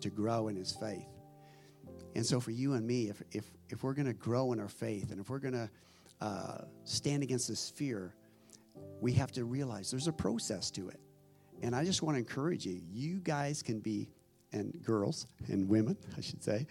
to 0.00 0.10
grow 0.10 0.48
in 0.48 0.56
his 0.56 0.72
faith. 0.72 1.08
And 2.14 2.24
so, 2.24 2.40
for 2.40 2.50
you 2.50 2.74
and 2.74 2.86
me, 2.86 3.08
if, 3.08 3.22
if, 3.32 3.44
if 3.68 3.82
we're 3.82 3.94
going 3.94 4.06
to 4.06 4.12
grow 4.12 4.52
in 4.52 4.60
our 4.60 4.68
faith 4.68 5.10
and 5.10 5.20
if 5.20 5.30
we're 5.30 5.38
going 5.38 5.54
to 5.54 5.70
uh, 6.20 6.58
stand 6.84 7.22
against 7.22 7.48
this 7.48 7.70
fear, 7.70 8.14
we 9.00 9.12
have 9.12 9.32
to 9.32 9.44
realize 9.44 9.90
there's 9.90 10.08
a 10.08 10.12
process 10.12 10.70
to 10.72 10.88
it. 10.88 11.00
And 11.62 11.74
I 11.74 11.84
just 11.84 12.02
want 12.02 12.14
to 12.16 12.18
encourage 12.18 12.66
you 12.66 12.80
you 12.90 13.20
guys 13.20 13.62
can 13.62 13.80
be, 13.80 14.08
and 14.52 14.82
girls 14.82 15.26
and 15.48 15.68
women, 15.68 15.96
I 16.16 16.20
should 16.20 16.42
say, 16.42 16.66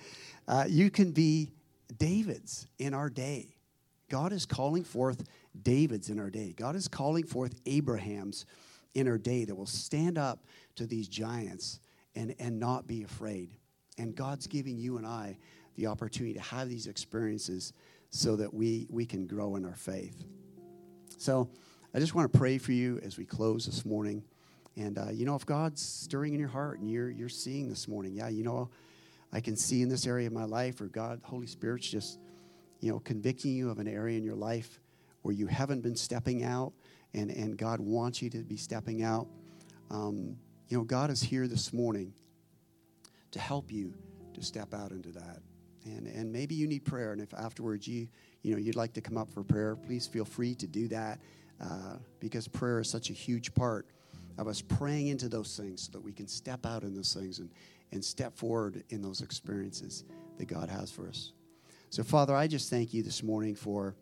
uh, 0.48 0.66
you 0.68 0.90
can 0.90 1.12
be 1.12 1.52
Davids 1.98 2.68
in 2.80 2.94
our 2.94 3.10
day. 3.10 3.56
God 4.10 4.32
is 4.32 4.46
calling 4.46 4.84
forth 4.84 5.24
David's 5.62 6.10
in 6.10 6.20
our 6.20 6.30
day. 6.30 6.54
God 6.56 6.76
is 6.76 6.88
calling 6.88 7.26
forth 7.26 7.56
Abraham's 7.66 8.46
in 8.94 9.08
our 9.08 9.18
day 9.18 9.46
that 9.46 9.56
will 9.56 9.66
stand 9.66 10.18
up 10.18 10.46
to 10.76 10.88
these 10.88 11.08
giants 11.08 11.80
and, 12.16 12.36
and 12.40 12.60
not 12.60 12.88
be 12.88 13.04
afraid. 13.04 13.52
And 13.98 14.16
God's 14.16 14.48
giving 14.48 14.78
you 14.78 14.98
and 14.98 15.06
I 15.06 15.38
the 15.76 15.88
opportunity 15.88 16.34
to 16.34 16.42
have 16.42 16.70
these 16.70 16.88
experiences 16.88 17.74
so 18.10 18.36
that 18.38 18.54
we, 18.54 18.88
we 18.90 19.06
can 19.06 19.28
grow 19.28 19.56
in 19.56 19.66
our 19.66 19.76
faith. 19.76 20.26
So 21.18 21.50
I 21.94 22.00
just 22.00 22.16
want 22.16 22.32
to 22.32 22.38
pray 22.38 22.58
for 22.58 22.72
you 22.72 23.00
as 23.04 23.18
we 23.18 23.26
close 23.26 23.66
this 23.66 23.86
morning. 23.86 24.24
And, 24.78 25.00
uh, 25.00 25.10
you 25.12 25.26
know, 25.26 25.36
if 25.36 25.46
God's 25.46 25.82
stirring 25.82 26.34
in 26.34 26.40
your 26.40 26.50
heart 26.50 26.80
and 26.80 26.90
you're, 26.90 27.10
you're 27.10 27.30
seeing 27.30 27.68
this 27.68 27.88
morning, 27.88 28.14
yeah, 28.14 28.28
you 28.28 28.44
know, 28.44 28.70
I 29.34 29.42
can 29.42 29.56
see 29.56 29.82
in 29.82 29.90
this 29.90 30.06
area 30.06 30.28
of 30.28 30.34
my 30.34 30.46
life, 30.46 30.80
or 30.80 30.86
God, 30.86 31.20
Holy 31.24 31.48
Spirit's 31.48 31.90
just, 31.90 32.20
you 32.80 32.92
know, 32.92 33.00
convicting 33.00 33.54
you 33.54 33.72
of 33.72 33.80
an 33.80 33.88
area 33.88 34.18
in 34.18 34.24
your 34.24 34.36
life 34.36 34.80
where 35.24 35.34
you 35.34 35.48
haven't 35.48 35.82
been 35.82 35.96
stepping 35.96 36.44
out 36.44 36.74
and, 37.14 37.32
and 37.32 37.58
God 37.58 37.80
wants 37.80 38.22
you 38.22 38.30
to 38.30 38.44
be 38.44 38.56
stepping 38.56 39.02
out. 39.02 39.28
Um, 39.90 40.38
you 40.70 40.78
know, 40.78 40.84
God 40.84 41.10
is 41.10 41.22
here 41.22 41.48
this 41.48 41.74
morning 41.74 42.14
to 43.32 43.40
help 43.40 43.72
you 43.72 43.94
to 44.36 44.44
step 44.44 44.76
out 44.76 44.92
into 44.92 45.10
that. 45.10 45.40
And, 45.86 46.06
and 46.06 46.32
maybe 46.32 46.54
you 46.54 46.68
need 46.68 46.86
prayer. 46.86 47.14
And 47.14 47.22
if 47.22 47.34
afterwards 47.34 47.88
you, 47.88 48.08
you 48.44 48.52
know, 48.52 48.60
you'd 48.60 48.76
like 48.76 48.94
to 48.94 49.02
come 49.02 49.18
up 49.18 49.32
for 49.32 49.44
prayer, 49.44 49.76
please 49.76 50.06
feel 50.06 50.26
free 50.26 50.54
to 50.56 50.68
do 50.68 50.88
that 50.90 51.20
uh, 51.60 51.96
because 52.20 52.48
prayer 52.48 52.80
is 52.80 52.90
such 52.90 53.10
a 53.10 53.14
huge 53.14 53.54
part 53.56 53.88
of 54.38 54.48
us 54.48 54.62
praying 54.62 55.08
into 55.08 55.30
those 55.30 55.56
things 55.58 55.84
so 55.84 55.92
that 55.94 56.04
we 56.04 56.14
can 56.14 56.28
step 56.28 56.66
out 56.66 56.84
in 56.84 56.94
those 56.94 57.14
things 57.14 57.40
and, 57.40 57.50
and 57.92 58.04
step 58.04 58.36
forward 58.36 58.84
in 58.90 59.02
those 59.02 59.22
experiences 59.22 60.04
that 60.38 60.48
God 60.48 60.70
has 60.70 60.92
for 60.92 61.08
us. 61.08 61.32
So, 61.90 62.04
Father, 62.04 62.36
I 62.36 62.48
just 62.48 62.70
thank 62.70 62.94
you 62.94 63.02
this 63.02 63.24
morning 63.24 63.56
for 63.56 63.96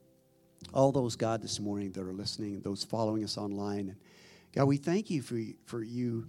all 0.73 0.91
those, 0.91 1.15
God, 1.15 1.41
this 1.41 1.59
morning 1.59 1.91
that 1.91 2.01
are 2.01 2.13
listening, 2.13 2.59
those 2.61 2.83
following 2.83 3.23
us 3.23 3.37
online. 3.37 3.89
And 3.89 3.95
God, 4.53 4.65
we 4.65 4.77
thank 4.77 5.09
you 5.09 5.21
for, 5.21 5.39
for 5.65 5.83
you 5.83 6.27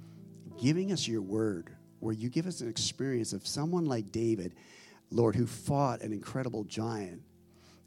giving 0.61 0.93
us 0.93 1.09
your 1.09 1.23
word, 1.23 1.71
where 2.01 2.15
you 2.15 2.29
give 2.29 2.47
us 2.47 2.61
an 2.61 2.69
experience 2.69 3.33
of 3.33 3.47
someone 3.47 3.87
like 3.87 4.13
David, 4.13 4.55
Lord, 5.11 5.35
who 5.35 5.47
fought 5.47 6.03
an 6.03 6.13
incredible 6.13 6.65
giant. 6.65 7.23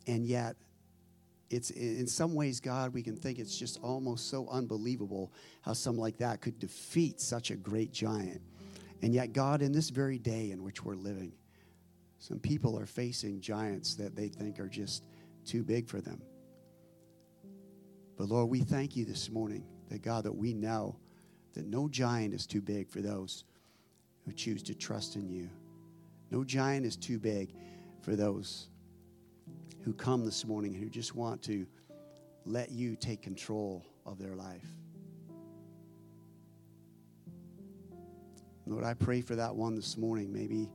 And 0.07 0.25
yet, 0.25 0.55
it's 1.49 1.71
in 1.71 2.05
some 2.07 2.35
ways, 2.35 2.59
God, 2.59 2.93
we 2.93 3.01
can 3.01 3.15
think 3.15 3.39
it's 3.39 3.57
just 3.57 3.79
almost 3.81 4.29
so 4.29 4.47
unbelievable 4.49 5.31
how 5.61 5.73
someone 5.73 6.03
like 6.03 6.17
that 6.17 6.41
could 6.41 6.59
defeat 6.59 7.19
such 7.19 7.51
a 7.51 7.55
great 7.55 7.91
giant. 7.91 8.41
And 9.01 9.13
yet, 9.13 9.33
God, 9.33 9.61
in 9.61 9.71
this 9.71 9.89
very 9.89 10.19
day 10.19 10.51
in 10.51 10.63
which 10.63 10.83
we're 10.83 10.95
living, 10.95 11.33
some 12.19 12.39
people 12.39 12.77
are 12.77 12.85
facing 12.85 13.39
giants 13.39 13.95
that 13.95 14.15
they 14.15 14.27
think 14.27 14.59
are 14.59 14.67
just 14.67 15.03
too 15.45 15.63
big 15.63 15.87
for 15.87 16.01
them. 16.01 16.21
But 18.17 18.27
Lord, 18.27 18.49
we 18.49 18.59
thank 18.59 18.95
you 18.95 19.05
this 19.05 19.29
morning 19.29 19.63
that 19.89 20.01
God, 20.01 20.25
that 20.25 20.35
we 20.35 20.53
know 20.53 20.97
that 21.53 21.65
no 21.65 21.87
giant 21.87 22.33
is 22.33 22.45
too 22.45 22.61
big 22.61 22.89
for 22.89 23.01
those 23.01 23.45
who 24.25 24.33
choose 24.33 24.61
to 24.63 24.75
trust 24.75 25.15
in 25.15 25.29
you. 25.29 25.49
No 26.29 26.43
giant 26.43 26.85
is 26.85 26.95
too 26.95 27.17
big 27.17 27.55
for 28.01 28.15
those 28.15 28.67
who 29.83 29.93
come 29.93 30.25
this 30.25 30.45
morning 30.45 30.73
who 30.73 30.89
just 30.89 31.15
want 31.15 31.41
to 31.43 31.65
let 32.45 32.71
you 32.71 32.95
take 32.95 33.21
control 33.21 33.85
of 34.05 34.17
their 34.19 34.35
life. 34.35 34.65
Lord, 38.65 38.83
I 38.83 38.93
pray 38.93 39.21
for 39.21 39.35
that 39.35 39.55
one 39.55 39.75
this 39.75 39.97
morning. 39.97 40.31
Maybe, 40.31 40.69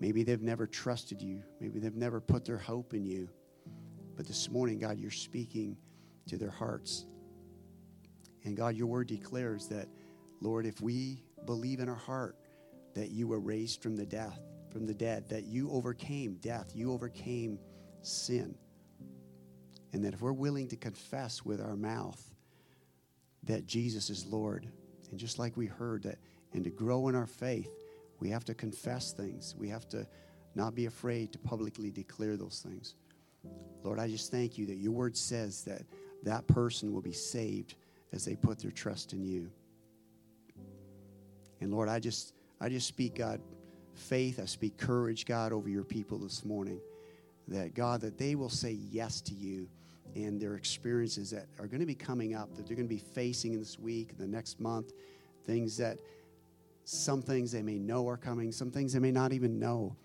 maybe 0.00 0.24
they've 0.24 0.42
never 0.42 0.66
trusted 0.66 1.22
you. 1.22 1.42
Maybe 1.60 1.78
they've 1.78 1.94
never 1.94 2.20
put 2.20 2.44
their 2.44 2.58
hope 2.58 2.92
in 2.92 3.04
you. 3.04 3.28
But 4.16 4.26
this 4.26 4.50
morning, 4.50 4.78
God, 4.78 4.98
you're 4.98 5.10
speaking 5.10 5.76
to 6.26 6.36
their 6.36 6.50
hearts. 6.50 7.06
And 8.44 8.56
God, 8.56 8.74
your 8.74 8.86
word 8.86 9.06
declares 9.06 9.68
that, 9.68 9.88
Lord, 10.40 10.66
if 10.66 10.80
we 10.80 11.22
believe 11.44 11.80
in 11.80 11.88
our 11.88 11.94
heart 11.94 12.36
that 12.94 13.10
you 13.10 13.28
were 13.28 13.40
raised 13.40 13.82
from 13.82 13.94
the 13.94 14.06
death, 14.06 14.40
from 14.70 14.86
the 14.86 14.94
dead, 14.94 15.28
that 15.28 15.44
you 15.44 15.70
overcame 15.70 16.36
death, 16.40 16.72
you 16.74 16.92
overcame 16.92 17.58
sin. 18.06 18.54
And 19.92 20.04
that 20.04 20.14
if 20.14 20.20
we're 20.20 20.32
willing 20.32 20.68
to 20.68 20.76
confess 20.76 21.44
with 21.44 21.60
our 21.60 21.76
mouth 21.76 22.22
that 23.44 23.66
Jesus 23.66 24.10
is 24.10 24.26
Lord, 24.26 24.66
and 25.10 25.18
just 25.18 25.38
like 25.38 25.56
we 25.56 25.66
heard 25.66 26.02
that, 26.02 26.18
and 26.52 26.64
to 26.64 26.70
grow 26.70 27.08
in 27.08 27.14
our 27.14 27.26
faith, 27.26 27.70
we 28.18 28.30
have 28.30 28.44
to 28.46 28.54
confess 28.54 29.12
things. 29.12 29.54
We 29.58 29.68
have 29.68 29.88
to 29.90 30.06
not 30.54 30.74
be 30.74 30.86
afraid 30.86 31.32
to 31.32 31.38
publicly 31.38 31.90
declare 31.90 32.36
those 32.36 32.64
things. 32.66 32.94
Lord, 33.82 33.98
I 33.98 34.08
just 34.08 34.30
thank 34.30 34.58
you 34.58 34.66
that 34.66 34.76
your 34.76 34.92
word 34.92 35.16
says 35.16 35.62
that 35.64 35.82
that 36.22 36.46
person 36.46 36.92
will 36.92 37.02
be 37.02 37.12
saved 37.12 37.74
as 38.12 38.24
they 38.24 38.34
put 38.34 38.58
their 38.58 38.70
trust 38.70 39.12
in 39.12 39.24
you. 39.24 39.50
And 41.60 41.72
Lord, 41.72 41.88
I 41.88 42.00
just 42.00 42.34
I 42.60 42.68
just 42.68 42.86
speak 42.86 43.16
God 43.16 43.40
faith, 43.94 44.40
I 44.40 44.44
speak 44.44 44.76
courage, 44.76 45.24
God, 45.26 45.52
over 45.52 45.68
your 45.68 45.84
people 45.84 46.18
this 46.18 46.44
morning. 46.44 46.80
That 47.48 47.74
God, 47.74 48.00
that 48.00 48.18
they 48.18 48.34
will 48.34 48.48
say 48.48 48.72
yes 48.72 49.20
to 49.22 49.34
you 49.34 49.68
and 50.14 50.40
their 50.40 50.54
experiences 50.54 51.30
that 51.30 51.46
are 51.58 51.66
going 51.66 51.80
to 51.80 51.86
be 51.86 51.94
coming 51.94 52.34
up, 52.34 52.54
that 52.56 52.66
they're 52.66 52.76
going 52.76 52.88
to 52.88 52.94
be 52.94 53.00
facing 53.00 53.52
in 53.52 53.60
this 53.60 53.78
week, 53.78 54.16
the 54.18 54.26
next 54.26 54.60
month, 54.60 54.92
things 55.44 55.76
that 55.76 55.98
some 56.84 57.20
things 57.20 57.52
they 57.52 57.62
may 57.62 57.78
know 57.78 58.08
are 58.08 58.16
coming, 58.16 58.50
some 58.52 58.70
things 58.70 58.92
they 58.92 58.98
may 58.98 59.10
not 59.10 59.32
even 59.32 59.58
know 59.58 59.96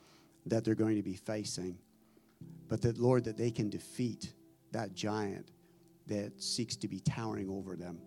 that 0.46 0.64
they're 0.64 0.76
going 0.76 0.96
to 0.96 1.04
be 1.04 1.16
facing. 1.16 1.78
But 2.68 2.82
that, 2.82 2.98
Lord, 2.98 3.24
that 3.26 3.38
they 3.38 3.52
can 3.52 3.70
defeat 3.70 4.34
that 4.72 4.94
giant 4.94 5.52
that 6.08 6.42
seeks 6.42 6.76
to 6.78 6.88
be 6.88 7.00
towering 7.00 7.50
over 7.50 7.76
them. 7.76 8.00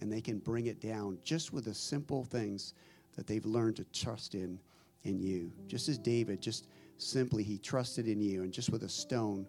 And 0.00 0.12
they 0.12 0.20
can 0.20 0.38
bring 0.38 0.66
it 0.66 0.80
down 0.80 1.18
just 1.24 1.52
with 1.52 1.64
the 1.64 1.74
simple 1.74 2.24
things 2.24 2.74
that 3.16 3.26
they've 3.26 3.44
learned 3.44 3.76
to 3.76 3.84
trust 3.84 4.34
in 4.34 4.58
in 5.04 5.18
you. 5.18 5.52
Just 5.66 5.88
as 5.88 5.98
David, 5.98 6.40
just 6.40 6.68
simply, 6.98 7.42
he 7.42 7.58
trusted 7.58 8.06
in 8.06 8.20
you, 8.20 8.42
and 8.42 8.52
just 8.52 8.70
with 8.70 8.82
a 8.82 8.88
stone, 8.88 9.46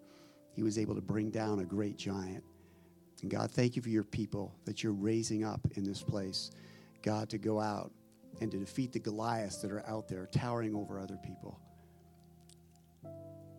he 0.54 0.64
was 0.64 0.78
able 0.78 0.96
to 0.96 1.02
bring 1.02 1.30
down 1.30 1.60
a 1.60 1.66
great 1.66 1.98
giant. 1.98 2.44
And 3.22 3.30
God, 3.30 3.52
thank 3.52 3.76
you 3.76 3.82
for 3.82 3.90
your 3.90 4.04
people 4.04 4.56
that 4.66 4.84
you're 4.84 4.94
raising 4.94 5.44
up 5.44 5.60
in 5.76 5.84
this 5.84 6.02
place. 6.02 6.52
God, 7.02 7.30
to 7.30 7.38
go 7.38 7.60
out 7.60 7.92
and 8.42 8.52
to 8.52 8.58
defeat 8.58 8.94
the 8.94 9.00
Goliaths 9.00 9.58
that 9.58 9.72
are 9.72 9.86
out 9.88 10.08
there 10.08 10.28
towering 10.32 10.76
over 10.76 11.00
other 11.00 11.18
people. 11.18 11.60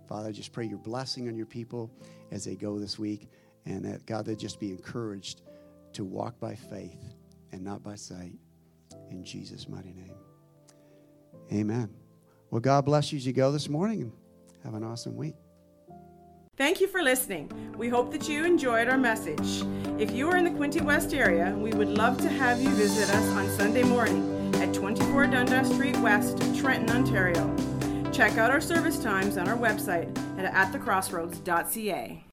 Father, 0.09 0.29
I 0.29 0.33
just 0.33 0.53
pray 0.53 0.65
your 0.65 0.79
blessing 0.79 1.29
on 1.29 1.37
your 1.37 1.47
people 1.47 1.91
as 2.31 2.45
they 2.45 2.57
go 2.57 2.79
this 2.79 2.99
week, 2.99 3.29
and 3.67 3.85
that 3.85 4.07
God, 4.07 4.25
they 4.25 4.35
just 4.35 4.59
be 4.59 4.71
encouraged 4.71 5.43
to 5.93 6.05
walk 6.05 6.41
by 6.41 6.55
faith 6.55 7.15
and 7.53 7.63
not 7.63 7.83
by 7.83 7.95
sight. 7.95 8.39
In 9.11 9.25
Jesus' 9.25 9.69
mighty 9.69 9.93
name. 9.93 10.17
Amen. 11.53 12.00
Well, 12.51 12.61
God 12.61 12.85
bless 12.85 13.13
you 13.13 13.17
as 13.17 13.27
you 13.27 13.33
go 13.33 13.53
this 13.53 13.69
morning, 13.69 14.03
and 14.03 14.13
have 14.65 14.75
an 14.75 14.83
awesome 14.83 15.17
week. 15.17 15.37
Thank 16.57 16.81
you 16.81 16.89
for 16.89 17.03
listening. 17.03 17.51
We 17.79 17.89
hope 17.89 18.13
that 18.13 18.29
you 18.29 18.45
enjoyed 18.45 18.89
our 18.89 18.99
message. 18.99 19.63
If 19.99 20.11
you 20.11 20.29
are 20.29 20.37
in 20.37 20.45
the 20.45 20.51
Quinte 20.51 20.83
West 20.83 21.15
area, 21.15 21.55
we 21.57 21.71
would 21.71 21.89
love 21.89 22.19
to 22.19 22.29
have 22.29 22.61
you 22.61 22.69
visit 22.71 23.09
us 23.15 23.27
on 23.31 23.49
Sunday 23.57 23.83
morning 23.83 24.55
at 24.57 24.75
24 24.75 25.29
Dundas 25.29 25.73
Street 25.73 25.97
West, 25.99 26.39
Trenton, 26.59 26.91
Ontario. 26.91 27.55
Check 28.13 28.37
out 28.37 28.51
our 28.51 28.61
service 28.61 28.99
times 28.99 29.39
on 29.39 29.49
our 29.49 29.57
website 29.57 30.11
at 30.39 30.53
atthecrossroads.ca. 30.53 32.25